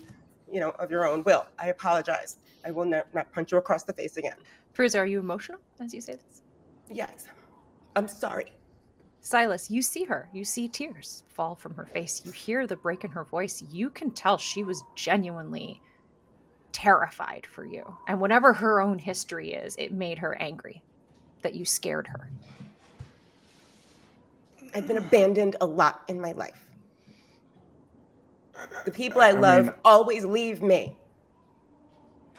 [0.50, 1.46] you know, of your own will.
[1.58, 2.36] I apologize.
[2.64, 4.36] I will not, not punch you across the face again.
[4.76, 6.42] Fruza, are you emotional as you say this?
[6.90, 7.26] Yes,
[7.96, 8.52] I'm sorry.
[9.20, 10.28] Silas, you see her.
[10.32, 12.22] You see tears fall from her face.
[12.24, 13.62] You hear the break in her voice.
[13.70, 15.80] You can tell she was genuinely
[16.72, 17.84] terrified for you.
[18.08, 20.82] And whatever her own history is, it made her angry
[21.42, 22.28] that you scared her.
[24.74, 26.60] I've been abandoned a lot in my life.
[28.84, 30.96] The people I I love mean- always leave me.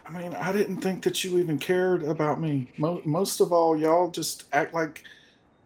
[0.07, 2.71] I mean, I didn't think that you even cared about me.
[2.77, 5.03] Mo- most of all, y'all just act like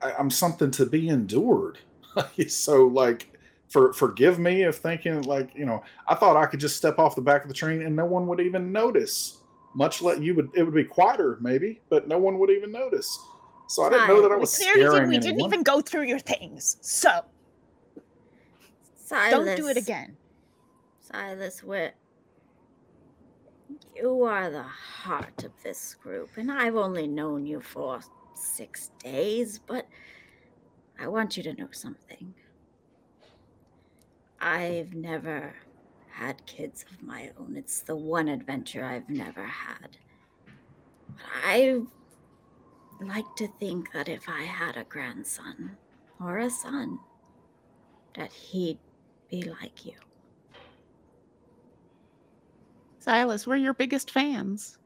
[0.01, 1.77] I- I'm something to be endured.
[2.47, 3.33] so, like,
[3.67, 7.15] for forgive me if thinking like you know, I thought I could just step off
[7.15, 9.37] the back of the train and no one would even notice.
[9.75, 13.19] Much let you would it would be quieter maybe, but no one would even notice.
[13.67, 14.89] So I didn't know that I We was clearly did.
[14.89, 15.49] scaring We didn't anyone.
[15.51, 16.77] even go through your things.
[16.81, 17.25] So
[18.95, 19.31] Silas.
[19.31, 20.17] don't do it again.
[21.01, 21.93] Silas Wit.
[23.95, 28.01] You are the heart of this group, and I've only known you for
[28.33, 29.87] six days, but
[30.99, 32.33] I want you to know something.
[34.41, 35.53] I've never
[36.11, 37.55] had kids of my own.
[37.57, 39.97] It's the one adventure I've never had.
[41.07, 41.81] But I
[43.01, 45.77] like to think that if I had a grandson
[46.19, 46.99] or a son,
[48.15, 48.79] that he'd
[49.29, 49.93] be like you.
[52.99, 54.77] Silas, we're your biggest fans.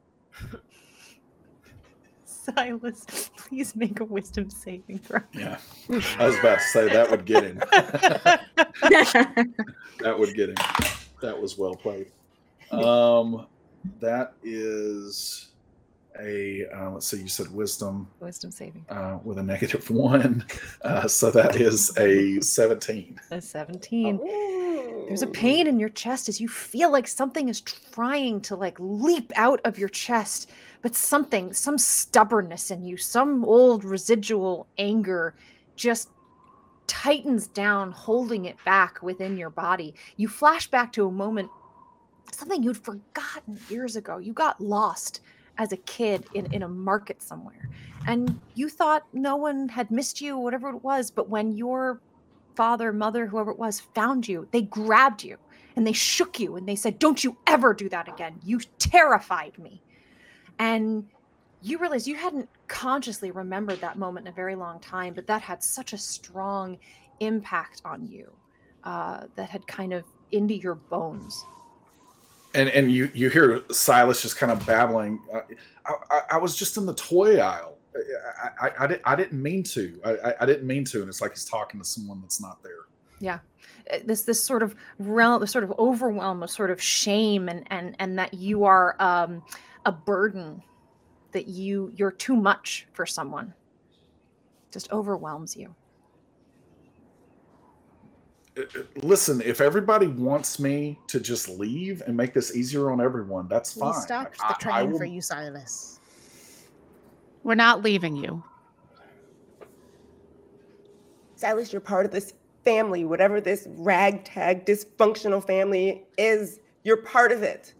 [2.24, 5.20] Silas, please make a wisdom saving throw.
[5.32, 5.58] Yeah,
[6.18, 7.58] I was about to say that would get him.
[10.00, 10.56] that would get him.
[11.22, 12.10] That was well played.
[12.70, 13.46] Um,
[14.00, 15.48] that is
[16.20, 17.20] a uh, let's see.
[17.22, 18.84] You said wisdom Wisdom saving.
[18.88, 20.44] uh, with a negative one,
[20.82, 23.18] uh, so that is a seventeen.
[23.30, 24.20] A 17.
[25.06, 25.32] There's a oh.
[25.32, 29.60] pain in your chest as you feel like something is trying to like leap out
[29.64, 30.50] of your chest,
[30.82, 35.34] but something, some stubbornness in you, some old residual anger
[35.76, 36.10] just
[36.86, 39.94] tightens down, holding it back within your body.
[40.16, 41.50] You flash back to a moment,
[42.32, 44.18] something you'd forgotten years ago.
[44.18, 45.20] You got lost
[45.58, 47.68] as a kid in, in a market somewhere,
[48.06, 52.00] and you thought no one had missed you, whatever it was, but when your
[52.56, 55.36] father, mother, whoever it was, found you, they grabbed you
[55.76, 58.38] and they shook you and they said, Don't you ever do that again.
[58.44, 59.82] You terrified me.
[60.58, 61.06] And
[61.62, 65.42] you realize you hadn't consciously remembered that moment in a very long time, but that
[65.42, 66.78] had such a strong
[67.20, 68.30] impact on you
[68.84, 71.44] uh, that had kind of into your bones.
[72.54, 75.20] And and you you hear Silas just kind of babbling.
[75.32, 75.40] Uh,
[75.86, 77.73] I, I, I was just in the toy aisle.
[78.42, 80.00] I, I, I, didn't, I didn't mean to.
[80.04, 81.00] I, I- I didn't mean to.
[81.00, 82.72] And it's like he's talking to someone that's not there.
[83.20, 83.38] Yeah
[84.04, 87.94] This this sort of realm, this sort of overwhelm of sort of shame and and
[88.00, 89.42] and that you are um,
[89.86, 90.62] a burden,
[91.32, 93.54] that you you're too much for someone.
[94.72, 95.74] Just overwhelms you.
[98.56, 103.00] Uh, uh, Listen, if everybody wants me to just leave and make this easier on
[103.00, 104.00] everyone, that's We fine.
[104.00, 105.93] stopped I- the I train will- for you, Silas.
[107.44, 108.42] We're not leaving you.
[111.36, 112.32] Silas, you're part of this
[112.64, 117.74] family, whatever this ragtag dysfunctional family is, you're part of it.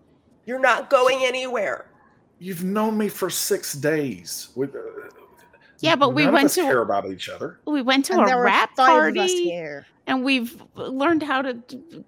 [0.47, 1.87] You're not going anywhere.
[2.41, 4.49] you've known me for six days.
[4.55, 4.71] We, uh,
[5.79, 7.59] Yeah, but we none of went us to- care about each other.
[7.67, 9.45] We went to And a rap five of us party.
[9.45, 9.87] here.
[10.07, 11.57] and we've learned how to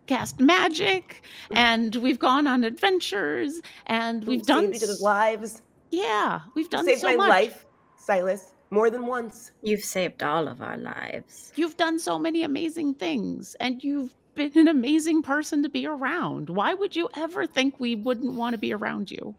[0.07, 1.23] cast magic
[1.53, 5.63] and we've gone on adventures and we've Saved done each other's lives.
[5.91, 9.53] Yeah we've done saved so my much life, Silas, more than once.
[9.63, 11.53] You've saved all of our lives.
[11.57, 16.51] you've done so many amazing things and you've been an amazing person to be around
[16.51, 19.35] why would you ever think we wouldn't want to be around you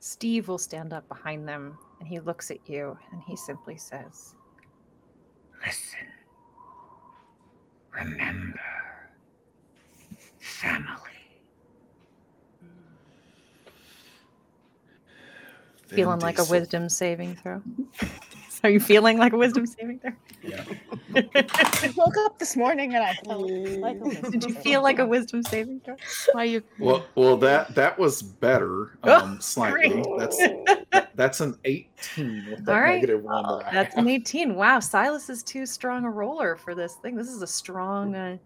[0.00, 4.34] Steve will stand up behind them and he looks at you and he simply says,
[5.64, 6.08] Listen.
[7.92, 8.58] Remember.
[10.40, 11.21] Family.
[15.94, 17.62] Feeling like a wisdom saving throw.
[18.64, 20.12] Are you feeling like a wisdom saving throw?
[20.42, 20.62] Yeah.
[21.14, 23.40] I woke up this morning and I felt
[23.80, 25.96] like a wisdom Did you feel like a wisdom saving throw?
[26.32, 29.88] why you Well, well, that that was better, Oh, um, slightly.
[29.88, 30.06] great.
[30.16, 30.38] That's
[31.14, 32.94] that's an eighteen with that All right.
[32.94, 33.42] negative one.
[33.42, 34.04] That I That's have.
[34.04, 34.54] an 18.
[34.54, 37.16] Wow, Silas is too strong a roller for this thing.
[37.16, 38.36] This is a strong, uh,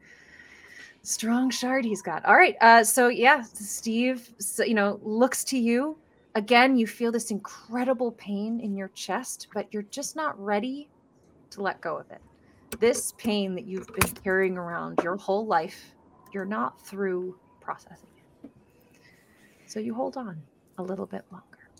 [1.02, 2.24] strong shard he's got.
[2.24, 2.56] All right.
[2.60, 5.98] Uh, so yeah, Steve, so, you know, looks to you.
[6.36, 10.86] Again, you feel this incredible pain in your chest, but you're just not ready
[11.48, 12.20] to let go of it.
[12.78, 15.94] This pain that you've been carrying around your whole life,
[16.34, 18.10] you're not through processing
[18.44, 18.50] it.
[19.64, 20.42] So you hold on
[20.76, 21.70] a little bit longer.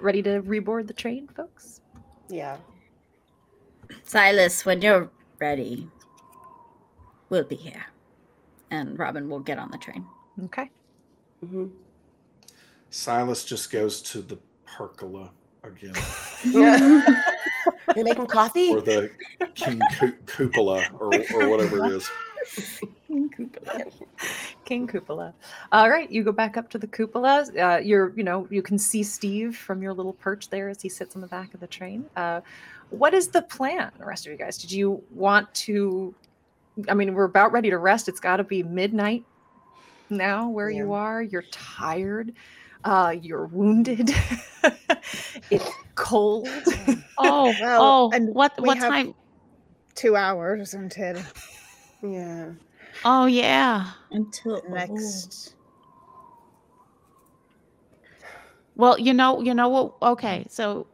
[0.00, 1.82] Ready to reboard the train, folks?
[2.28, 2.56] Yeah.
[4.02, 5.08] Silas, when you're
[5.38, 5.88] ready,
[7.28, 7.86] we'll be here.
[8.72, 10.04] And Robin will get on the train.
[10.46, 10.68] Okay.
[11.44, 11.66] Hmm
[12.90, 15.30] Silas just goes to the pergola
[15.64, 15.94] again,
[17.94, 18.70] You're making coffee?
[18.70, 19.10] or the
[19.54, 22.10] king cu- cupola, or or whatever it is.
[23.06, 23.84] King Cupola.
[24.64, 25.34] King Cupola.
[25.70, 27.46] All right, you go back up to the cupola.
[27.58, 30.88] Uh, you're, you know, you can see Steve from your little perch there as he
[30.88, 32.04] sits on the back of the train.
[32.16, 32.40] Uh,
[32.90, 34.58] what is the plan, the rest of you guys?
[34.58, 36.14] Did you want to?
[36.88, 38.08] I mean, we're about ready to rest.
[38.08, 39.24] It's got to be midnight
[40.16, 41.22] now where you are.
[41.22, 42.32] You're tired.
[42.84, 44.10] Uh, you're wounded.
[45.50, 46.48] it's cold.
[47.18, 49.14] oh Well, oh and what we what have- time
[49.94, 51.20] Two hours until
[52.02, 52.52] Yeah.
[53.04, 55.54] oh yeah Until next.
[58.74, 59.94] Well, you know, you know what?
[60.02, 60.86] Okay, so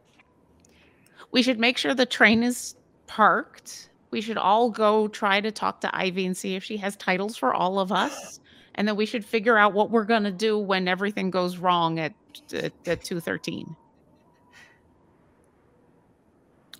[1.31, 2.75] we should make sure the train is
[3.07, 3.89] parked.
[4.11, 7.37] We should all go try to talk to Ivy and see if she has titles
[7.37, 8.39] for all of us,
[8.75, 12.13] and then we should figure out what we're gonna do when everything goes wrong at
[12.53, 13.75] at, at two thirteen.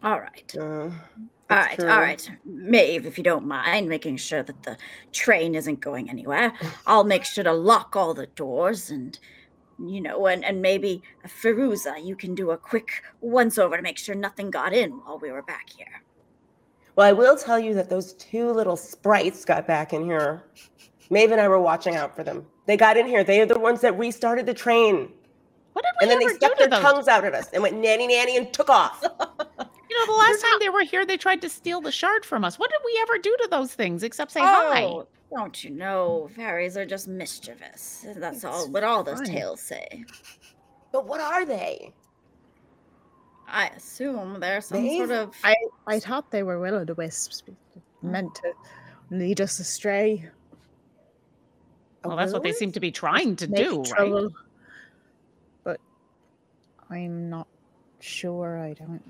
[0.02, 0.56] All right.
[0.58, 0.92] Uh, All
[1.50, 1.90] that's right, true.
[1.90, 2.32] all right.
[2.46, 4.78] Maeve, if you don't mind making sure that the
[5.12, 6.54] train isn't going anywhere,
[6.88, 9.20] I'll make sure to lock all the doors and,
[9.78, 13.98] you know, and, and maybe Feruza, you can do a quick once over to make
[13.98, 16.04] sure nothing got in while we were back here.
[16.96, 20.44] Well, I will tell you that those two little sprites got back in here.
[21.10, 22.46] Maeve and I were watching out for them.
[22.66, 23.24] They got in here.
[23.24, 25.12] They are the ones that restarted the train.
[25.74, 26.12] What did we do?
[26.12, 26.82] And then they ever do stuck to their those?
[26.82, 29.04] tongues out at us and went nanny nanny and took off.
[29.92, 32.46] You know, the last time they were here, they tried to steal the shard from
[32.46, 32.60] us.
[32.60, 34.84] What did we ever do to those things except say hi?
[34.84, 38.06] Oh, don't you know, fairies are just mischievous.
[38.16, 39.26] That's all what all those fine.
[39.28, 40.06] tales say.
[40.92, 41.92] But what are they?
[43.48, 45.08] I assume they're some Maeve?
[45.08, 45.56] sort of I
[45.88, 47.42] I thought they were will o' the wisps,
[48.04, 48.54] meant to
[49.10, 50.30] lead us astray.
[52.04, 54.32] Well, that's what they seem to be trying to make do, right?
[55.64, 55.80] But
[56.90, 57.48] I'm not
[58.00, 58.58] sure.
[58.58, 59.04] I don't.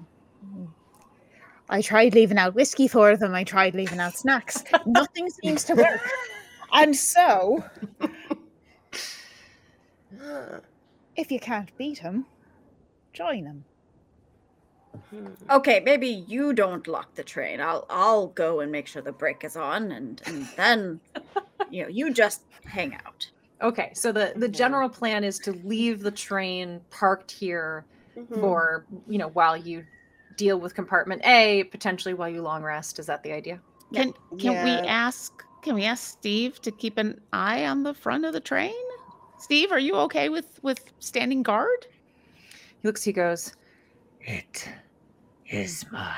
[1.70, 3.36] I tried leaving out whiskey for them.
[3.36, 4.64] I tried leaving out snacks.
[4.88, 6.02] Nothing seems to work.
[6.74, 7.64] And so,
[11.16, 12.26] if you can't beat them,
[13.14, 13.66] join them.
[15.12, 15.34] Hmm.
[15.52, 17.62] Okay, maybe you don't lock the train.
[17.62, 21.02] I'll I'll go and make sure the brake is on and and then
[21.70, 23.32] you know, you just hang out.
[23.62, 24.50] Okay, so the the Okay.
[24.50, 27.88] general plan is to leave the train parked here
[28.18, 28.40] Mhm.
[28.42, 29.86] for you know while you
[30.36, 33.00] deal with compartment A, potentially while you long rest.
[33.00, 33.62] Is that the idea?
[33.94, 34.62] Can can Yeah.
[34.62, 38.40] we ask can we ask Steve to keep an eye on the front of the
[38.40, 38.74] train?
[39.38, 41.88] Steve, are you okay with with standing guard?
[42.82, 43.04] He looks.
[43.04, 43.54] He goes.
[44.22, 44.70] It
[45.50, 46.16] is my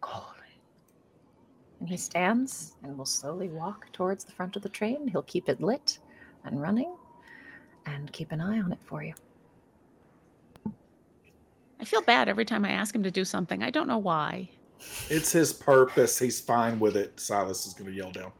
[0.00, 0.26] calling.
[1.80, 5.06] And he stands and will slowly walk towards the front of the train.
[5.08, 5.98] He'll keep it lit
[6.44, 6.94] and running
[7.86, 9.14] and keep an eye on it for you.
[11.80, 13.62] I feel bad every time I ask him to do something.
[13.62, 14.48] I don't know why.
[15.08, 16.18] It's his purpose.
[16.18, 17.20] He's fine with it.
[17.20, 18.32] Silas is going to yell down.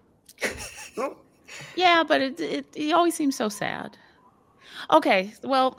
[1.77, 3.97] Yeah, but it, it he always seems so sad.
[4.91, 5.79] Okay, well,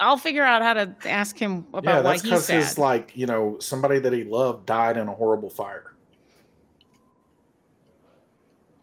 [0.00, 2.56] I'll figure out how to ask him about yeah, why that's he's because sad.
[2.56, 5.92] his like you know somebody that he loved died in a horrible fire.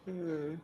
[0.06, 0.56] Hmm.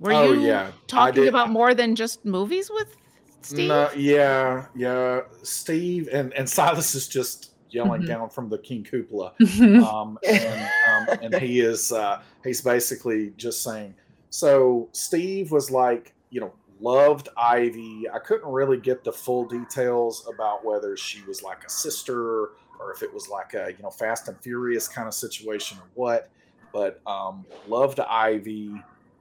[0.00, 2.94] Were Oh, you yeah, talking about more than just movies with
[3.42, 3.68] Steve?
[3.68, 5.22] No, yeah, yeah.
[5.42, 8.06] Steve and and Silas is just yelling Mhm.
[8.06, 13.62] down from the king cupola, um, and um, and he is uh, he's basically just
[13.62, 13.94] saying.
[14.30, 18.06] So Steve was like, you know, loved Ivy.
[18.12, 22.50] I couldn't really get the full details about whether she was like a sister
[22.80, 25.88] or if it was like a you know Fast and Furious kind of situation or
[25.94, 26.30] what.
[26.72, 28.74] But um, loved Ivy,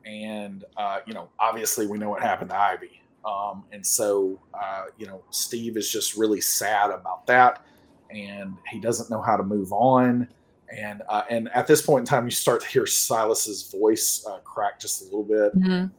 [0.05, 3.01] and uh, you know, obviously we know what happened to Ivy.
[3.25, 7.65] Um, and so, uh, you know, Steve is just really sad about that,
[8.09, 10.27] and he doesn't know how to move on.
[10.69, 14.39] And uh, and at this point in time, you start to hear Silas's voice uh,
[14.39, 15.57] crack just a little bit.
[15.57, 15.91] Mhm.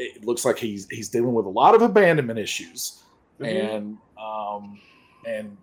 [0.00, 3.02] It looks like he's he's dealing with a lot of abandonment issues,
[3.40, 3.74] Mhm.
[3.74, 4.78] and um,
[5.26, 5.56] and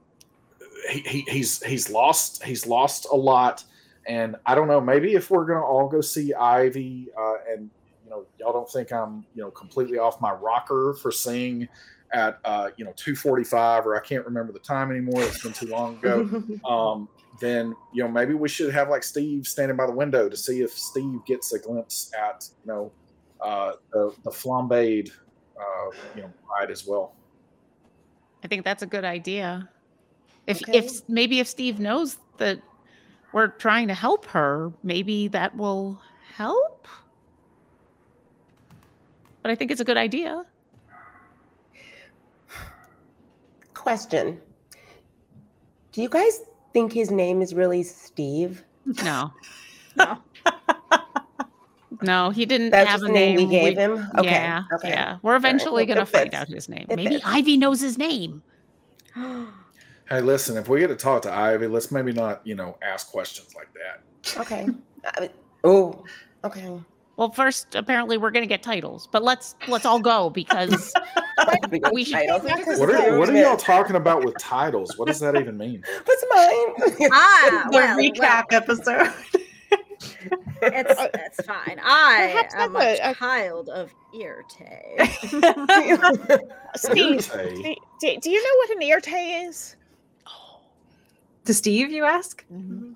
[0.89, 3.63] he, he, he's he's lost he's lost a lot.
[4.07, 7.69] And I don't know, maybe if we're gonna all go see Ivy, uh, and
[8.03, 11.67] you know, y'all don't think I'm you know completely off my rocker for seeing
[12.13, 15.23] at uh, you know 2:45 or I can't remember the time anymore.
[15.23, 16.43] It's been too long ago.
[16.69, 17.07] um,
[17.41, 20.61] then you know maybe we should have like Steve standing by the window to see
[20.61, 22.91] if Steve gets a glimpse at you know
[23.45, 25.11] uh, the the flambéed
[25.59, 27.13] uh, you know bride as well.
[28.43, 29.69] I think that's a good idea.
[30.47, 30.77] If Okay.
[30.79, 32.59] if maybe if Steve knows that
[33.33, 36.01] we're trying to help her, maybe that will
[36.33, 36.87] help.
[39.41, 40.43] But I think it's a good idea.
[43.73, 44.41] Question.
[45.91, 46.41] Do you guys
[46.73, 48.63] think his name is really Steve?
[49.03, 49.31] No.
[49.97, 50.17] No.
[52.01, 53.47] No, he didn't That's have a name name.
[53.49, 54.07] we gave We- him?
[54.17, 54.29] Okay.
[54.29, 54.89] Yeah, okay.
[54.89, 55.17] yeah.
[55.21, 56.35] We're eventually Well, gonna find fits.
[56.35, 56.85] out his name.
[56.89, 57.25] It Maybe fits.
[57.25, 58.41] Ivy knows his name.
[60.07, 63.09] Hey, listen, if we get to talk to Ivy, let's maybe not you know ask
[63.09, 64.39] questions like that.
[64.41, 64.67] Okay.
[65.19, 65.27] Uh,
[65.63, 66.03] oh,
[66.43, 66.67] okay.
[67.15, 70.91] Well, first, apparently, we're gonna get titles, but let's let's all go because
[71.93, 72.79] We should- Titles.
[72.79, 74.97] What are what are y'all talking about with titles?
[74.97, 75.83] What does that even mean?
[76.05, 77.09] What's mine?
[77.11, 79.13] Ah, the well, recap well, episode.
[80.61, 80.93] It's
[81.39, 81.79] it's fine.
[81.83, 85.07] I Perhaps am a a- a- child of Irte.
[86.75, 87.31] Steve,
[87.99, 89.01] do, do you know what an ear
[89.49, 89.75] is?
[91.45, 92.43] to Steve, you ask?
[92.51, 92.93] Mm-hmm.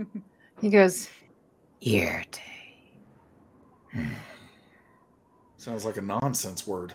[0.00, 0.18] Mm-hmm.
[0.60, 1.08] He goes,
[1.82, 2.40] Irte.
[5.58, 6.92] Sounds like a nonsense word.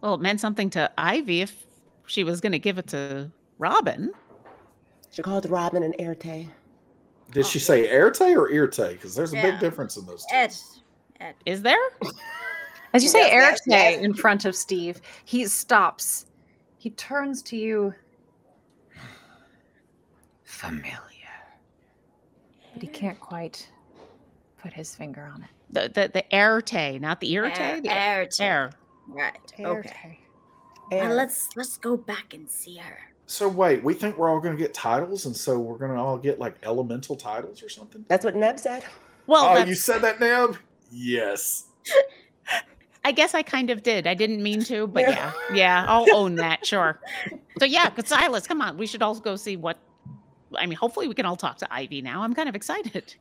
[0.00, 1.64] well, it meant something to Ivy if
[2.06, 4.12] she was gonna give it to Robin.
[5.10, 6.48] She called Robin an Erte.
[7.32, 8.92] Did she say Erte or Irte?
[8.92, 9.50] Because there's a Yeah.
[9.52, 10.34] big difference in those two.
[10.36, 10.54] Ed,
[11.20, 11.34] Ed.
[11.44, 11.78] Is there?
[12.94, 14.00] As you say Yes, yes, Erte yes.
[14.02, 16.26] in front of Steve, he stops.
[16.78, 17.94] He turns to you,
[20.44, 21.00] Familiar.
[22.72, 23.68] but he can't quite
[24.58, 25.50] put his finger on it.
[25.70, 27.82] The the the Erte, not the Irte.
[27.82, 28.40] the Erte.
[28.40, 28.70] Air.
[29.08, 29.36] Right.
[29.58, 29.66] Okay.
[29.66, 30.20] Okay.
[30.92, 31.14] Now uh, Air.
[31.14, 32.98] let's let's go back and see her.
[33.26, 35.98] So wait, we think we're all going to get titles, and so we're going to
[35.98, 38.04] all get like elemental titles or something.
[38.08, 38.84] That's what Neb said.
[39.26, 40.56] Well, oh, you said that, Neb?
[40.92, 41.64] Yes.
[43.04, 44.06] I guess I kind of did.
[44.06, 45.32] I didn't mean to, but Yeah.
[45.50, 46.64] yeah, yeah, I'll own that.
[46.66, 47.00] Sure.
[47.58, 48.76] So yeah, good Silas, come on.
[48.78, 49.78] We should all go see what.
[50.56, 52.22] I mean, hopefully we can all talk to Ivy now.
[52.22, 53.14] I'm kind of excited.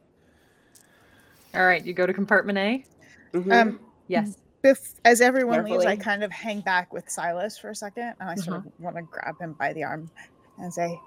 [1.56, 2.86] All right, you go to compartment A.
[3.34, 3.52] Mhm.
[3.61, 4.38] Um, Yes.
[4.66, 8.28] Bef- as everyone leaves, I kind of hang back with Silas for a second, and
[8.28, 8.84] I sort of mm-hmm.
[8.84, 10.10] want to grab him by the arm
[10.58, 11.00] and say,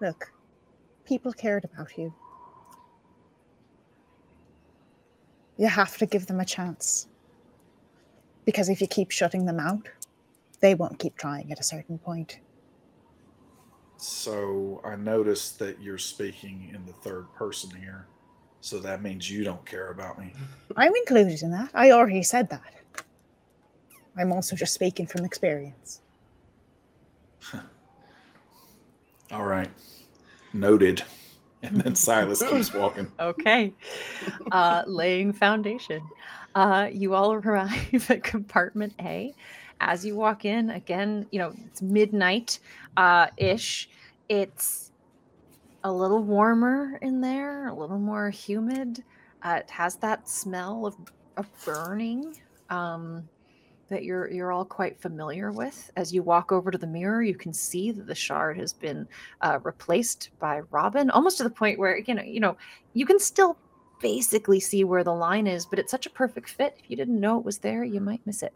[0.00, 0.32] "Look,
[1.04, 2.12] people cared about you.
[5.56, 7.06] You have to give them a chance,
[8.44, 9.88] because if you keep shutting them out,
[10.58, 12.40] they won't keep trying at a certain point."
[13.98, 18.08] So I noticed that you're speaking in the third person here.
[18.64, 20.32] So that means you don't care about me.
[20.74, 21.68] I'm included in that.
[21.74, 22.62] I already said that.
[24.16, 26.00] I'm also just speaking from experience.
[29.30, 29.68] All right.
[30.54, 31.02] Noted.
[31.62, 33.12] And then Silas keeps walking.
[33.20, 33.74] Okay.
[34.50, 36.00] Uh, laying foundation.
[36.54, 39.34] Uh, you all arrive at compartment A.
[39.80, 42.60] As you walk in, again, you know, it's midnight
[42.96, 43.90] uh, ish.
[44.30, 44.90] It's
[45.84, 49.04] a little warmer in there, a little more humid.
[49.42, 50.96] Uh, it has that smell of,
[51.36, 52.34] of burning
[52.70, 53.28] um,
[53.88, 55.92] that you're you're all quite familiar with.
[55.96, 59.06] As you walk over to the mirror, you can see that the shard has been
[59.42, 62.56] uh, replaced by Robin, almost to the point where you know you know
[62.94, 63.58] you can still
[64.00, 66.76] basically see where the line is, but it's such a perfect fit.
[66.82, 68.54] If you didn't know it was there, you might miss it.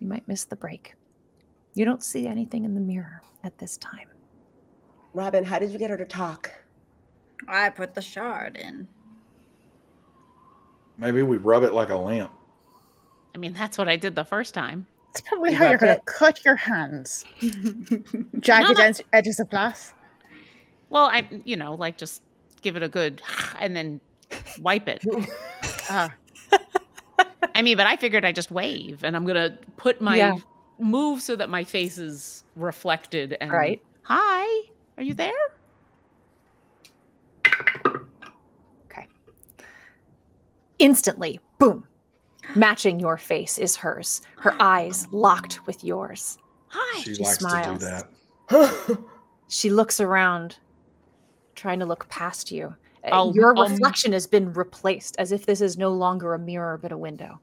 [0.00, 0.94] You might miss the break.
[1.74, 4.08] You don't see anything in the mirror at this time.
[5.14, 6.50] Robin, how did you get her to talk?
[7.48, 8.88] I put the shard in.
[10.98, 12.32] Maybe we rub it like a lamp.
[13.34, 14.86] I mean, that's what I did the first time.
[15.10, 17.24] It's probably You how you're going to cut your hands.
[18.40, 19.92] Jagged No, ed- edges of glass.
[20.90, 22.22] Well, I, you know, like just
[22.62, 23.22] give it a good
[23.60, 24.00] and then
[24.60, 25.04] wipe it.
[25.90, 26.14] Ah,
[27.54, 30.36] I mean, but I figured I just wave and I'm going to put my Yeah.
[30.78, 33.82] move so that my face is reflected and Right.
[34.04, 34.62] Hi,
[34.96, 35.32] are you there?
[38.90, 39.06] Okay.
[40.78, 41.86] Instantly, boom,
[42.54, 44.22] matching your face is hers.
[44.38, 46.38] Her eyes locked with yours.
[46.68, 47.00] Hi.
[47.02, 47.78] She, She likes smiles.
[47.80, 48.06] to
[48.50, 48.98] do that.
[49.48, 50.56] She looks around,
[51.54, 52.74] trying to look past you.
[53.12, 56.78] I'll- your I'll- reflection has been replaced as if this is no longer a mirror
[56.80, 57.40] but a window.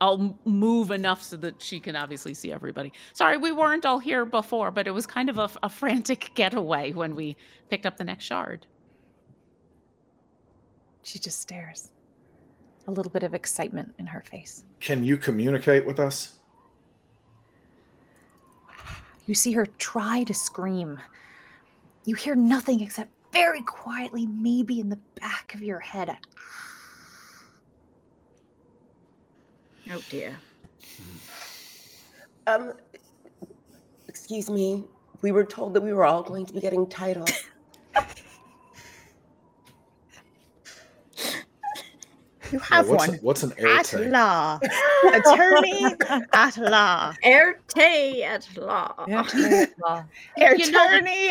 [0.00, 2.92] I'll move enough so that she can obviously see everybody.
[3.12, 6.92] Sorry, we weren't all here before, but it was kind of a, a frantic getaway
[6.92, 7.36] when we
[7.68, 8.66] picked up the next shard.
[11.02, 11.90] She just stares.
[12.86, 14.64] A little bit of excitement in her face.
[14.80, 16.34] Can you communicate with us?
[19.26, 20.98] You see her try to scream.
[22.04, 26.08] You hear nothing except very quietly, maybe in the back of your head.
[26.08, 26.18] a
[29.90, 30.36] Oh dear.
[32.46, 32.72] um,
[34.08, 34.84] excuse me.
[35.22, 37.30] We were told that we were all going to be getting titles.
[42.50, 43.08] you Yeah, have what's, one.
[43.08, 43.82] A, what's an air
[45.14, 45.34] At law.
[45.34, 45.84] Attorney
[46.32, 47.14] at law.
[47.24, 48.94] Erte at law.
[49.06, 49.66] Attorney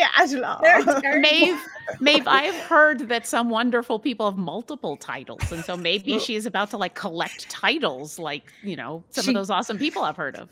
[0.00, 0.60] at law.
[1.20, 1.60] Maeve,
[2.00, 6.34] Maeve, I have heard that some wonderful people have multiple titles, and so maybe she
[6.36, 10.02] is about to like collect titles, like you know some She- of those awesome people
[10.02, 10.48] I've heard of.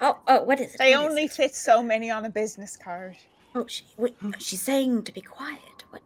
[0.00, 0.78] Oh, oh, what is it?
[0.78, 1.32] They What is only it?
[1.32, 3.16] fit so many on a business card.
[3.54, 4.34] Oh, she, wait, oh, mm.
[4.38, 5.60] she's saying to be quiet.
[5.90, 6.02] What?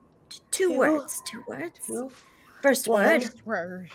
[0.53, 0.79] Two Two.
[0.79, 1.21] words.
[1.27, 1.81] Two words.
[1.87, 2.11] Two.
[2.63, 3.25] First word.
[3.25, 3.91] First word.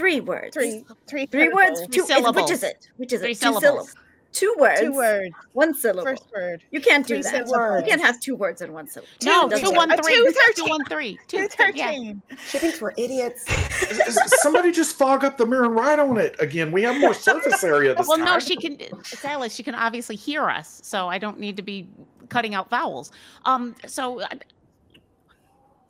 [0.00, 0.54] Three words.
[0.54, 0.84] Three.
[1.06, 1.26] Three.
[1.26, 1.80] Three words.
[1.92, 1.94] syllables.
[1.94, 2.02] Two.
[2.02, 2.88] is- Which is it?
[2.96, 3.34] Which is Three it?
[3.34, 3.62] Two syllables.
[3.62, 3.94] syllables.
[4.32, 4.80] Two words.
[4.80, 5.34] Two words.
[5.54, 6.04] One syllable.
[6.04, 6.62] First word.
[6.70, 7.48] You can't do Three that.
[7.48, 7.82] syllables.
[7.82, 9.08] You can't have two words in one syllable.
[9.24, 9.76] No, Doesn't two work.
[9.76, 10.68] one A three, two two thirteen.
[10.68, 12.12] one three, Two two yeah.
[12.48, 13.44] She thinks we're idiots.
[14.40, 16.70] Somebody just fog up the mirror and write on it again.
[16.72, 18.24] We have more surface area this Well, time.
[18.26, 18.78] Well, no, she can.
[19.04, 21.88] Silas, she can obviously hear us, so I don't need to be
[22.28, 23.10] cutting out vowels.
[23.44, 24.28] Um, so, uh,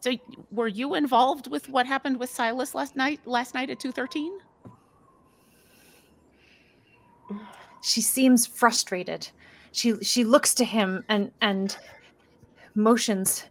[0.01, 0.13] so
[0.51, 3.21] were you involved with what happened with Silas last night?
[3.27, 4.39] Last night at two thirteen?
[7.83, 9.29] She seems frustrated.
[9.73, 11.77] She she looks to him and and
[12.75, 13.45] motions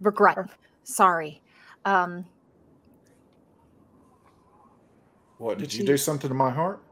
[0.00, 0.38] regret.
[0.84, 1.42] Sorry.
[1.84, 2.24] Um
[5.38, 6.82] What did you She- do something to my heart?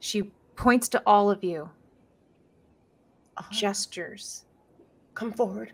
[0.00, 0.22] she
[0.56, 1.70] points to all of you.
[3.36, 3.48] Uh-huh.
[3.52, 4.44] Gestures.
[5.14, 5.72] Come forward.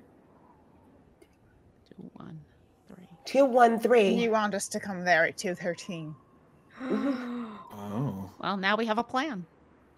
[3.29, 4.19] 213.
[4.19, 6.15] You want us to come there at 213.
[6.81, 8.31] oh.
[8.39, 9.45] Well, now we have a plan.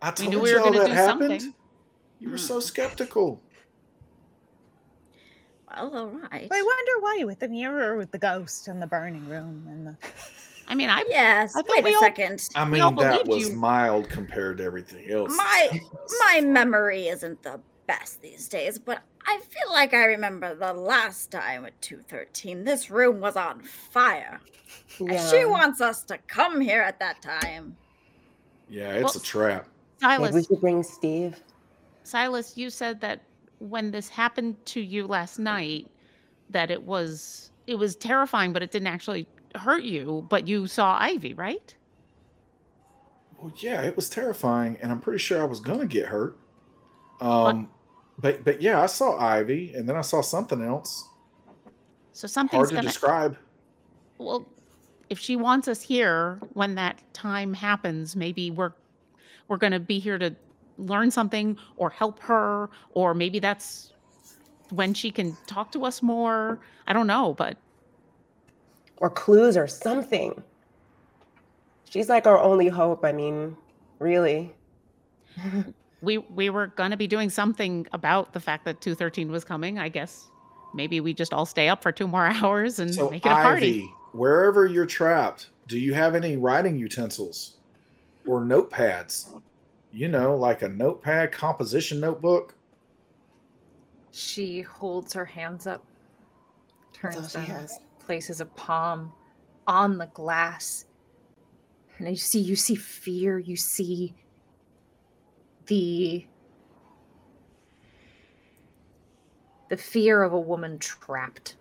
[0.03, 1.41] I told we knew we were going to do happened.
[1.41, 1.55] something.
[2.19, 2.43] You were hmm.
[2.43, 3.41] so skeptical.
[5.71, 6.49] Well, all right.
[6.51, 9.97] I wonder why with the mirror, with the ghost, and the burning room, and the.
[10.67, 11.55] I mean, I yes.
[11.55, 12.49] I wait a all, second.
[12.57, 13.55] I mean, that was you.
[13.55, 15.37] mild compared to everything else.
[15.37, 15.81] My
[16.33, 21.31] my memory isn't the best these days, but I feel like I remember the last
[21.31, 24.41] time at 213 this room was on fire.
[24.99, 27.77] And She wants us to come here at that time.
[28.69, 29.69] Yeah, it's Well, a trap.
[30.01, 31.43] Silas, Maybe we Silas, should bring Steve.
[32.05, 33.21] Silas, you said that
[33.59, 35.89] when this happened to you last night,
[36.49, 40.27] that it was it was terrifying, but it didn't actually hurt you.
[40.29, 41.75] But you saw Ivy, right?
[43.41, 46.37] Well, yeah, it was terrifying, and I'm pretty sure I was gonna get hurt.
[47.21, 47.69] Um,
[48.21, 51.09] but but yeah, I saw Ivy, and then I saw something else.
[52.13, 52.89] So something's Hard to gonna.
[52.89, 53.39] describe.
[54.19, 54.47] Well,
[55.09, 58.73] if she wants us here when that time happens, maybe we're
[59.49, 60.35] we're going to be here to
[60.79, 63.93] learn something or help her, or maybe that's
[64.71, 66.61] when she can talk to us more.
[66.87, 67.57] I don't know, but
[68.99, 70.43] Or clues or something.
[71.89, 73.05] She's like our only hope.
[73.05, 73.57] I mean,
[73.99, 74.55] really.
[76.03, 79.79] we we were going to be doing something about the fact that 213 was coming.
[79.79, 80.29] I guess
[80.75, 83.35] maybe we just all stay up for two more hours and So make it a
[83.35, 83.67] party.
[83.67, 87.57] Ivy, wherever you're trapped, do you have any writing utensils
[88.27, 89.41] or notepads?
[89.93, 92.55] You know, like a notepad composition notebook.
[94.13, 95.85] She holds her hands up.
[96.93, 97.69] turns them,
[97.99, 99.13] places a palm
[99.67, 100.85] on the glass,
[101.99, 103.39] and you see you see fear.
[103.39, 104.15] You see
[105.71, 106.27] the
[109.69, 111.55] the fear of a woman trapped.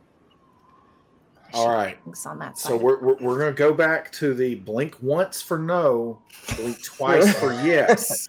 [1.53, 4.95] All She on that So we're, we're, we're going to go back to the blink
[5.01, 6.19] once for no,
[6.57, 8.27] blink twice for yes.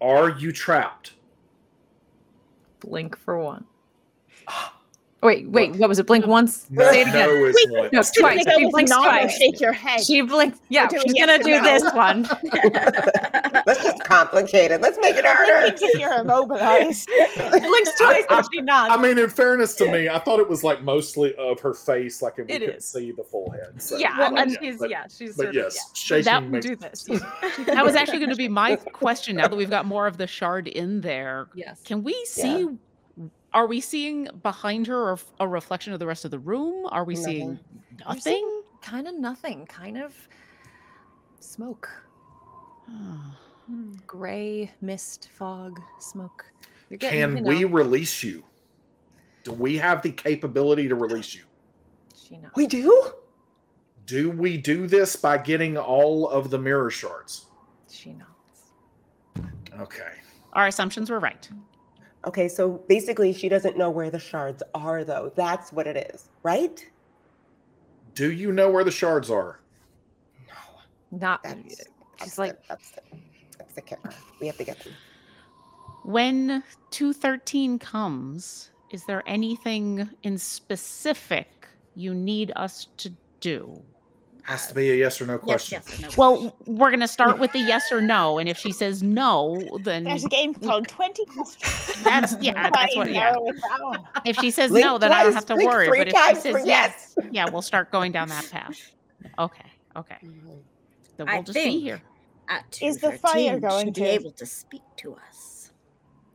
[0.00, 1.12] Are you trapped?
[2.80, 3.64] blink for one.
[5.22, 6.06] Wait, wait, what was it?
[6.06, 6.66] Blink once?
[6.68, 7.26] No, Say it again.
[7.30, 8.10] no is No, once.
[8.10, 8.40] twice.
[8.40, 9.38] She with blinks nod or twice.
[9.38, 10.04] Shake your head.
[10.04, 10.58] She blinked.
[10.68, 11.62] Yeah, she's yes gonna do no.
[11.62, 12.28] this one.
[13.66, 14.80] Let's just complicate it.
[14.80, 15.68] Let's make it harder.
[15.68, 17.08] thinking if you're immobilized.
[17.36, 18.94] blinks twice, but she nods.
[18.94, 22.20] I mean, in fairness to me, I thought it was like mostly of her face,
[22.22, 22.84] like if we It couldn't is.
[22.84, 23.80] see the full head.
[23.80, 26.42] So, yeah, but and yeah, she's but, yeah, she's but sort yes, of shaking That
[26.42, 26.48] yeah.
[26.48, 27.04] makes Do this.
[27.66, 29.36] That was actually going to be my question.
[29.36, 31.80] Now that we've got more of the shard in there, yes.
[31.84, 32.68] can we see?
[33.52, 36.86] Are we seeing behind her or a reflection of the rest of the room?
[36.90, 37.58] Are we seeing
[38.00, 38.62] You're seeing nothing?
[38.82, 39.64] Kind of nothing.
[39.66, 40.12] Kind of
[41.38, 41.88] smoke.
[42.90, 43.38] Ah.
[43.66, 43.92] Hmm.
[44.06, 46.44] Gray mist, fog, smoke.
[46.90, 48.44] You're getting, Can you know, we release you?
[49.42, 51.42] Do we have the capability to release you?
[52.16, 52.52] She knows.
[52.56, 53.12] We do?
[54.06, 57.46] Do we do this by getting all of the mirror shards?
[57.90, 59.44] She knows.
[59.80, 60.12] Okay.
[60.52, 61.48] Our assumptions were right.
[62.26, 65.32] Okay, so basically she doesn't know where the shards are though.
[65.36, 66.84] That's what it is, right?
[68.14, 69.60] Do you know where the shards are?
[70.48, 71.18] No.
[71.18, 71.42] Not.
[71.42, 71.88] That's, She's
[72.18, 72.78] that's like, the,
[73.58, 74.10] that's the, kicker.
[74.40, 74.92] We have to get them.
[76.04, 83.82] When 213 comes, is there anything in specific you need us to do?
[84.42, 85.82] Has to be a yes or no Yes, question.
[85.86, 86.08] yes, no.
[86.18, 88.38] Well, we're going to start with the yes or no.
[88.38, 92.02] And if she says no, then There's a game called 20 questions.
[92.04, 93.30] that's, yeah, that's what, yeah.
[93.30, 94.06] Narrow it down.
[94.26, 95.88] If she says Blink no, then I don't have to worry.
[95.88, 97.26] But if she says yes, yes.
[97.32, 98.92] yeah, we'll start going down that path.
[99.38, 100.16] Okay, okay.
[101.16, 102.02] Then we'll just be here.
[102.48, 105.72] At Is the fire 2:13, going she'd be able to speak to us.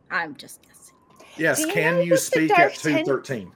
[0.10, 0.96] I'm just guessing.
[1.38, 3.52] Yes, you can you speak at 213?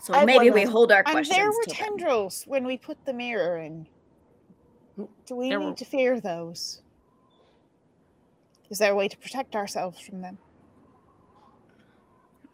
[0.00, 1.76] So I maybe one we hold our And questions there were to them.
[1.76, 3.88] tendrils when we put the mirror in.
[4.96, 6.80] Do we There need were- to fear those?
[8.70, 10.38] Is there a way to protect ourselves from them?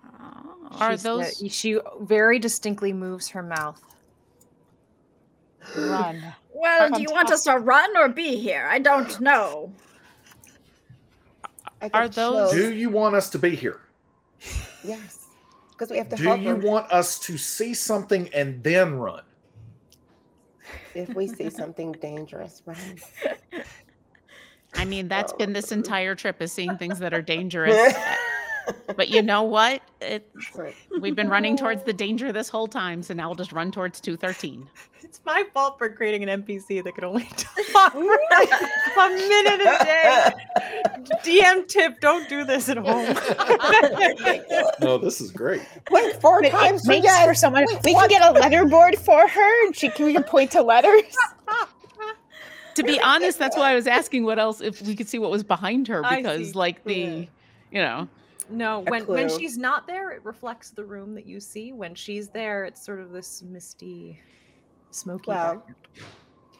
[0.04, 0.68] Oh.
[0.80, 3.82] Are she said- those- She very distinctly moves her mouth.
[5.76, 6.22] Run.
[6.54, 8.66] Well, do you want us to run or be here?
[8.70, 9.72] I don't know.
[11.80, 12.52] I Are those- chills.
[12.52, 13.80] Do you want us to be here?
[14.84, 15.18] Yes.
[15.70, 16.54] Because we have to Do help you her.
[16.56, 19.22] want us to see something and then run?
[20.94, 22.76] if we see something dangerous, run.
[24.74, 27.94] I mean, that's been this entire trip is seeing things that are dangerous.
[28.96, 29.82] but you know what?
[30.00, 30.74] It, Right.
[31.00, 34.00] we've been running towards the danger this whole time, so now we'll just run towards
[34.00, 34.68] 213.
[35.02, 37.56] It's my fault for creating an NPC that could only talk
[37.92, 40.30] for a minute a day.
[41.24, 43.14] DM tip: Don't do this at home.
[44.80, 45.62] No, this is great.
[45.90, 47.66] Wait, four But it times for makes for someone.
[47.68, 48.10] Wait, we what?
[48.10, 51.02] can get a letter board for her, and she can we can point to letters.
[52.76, 55.30] To be honest, that's why I was asking what else if we could see what
[55.30, 57.24] was behind her because like the Yeah.
[57.70, 58.08] you know,
[58.50, 61.72] No, A when when she's not there, it reflects the room that you see.
[61.72, 64.20] When she's there, it's sort of this misty,
[64.90, 65.24] smoky.
[65.28, 65.76] Well, background.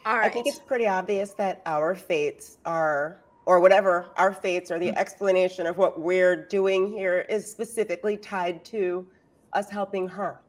[0.05, 4.77] All I think it's pretty obvious that our fates are, or whatever our fates are,
[4.79, 4.97] the mm.
[4.97, 9.07] explanation of what we're doing here is specifically tied to
[9.53, 10.41] us helping her.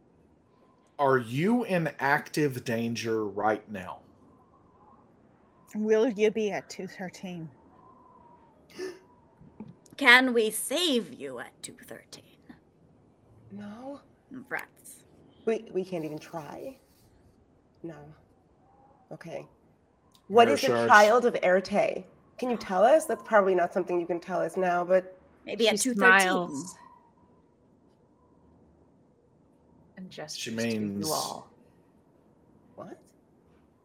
[0.98, 3.98] Are you in active danger right now?
[5.74, 7.48] Will you be at two thirteen?
[9.96, 12.22] Can we save you at 213?
[13.52, 14.00] No,
[14.48, 15.04] Rats.
[15.46, 16.76] we we can't even try.
[17.82, 17.94] No.
[19.12, 19.46] Okay.
[20.28, 22.02] What Mirror is a child of Erte?
[22.38, 23.04] Can you tell us?
[23.04, 25.16] That's probably not something you can tell us now, but
[25.46, 26.28] Maybe at 213.
[26.28, 26.74] smiles
[29.96, 31.48] and gestures She to means you all.
[32.74, 32.98] what?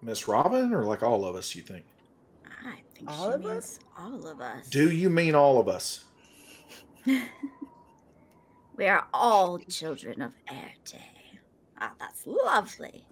[0.01, 1.85] Miss Robin or like all of us, you think?
[3.07, 3.79] I think All she of us?
[3.97, 4.67] all of us.
[4.69, 6.03] Do you mean all of us?
[8.77, 11.01] We are all children of Erte.
[11.81, 13.03] Ah, that's lovely.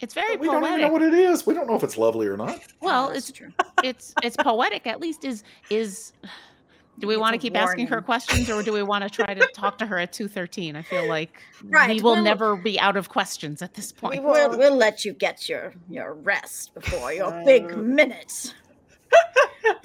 [0.00, 1.46] it's very We don't even know what it is.
[1.46, 2.58] We don't know if it's lovely or not.
[2.80, 3.52] Well, it's true.
[3.84, 6.14] it's it's poetic at least is is
[6.98, 9.10] do we It's want to a keep asking her questions or do we want to
[9.10, 10.76] try to talk to her at 213?
[10.76, 14.22] I feel like we will we'll- never be out of questions at this point.
[14.24, 18.54] We'll, we'll let you get your, your rest before your big Um, minute.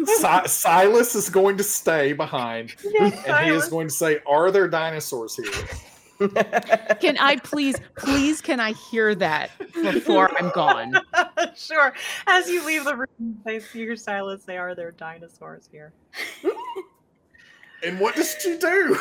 [0.06, 4.50] Si- Silas is going to stay behind, Yes, and he is going to say, "Are
[4.52, 5.68] there dinosaurs here?"
[7.00, 10.96] Can I please, please, can I hear that before I'm gone?
[11.56, 11.94] sure.
[12.26, 14.44] As you leave the room, they see your Silas.
[14.44, 15.94] They are there dinosaurs here.
[17.84, 18.98] And what does she do?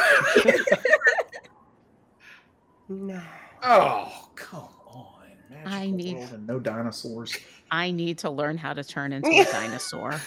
[2.90, 3.22] no.
[3.62, 5.14] oh, come on!
[5.50, 7.34] Magical I need- world and no dinosaurs.
[7.70, 10.20] I need to learn how to turn into a dinosaur.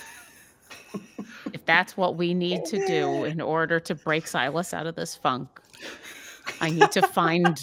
[1.54, 5.16] If that's what we need to do in order to break Silas out of this
[5.16, 5.48] funk,
[6.62, 7.60] I need to find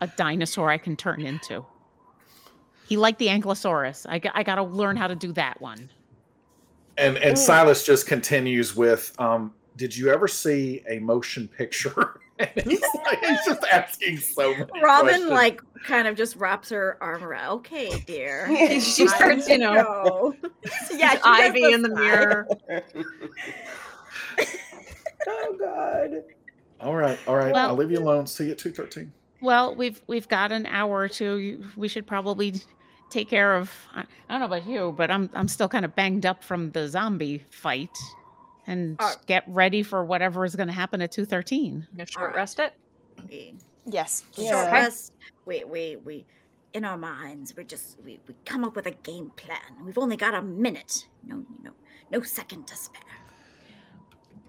[0.00, 1.64] a dinosaur I can turn into.
[2.88, 4.06] He liked the Ankylosaurus.
[4.08, 5.88] I, got- I got to learn how to do that one.
[6.96, 12.50] And and Silas just continues with, um, "Did you ever see a motion picture?" And
[12.66, 15.30] he's, like, he's just asking so many Robin questions.
[15.30, 17.52] like kind of just wraps her arm around.
[17.58, 18.48] Okay, dear.
[18.80, 20.34] She starts, you know, know.
[20.96, 22.00] yeah, she Ivy in the sigh.
[22.00, 22.48] mirror.
[25.28, 26.24] oh God.
[26.80, 27.52] All right, all right.
[27.52, 28.26] Well- I'll leave you alone.
[28.26, 29.12] See you at two thirteen.
[29.40, 31.64] Well, we've we've got an hour or two.
[31.76, 32.54] We should probably
[33.10, 33.70] take care of.
[33.94, 36.70] I, I don't know about you, but I'm I'm still kind of banged up from
[36.72, 37.96] the zombie fight,
[38.66, 41.86] and Uh, get ready for whatever is going to happen at two thirteen.
[41.98, 42.36] Short Alright.
[42.36, 42.72] rest it.
[43.28, 44.24] We Yes.
[44.34, 44.72] short Yeah.
[44.72, 45.12] rest.
[45.46, 46.26] We we we
[46.72, 49.60] in our minds, we're just we, we come up with a game plan.
[49.84, 51.06] We've only got a minute.
[51.26, 51.70] No no
[52.10, 53.00] no second to spare.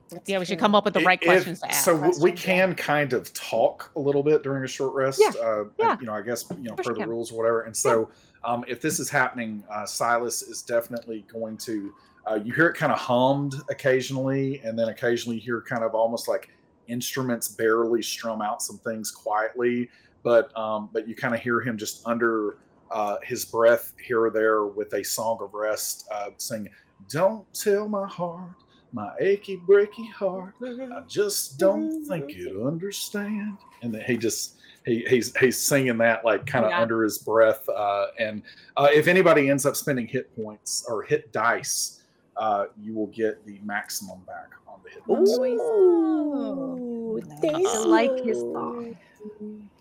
[0.10, 1.84] That's Yeah, we should come up with the right If- questions to ask.
[1.84, 2.66] So w- we Questions, yeah.
[2.68, 5.20] can kind of talk a little bit during a short rest.
[5.20, 5.98] Yeah, Uh, and, yeah.
[6.00, 7.10] You know, I guess you know course per the can.
[7.10, 7.62] rules or whatever.
[7.64, 8.10] And so,
[8.44, 11.94] um, if this is happening, uh, Silas is definitely going to.
[12.28, 15.94] Uh, you hear it kind of hummed occasionally, and then occasionally you hear kind of
[15.94, 16.50] almost like
[16.88, 19.90] instruments barely strum out some things quietly.
[20.24, 22.58] But um, but you kind of hear him just under
[22.92, 26.68] uh, his breath here or there with a song of rest, uh, sing,
[27.10, 28.50] "Don't tell my heart."
[28.92, 33.58] My achy breaky heart I just don't think you'd understand.
[33.82, 36.82] And then he just he he's he's singing that like kind of Yeah.
[36.82, 37.68] under his breath.
[37.68, 38.42] Uh, and
[38.78, 42.04] uh, if anybody ends up spending hit points or hit dice,
[42.38, 45.38] uh, you will get the maximum back on the hit points.
[45.38, 48.54] Ooh, thank I like his you.
[48.54, 48.98] song.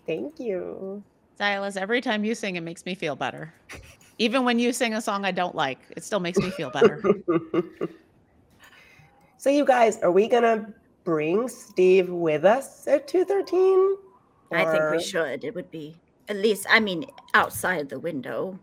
[0.05, 1.03] Thank you.
[1.37, 3.53] Silas, every time you sing, it makes me feel better.
[4.17, 7.03] Even when you sing a song I don't like, it still makes me feel better.
[9.37, 10.73] so you guys, are we gonna
[11.03, 13.97] bring Steve with us at two thirteen?
[14.51, 15.43] I think we should.
[15.43, 15.97] It would be
[16.29, 18.57] at least I mean outside the window.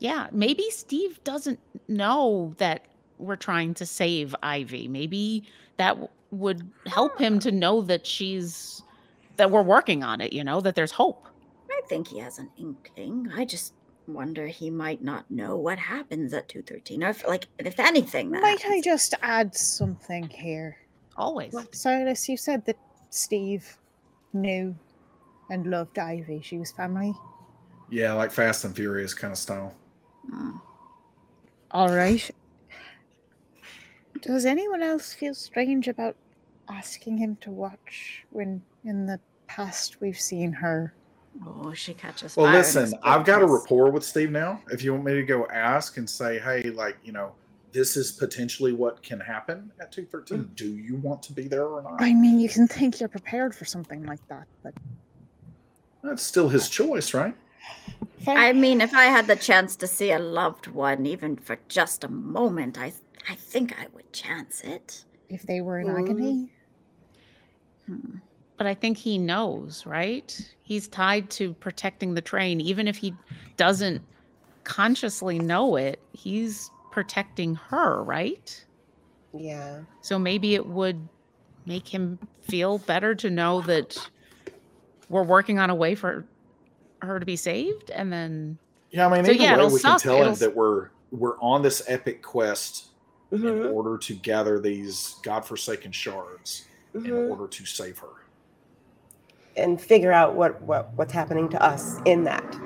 [0.00, 2.86] Yeah, maybe Steve doesn't know that
[3.18, 4.88] we're trying to save Ivy.
[4.88, 5.44] Maybe
[5.76, 7.40] that w- would help him ah.
[7.40, 8.82] to know that she's
[9.36, 10.32] that we're working on it.
[10.32, 11.26] You know that there's hope.
[11.70, 13.30] I think he has an inkling.
[13.34, 13.74] I just
[14.08, 17.04] wonder he might not know what happens at two thirteen.
[17.04, 20.78] Or if, like if anything that Might I just add something here?
[21.14, 21.54] Always.
[21.72, 22.78] Silas, you said that
[23.10, 23.76] Steve
[24.32, 24.74] knew
[25.50, 26.40] and loved Ivy.
[26.42, 27.12] She was family.
[27.90, 29.74] Yeah, like Fast and Furious kind of style.
[30.28, 30.60] Mm.
[31.70, 32.28] All right.
[34.22, 36.16] Does anyone else feel strange about
[36.68, 40.92] asking him to watch when in the past we've seen her?
[41.46, 44.60] Oh, she catches Well, listen, I've got a rapport with Steve now.
[44.70, 47.32] If you want me to go ask and say, hey, like you know,
[47.72, 50.50] this is potentially what can happen at two thirteen.
[50.56, 52.02] Do you want to be there or not?
[52.02, 54.74] I mean, you can think you're prepared for something like that, but
[56.02, 57.34] That's still his choice, right?
[58.24, 58.38] Fair.
[58.38, 62.04] I mean, if I had the chance to see a loved one, even for just
[62.04, 62.92] a moment, I
[63.28, 65.04] I think I would chance it.
[65.28, 65.98] if they were in Mm.
[66.02, 66.52] agony.
[67.86, 68.16] Hmm.
[68.56, 70.36] But I think he knows, right?
[70.62, 72.60] He's tied to protecting the train.
[72.60, 73.14] Even if he
[73.56, 74.02] doesn't
[74.64, 78.66] consciously know it, he's protecting her, right?
[79.32, 79.82] Yeah.
[80.00, 81.08] So maybe it would
[81.64, 83.96] make him feel better to know that
[85.08, 86.26] we're working on a way for
[87.02, 87.90] her to be saved.
[87.90, 88.58] And then,
[88.90, 91.38] Yeah, I mean, So, yeah, way, it'll we can tell It'll him that we're we're
[91.40, 92.92] on this epic quest
[93.32, 96.66] in Mhm, order to gather these godforsaken shards
[97.04, 97.28] in mhm.
[97.28, 98.12] order to save her.
[99.56, 102.56] And figure out what, what what's happening to us in that.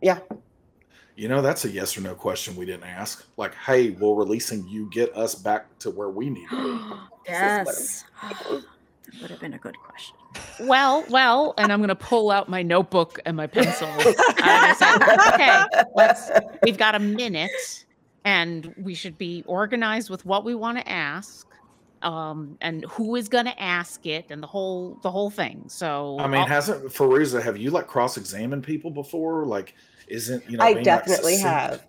[0.00, 0.20] Yeah.
[1.16, 3.26] You know, that's a yes or no question we didn't ask.
[3.36, 6.86] Like, hey, will releasing you get us back to where we need to be?
[7.28, 8.04] yes.
[9.12, 10.16] That would have been a good question.
[10.60, 13.88] well, well, and I'm going to pull out my notebook and my pencil.
[13.90, 16.30] I said, okay, let's,
[16.62, 17.84] we've got a minute
[18.24, 21.46] and we should be organized with what we want to ask.
[22.02, 25.64] Um, and who is going to ask it and the whole, the whole thing.
[25.68, 29.46] So I mean, I'll- hasn't Feruza, have you like cross examined people before?
[29.46, 29.74] Like,
[30.08, 31.86] isn't, you know, I definitely have.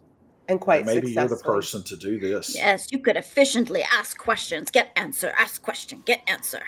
[0.49, 2.53] and quite Maybe you're the person to do this.
[2.55, 6.61] Yes, you could efficiently ask questions, get answer, ask question, get answer.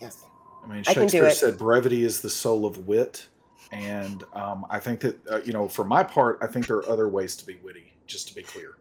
[0.00, 0.24] Yes.
[0.64, 1.34] I mean, I can do Shakespeare it.
[1.36, 3.26] said brevity is the soul of wit,
[3.72, 6.88] and um, I think that uh, you know, for my part, I think there are
[6.88, 7.92] other ways to be witty.
[8.06, 8.76] Just to be clear,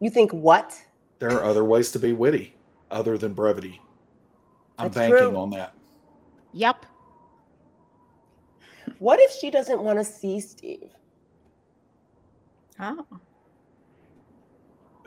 [0.00, 0.80] You think what?
[1.18, 2.54] there are other ways to be witty
[2.90, 3.80] other than brevity.
[4.78, 5.36] I'm That's banking true.
[5.36, 5.74] on that.
[6.52, 6.86] Yep.
[8.98, 10.90] What if she doesn't want to see Steve?
[12.78, 13.04] Oh.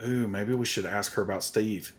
[0.06, 1.92] Ooh, maybe we should ask her about Steve.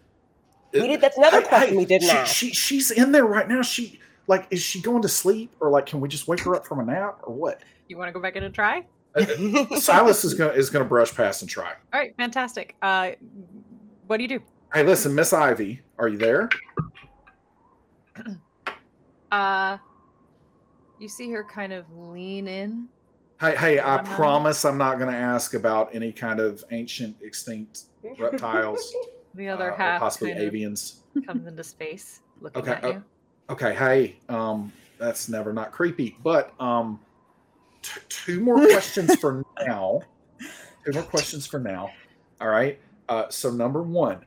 [0.81, 1.01] We did.
[1.01, 2.35] That's another Hey, question hey, we didn't she, ask.
[2.35, 3.61] She, she's in there right now.
[3.61, 6.65] She like, is she going to sleep, or like, can we just wake her up
[6.65, 7.61] from a nap, or what?
[7.87, 8.85] You want to go back in and try?
[9.79, 11.73] Silas is gonna is gonna brush past and try.
[11.93, 12.75] All right, fantastic.
[12.81, 13.11] Uh,
[14.07, 14.39] what do you do?
[14.73, 16.49] Hey, listen, Miss Ivy, are you there?
[19.31, 19.77] Uh,
[20.99, 22.87] you see her kind of lean in.
[23.41, 27.85] Hey, hey, I promise I'm not going to ask about any kind of ancient extinct
[28.19, 28.95] reptiles,
[29.35, 30.97] The other uh, half possibly avians.
[31.25, 33.03] comes into space, looking Okay, at uh, you.
[33.49, 36.99] Okay, hey, um, that's never not creepy, but um,
[37.81, 40.01] t- two more questions for now.
[40.85, 41.91] Two more questions for now.
[42.41, 42.79] All right.
[43.07, 44.25] Uh, so number one,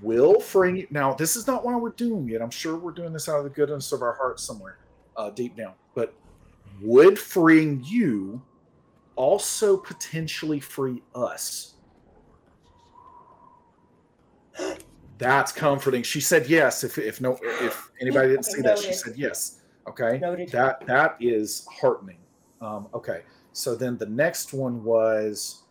[0.00, 2.40] will freeing now this is not why we're doing it.
[2.40, 4.78] I'm sure we're doing this out of the goodness of our hearts somewhere
[5.16, 5.72] uh, deep down.
[5.94, 6.14] But
[6.80, 8.42] would freeing you
[9.16, 11.75] also potentially free us?
[15.18, 16.02] That's comforting.
[16.02, 16.84] She said yes.
[16.84, 19.60] If if no if anybody didn't see that, she said yes.
[19.88, 20.18] Okay.
[20.18, 20.50] Noted.
[20.50, 22.18] That that is heartening.
[22.60, 23.22] Um, okay.
[23.52, 25.62] So then the next one was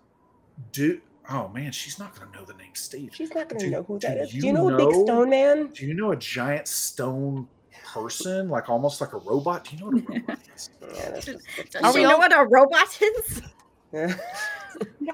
[0.71, 0.99] do
[1.29, 3.11] oh man, she's not gonna know the name Steve.
[3.13, 4.29] She's not going to Do- know who do that is.
[4.31, 5.67] Do you you know a big stone man?
[5.67, 7.47] Do you know a giant stone
[7.85, 9.65] person, like almost like a robot?
[9.65, 10.69] Do you know what a robot is?
[10.81, 13.41] Yeah, that's just- Does Are she we know what a robot is?
[13.93, 14.15] yeah.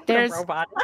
[0.06, 0.68] There's- robot.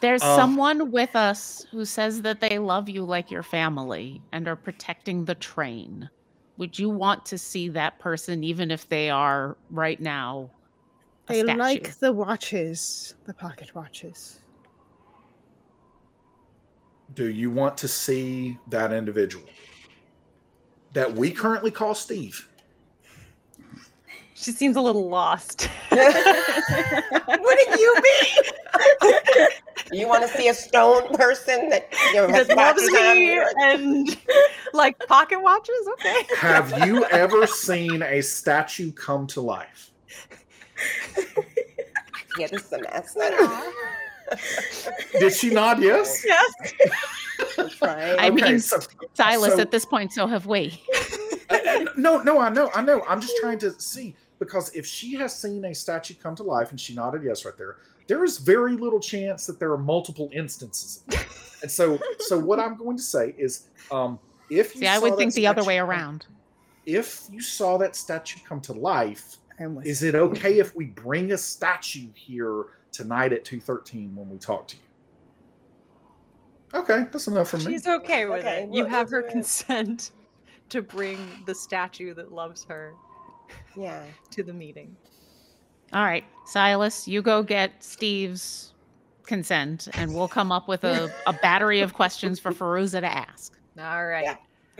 [0.00, 4.46] There's Um, someone with us who says that they love you like your family and
[4.46, 6.08] are protecting the train.
[6.58, 10.50] Would you want to see that person, even if they are right now?
[11.28, 11.58] A They statue?
[11.58, 14.40] like the watches, the pocket watches.
[17.14, 19.48] Do you want to see that individual
[20.92, 22.48] that we currently call Steve?
[24.38, 25.68] She seems a little lost.
[25.88, 29.48] what do you mean?
[29.92, 33.14] you want to see a stone person that you know, has that loves watches on?
[33.16, 34.18] me and
[34.74, 35.74] like pocket watches.
[35.94, 36.26] Okay.
[36.36, 39.90] Have you ever seen a statue come to life?
[42.38, 43.16] Yeah, this is a mess.
[43.18, 43.72] I don't know.
[45.18, 46.22] Did she nod yes?
[46.26, 46.52] Yes.
[47.58, 48.18] I'm trying.
[48.18, 48.80] I Okay, mean, so-
[49.14, 50.82] Silas, so- at this point, so have we.
[51.48, 53.02] Uh, uh, no, no, I know, I know.
[53.08, 56.70] I'm just trying to see because if she has seen a statue come to life
[56.70, 57.76] and she nodded yes right there,
[58.06, 61.02] there is very little chance that there are multiple instances.
[61.08, 61.26] Of that.
[61.62, 64.18] And so, so what I'm going to say is, um,
[64.50, 66.26] if you See, I would think the other statue way come- around.
[66.84, 71.32] If you saw that statue come to life, And is it okay if we bring
[71.32, 74.82] a statue here tonight at two thirteen when we talk to you?
[76.78, 77.64] Okay, that's enough for me.
[77.64, 78.74] She's okay with Okay, it.
[78.74, 79.30] You have her it.
[79.32, 80.12] consent
[80.68, 82.92] to bring the statue that loves her
[83.76, 84.02] Yeah.
[84.32, 84.96] to the meeting.
[85.92, 88.74] All right, Silas, you go get Steve's
[89.26, 93.56] consent, and we'll come up with a, a battery of questions for Feruza to ask.
[93.78, 94.36] All right.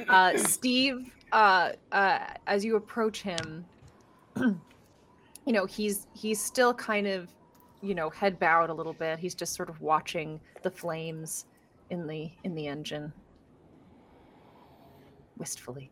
[0.08, 3.64] Uh, Steve, uh, uh, as you approach him,
[4.36, 4.58] you
[5.46, 7.30] know he's he's still kind of,
[7.82, 9.18] you know, head bowed a little bit.
[9.18, 11.46] He's just sort of watching the flames
[11.90, 13.12] in the in the engine,
[15.38, 15.90] wistfully.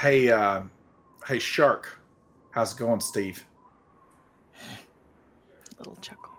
[0.00, 0.62] Hey, uh,
[1.26, 1.98] hey, Shark,
[2.52, 3.44] how's it going, Steve?
[5.78, 6.30] Little chuckle.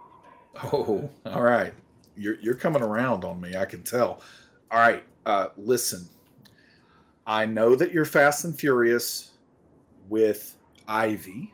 [0.63, 1.73] Oh, all right.
[2.15, 3.57] You're you're coming around on me.
[3.57, 4.21] I can tell.
[4.71, 5.03] All right.
[5.25, 6.07] Uh, listen,
[7.27, 9.31] I know that you're fast and furious
[10.07, 10.55] with
[10.87, 11.53] Ivy.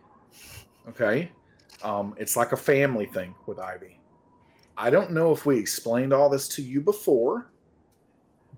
[0.90, 1.32] Okay,
[1.84, 4.00] um, it's like a family thing with Ivy.
[4.78, 7.50] I don't know if we explained all this to you before,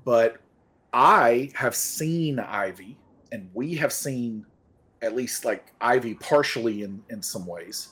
[0.04, 0.38] but
[0.92, 2.98] I have seen Ivy,
[3.32, 4.46] and we have seen
[5.02, 7.90] at least like Ivy partially in in some ways,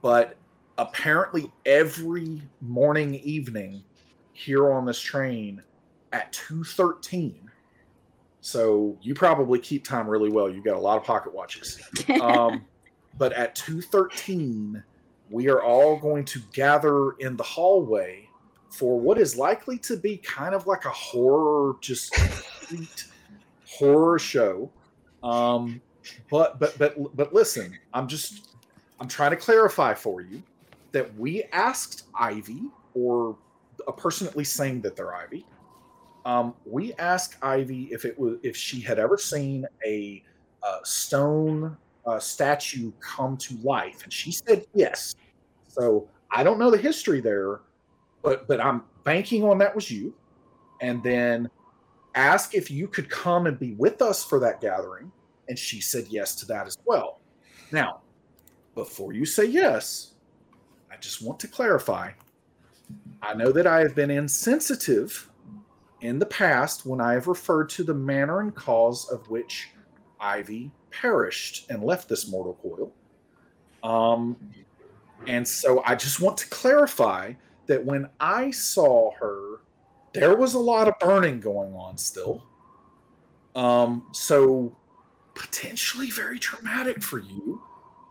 [0.00, 0.36] but
[0.78, 3.82] apparently every morning evening
[4.32, 5.62] here on this train
[6.12, 7.34] at 2.13
[8.42, 10.50] so you probably keep time really well.
[10.50, 11.80] You've got a lot of pocket watches.
[12.20, 12.64] Um,
[13.18, 14.82] but at 2.13
[15.30, 18.28] we are all going to gather in the hallway
[18.70, 23.06] for what is likely to be kind of like a horror just complete
[23.84, 24.70] horror show
[25.22, 25.80] um,
[26.30, 28.56] but but but but listen, I'm just
[29.00, 30.42] I'm trying to clarify for you
[30.92, 32.62] that we asked Ivy
[32.94, 33.36] or
[33.86, 35.46] a person at least saying that they're Ivy.
[36.24, 40.22] Um, we asked Ivy if it was if she had ever seen a
[40.62, 41.76] uh, stone
[42.18, 45.14] statue come to life, and she said yes.
[45.68, 47.60] So I don't know the history there,
[48.22, 50.14] but but I'm banking on that was you,
[50.80, 51.48] and then
[52.14, 55.10] ask if you could come and be with us for that gathering,
[55.48, 57.20] and she said yes to that as well.
[57.70, 58.00] Now,
[58.74, 60.14] before you say yes,
[60.90, 62.10] I just want to clarify.
[63.22, 65.30] I know that I have been insensitive
[66.00, 69.70] in the past when I have referred to the manner and cause of which
[70.20, 72.92] Ivy perished and left this mortal coil.
[73.82, 74.36] Um,
[75.26, 77.32] and so I just want to clarify
[77.66, 79.61] that when I saw her,
[80.14, 82.42] there was a lot of burning going on still.
[83.54, 84.76] Um, so
[85.34, 87.62] potentially very traumatic for you.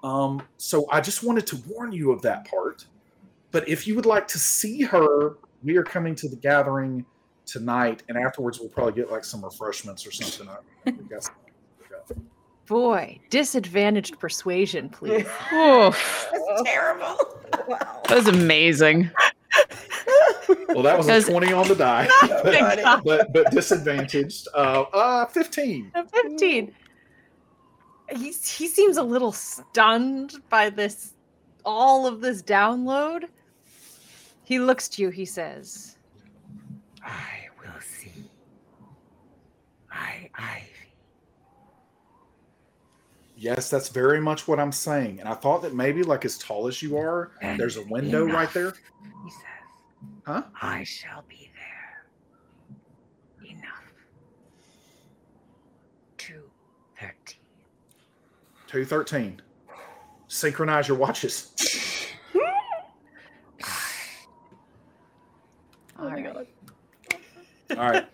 [0.03, 2.85] Um, so I just wanted to warn you of that part.
[3.51, 7.05] But if you would like to see her, we are coming to the gathering
[7.45, 10.47] tonight, and afterwards we'll probably get like some refreshments or something.
[10.49, 11.35] I- we got some-
[11.79, 12.17] we got-
[12.67, 15.25] Boy, disadvantaged persuasion, please.
[15.53, 17.17] Oof, That's terrible.
[17.67, 18.01] Wow.
[18.07, 19.11] that was amazing.
[20.69, 22.07] Well, that was a 20 on the die,
[22.43, 24.47] but, but but disadvantaged.
[24.53, 25.91] Uh, uh, 15.
[25.95, 26.73] A 15.
[28.15, 31.13] He's, he seems a little stunned by this,
[31.63, 33.25] all of this download.
[34.43, 35.97] He looks to you, he says,
[37.05, 38.29] I will see.
[39.91, 40.65] I, Ivy.
[43.37, 45.19] Yes, that's very much what I'm saying.
[45.19, 48.25] And I thought that maybe, like as tall as you are, And there's a window
[48.25, 48.73] right enough, there.
[50.01, 50.43] He says, Huh?
[50.61, 52.05] I shall be there.
[53.49, 53.93] Enough.
[56.17, 56.49] Two
[56.99, 57.39] thirteen.
[58.67, 59.41] 213.
[60.27, 61.51] Synchronize your watches.
[66.03, 66.47] Oh All right.
[67.71, 68.07] All right.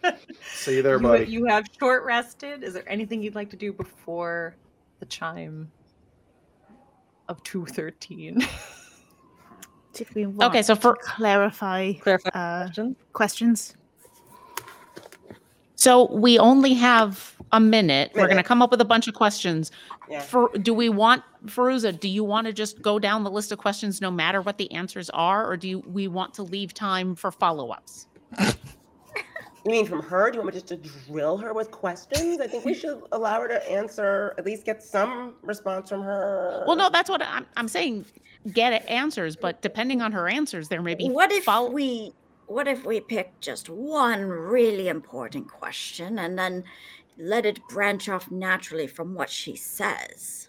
[0.53, 1.25] See you there, buddy.
[1.25, 2.63] you have short rested.
[2.63, 4.55] Is there anything you'd like to do before
[4.99, 5.71] the chime
[7.29, 8.39] of 213?
[8.39, 8.49] Did
[10.13, 12.95] we want Okay, so for to clarify Clarify uh, question.
[13.13, 13.75] questions?
[15.75, 18.11] so we only have a minute.
[18.15, 19.71] We're gonna come up with a bunch of questions.
[20.09, 20.21] Yeah.
[20.21, 21.97] For do we want Feruza?
[21.97, 24.71] Do you want to just go down the list of questions no matter what the
[24.71, 28.07] answers are, or do you, we want to leave time for follow ups?
[29.67, 30.31] You mean from her?
[30.31, 32.39] Do you want me just to drill her with questions?
[32.39, 36.63] I think we should allow her to answer, at least get some response from her.
[36.65, 38.05] Well, no, that's what I'm, I'm saying.
[38.53, 42.13] Get answers, but depending on her answers, there may be What if follow- we
[42.45, 46.63] what if we pick just one really important question and then
[47.17, 50.47] let it branch off naturally from what she says?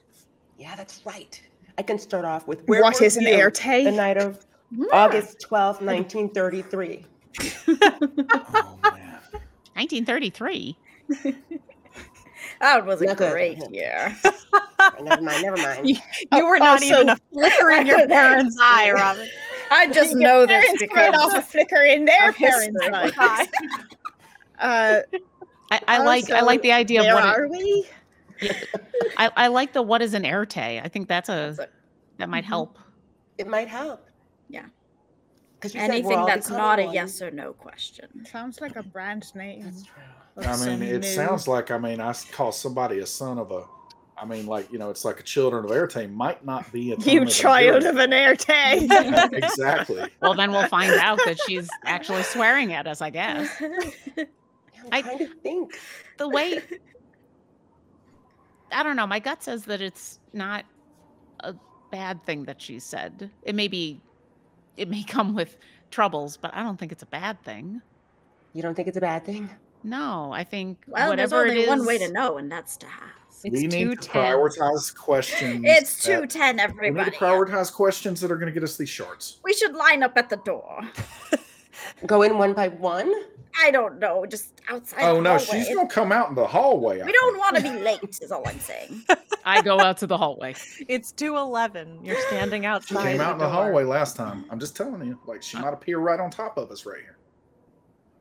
[0.56, 1.42] Yeah, that's right.
[1.76, 4.46] I can start off with What were is an you air The night of
[4.92, 7.04] August twelfth, 1933.
[8.30, 8.78] Oh
[9.74, 10.76] 1933.
[12.60, 13.32] That was a Not good.
[13.32, 14.16] great year.
[15.00, 15.88] never mind, never mind.
[15.88, 15.96] You,
[16.32, 19.28] you were not also- even a flicker in your parents' eye, Robin.
[19.70, 23.12] I just Your know this parents might because also flicker in their parents' history.
[23.18, 23.48] eyes.
[24.58, 25.00] Uh,
[25.70, 27.86] I, I like I like the idea of where what it- are we?
[29.18, 30.80] I, I like the what is an air tay.
[30.82, 31.68] I think that's a
[32.16, 32.48] that might Mhm.
[32.48, 32.78] help.
[33.36, 34.08] It might help.
[34.48, 34.64] Yeah.
[35.58, 36.94] Because we're anything all that's color not a ones.
[36.94, 38.24] yes or no question.
[38.26, 39.64] Sounds like a brand name.
[39.64, 40.44] That's true.
[40.44, 43.64] I mean, it new- sounds like, I mean, I call somebody a son of a,
[44.16, 46.96] I mean, like, you know, it's like a children of Airtame might not be a
[46.96, 48.86] You child good- of an air tay.
[49.32, 50.08] exactly.
[50.22, 53.00] Well, then we'll find out that she's actually swearing at us.
[53.00, 54.26] I guess I'm
[54.92, 55.76] I- think.
[56.18, 56.60] the way
[58.70, 59.06] I don't know.
[59.06, 60.64] My gut says that it's not
[61.40, 61.54] a
[61.90, 63.30] bad thing that she said.
[63.42, 64.00] It may be,
[64.78, 65.56] it may come with
[65.90, 67.82] troubles, but I don't think it's a bad thing.
[68.54, 69.50] You don't think it's a bad thing?
[69.84, 71.68] No, I think Well, there's only it is.
[71.68, 73.44] one way to know, and that's to ask.
[73.44, 74.22] It's we need to 210.
[74.22, 75.62] prioritize questions.
[75.64, 78.76] It's that- two ten, We need to prioritize questions that are going to get us
[78.76, 79.38] these shorts.
[79.44, 80.80] We should line up at the door.
[82.06, 83.12] Go in one by one?
[83.60, 85.02] I don't know, just outside.
[85.02, 85.44] Oh the no, hallway.
[85.44, 87.02] she's going to come out in the hallway.
[87.02, 89.02] We don't want to be late, is all I'm saying.
[89.44, 90.54] I go out to the hallway.
[90.86, 92.04] It's 211.
[92.04, 92.88] You're standing outside.
[92.88, 93.12] She outside.
[93.12, 93.52] came out in the door.
[93.54, 94.44] hallway last time.
[94.50, 95.62] I'm just telling you, like she uh.
[95.62, 97.16] might appear right on top of us right here.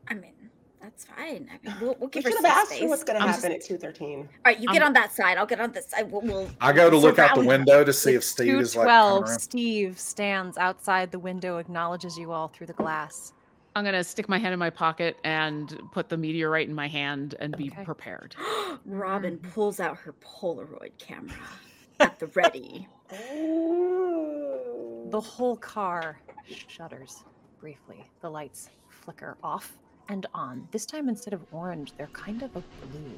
[0.08, 0.34] I mean,
[0.82, 1.50] that's fine.
[1.52, 2.82] I mean, we'll, we'll We give her should some have asked space.
[2.84, 4.20] her what's going to I'm happen at 213.
[4.20, 5.38] All right, you get I'm- on that side.
[5.38, 6.10] I'll get on this side.
[6.10, 6.22] We'll.
[6.22, 9.24] we'll I go to look out the window to see if Steve is like coming
[9.26, 9.42] 212.
[9.42, 13.34] Steve stands outside the window, acknowledges you all through the glass.
[13.78, 17.36] I'm gonna stick my hand in my pocket and put the meteorite in my hand
[17.40, 18.36] and be prepared.
[18.86, 19.52] Robin mm-hmm.
[19.52, 21.36] pulls out her Polaroid camera
[22.00, 22.88] at the ready.
[23.12, 26.20] The whole car
[26.68, 27.24] shudders
[27.60, 28.04] briefly.
[28.22, 29.78] The lights flicker off
[30.10, 30.68] and on.
[30.72, 33.12] This time, instead of orange, they're kind of a blue.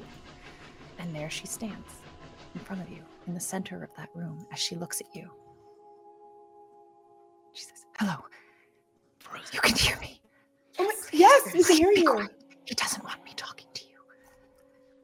[0.98, 1.88] And there she stands
[2.54, 5.30] in front of you, in the center of that room, as she looks at you.
[7.54, 8.16] She says, Hello.
[9.54, 10.19] You can hear me.
[10.80, 12.28] Oh my, yes, we can hear you.
[12.64, 13.96] He doesn't want me talking to you.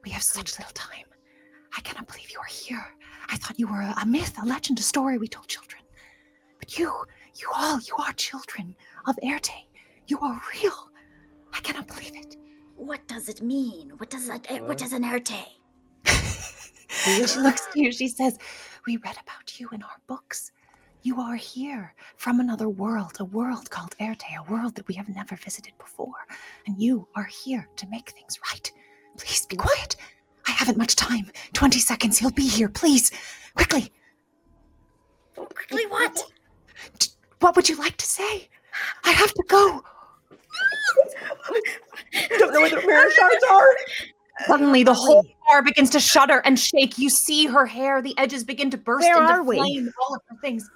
[0.03, 1.05] We have such little time.
[1.77, 2.83] I cannot believe you are here.
[3.29, 5.81] I thought you were a, a myth, a legend, a story we told children.
[6.59, 6.91] But you,
[7.35, 8.75] you all, you are children
[9.07, 9.51] of Erte.
[10.07, 10.89] You are real.
[11.53, 12.37] I cannot believe it.
[12.75, 13.91] What does it mean?
[13.97, 14.45] What does that?
[14.49, 15.45] eh, What does an erte?
[16.87, 17.91] she looks to you.
[17.91, 18.37] She says,
[18.85, 20.51] We read about you in our books.
[21.07, 25.07] You are here from another world, a world called Earte, a world that we have
[25.07, 26.27] never visited before.
[26.65, 28.69] And you are here to make things right.
[29.17, 29.95] Please be quiet.
[30.45, 31.31] I haven't much time.
[31.53, 32.17] 20 seconds.
[32.17, 32.67] He'll be here.
[32.67, 33.09] Please.
[33.55, 33.89] Quickly.
[35.37, 36.25] Quickly, what?
[37.39, 38.49] What would you like to say?
[39.05, 39.81] I have to go.
[42.37, 43.75] Don't know where the prayer shards are.
[44.45, 46.97] Suddenly, the whole car begins to shudder and shake.
[46.97, 50.35] You see her hair, the edges begin to burst Where into flame, all of her
[50.41, 50.69] things.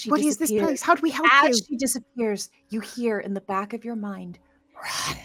[0.00, 0.80] She What is this place?
[0.80, 1.64] How do we help As you?
[1.68, 4.38] she disappears, you hear in the back of your mind,
[4.74, 5.16] run.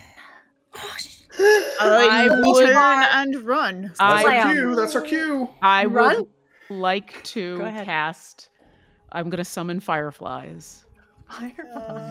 [1.80, 3.82] I I will would- turn and run.
[3.84, 4.52] That's I- our Slam.
[4.56, 4.76] cue.
[4.76, 5.50] That's our cue.
[5.62, 6.18] I Run?
[6.18, 8.50] would like to cast.
[9.14, 10.84] I'm gonna summon fireflies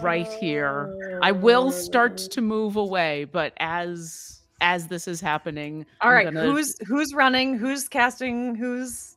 [0.03, 1.19] right here.
[1.23, 6.25] I will start to move away, but as as this is happening, All I'm right,
[6.25, 7.59] gonna- who's who's running?
[7.59, 8.55] Who's casting?
[8.55, 9.14] Who's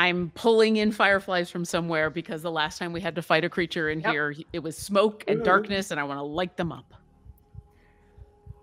[0.00, 3.50] I'm pulling in fireflies from somewhere because the last time we had to fight a
[3.50, 4.10] creature in Yep.
[4.10, 6.94] here, it was smoke and darkness, and I want to light them up.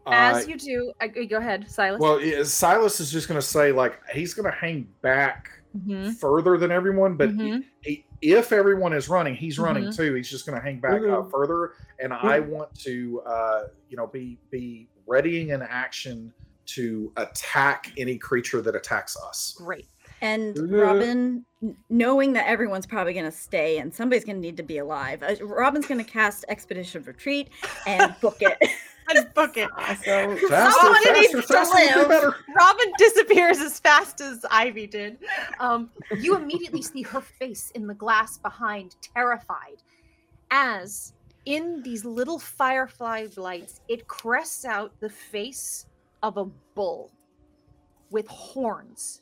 [0.07, 0.93] as Uh, you do?
[1.01, 1.99] I, go ahead, Silas.
[1.99, 6.15] well, yeah, Silas is just going to say like he's going to hang back Mhm,
[6.15, 7.63] further than everyone, but mhm.
[7.81, 9.95] he, if everyone is running, he's running Mhm.
[9.95, 10.13] too.
[10.15, 11.29] He's just going to hang back uh, Mhm.
[11.29, 16.33] further, and I want to, uh, you know, be be readying an action
[16.67, 19.55] to attack any creature that attacks us.
[19.57, 19.87] great.
[20.21, 20.81] And Mhm.
[20.81, 21.45] Robin,
[21.89, 25.21] knowing that everyone's probably going to stay and somebody's going to need to be alive,
[25.23, 27.49] uh, Robin's going to cast Expeditious Retreat
[27.85, 28.57] and book it.
[29.09, 29.69] And book it.
[29.77, 30.37] Awesome.
[30.49, 32.33] Faster, Someone needs faster, to faster, live.
[32.57, 35.19] Robin disappears as fast as Ivy did.
[35.61, 39.81] Um, you immediately see her face in the glass behind, terrified,
[40.51, 41.13] as
[41.45, 45.85] in these little firefly lights, it crests out the face
[46.21, 46.43] of a
[46.75, 47.09] bull
[48.11, 49.21] with horns,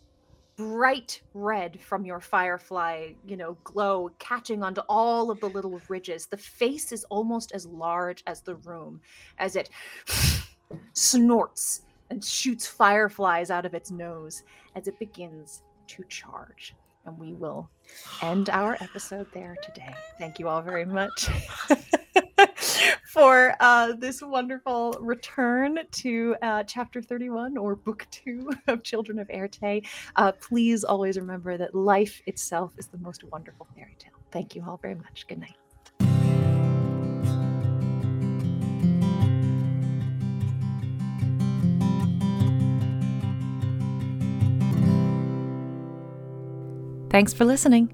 [0.57, 6.27] bright red from your firefly, you know, glow catching onto all of the little ridges.
[6.27, 9.01] The face is almost as large as the room
[9.37, 9.69] as it
[10.93, 14.43] snorts and shoots fireflies out of its nose
[14.75, 16.75] as it begins to charge.
[17.05, 17.69] And we will
[18.21, 19.93] end our episode there today.
[20.17, 21.29] Thank you all very much
[23.15, 29.29] for uh, this wonderful return to uh, chapter 31 or book two of Children of
[29.29, 29.85] Earte.
[30.17, 34.11] Uh, please always remember that life itself is the most wonderful fairy tale.
[34.31, 35.25] Thank you all very much.
[35.29, 35.55] Good night.
[47.09, 47.93] Thanks for listening.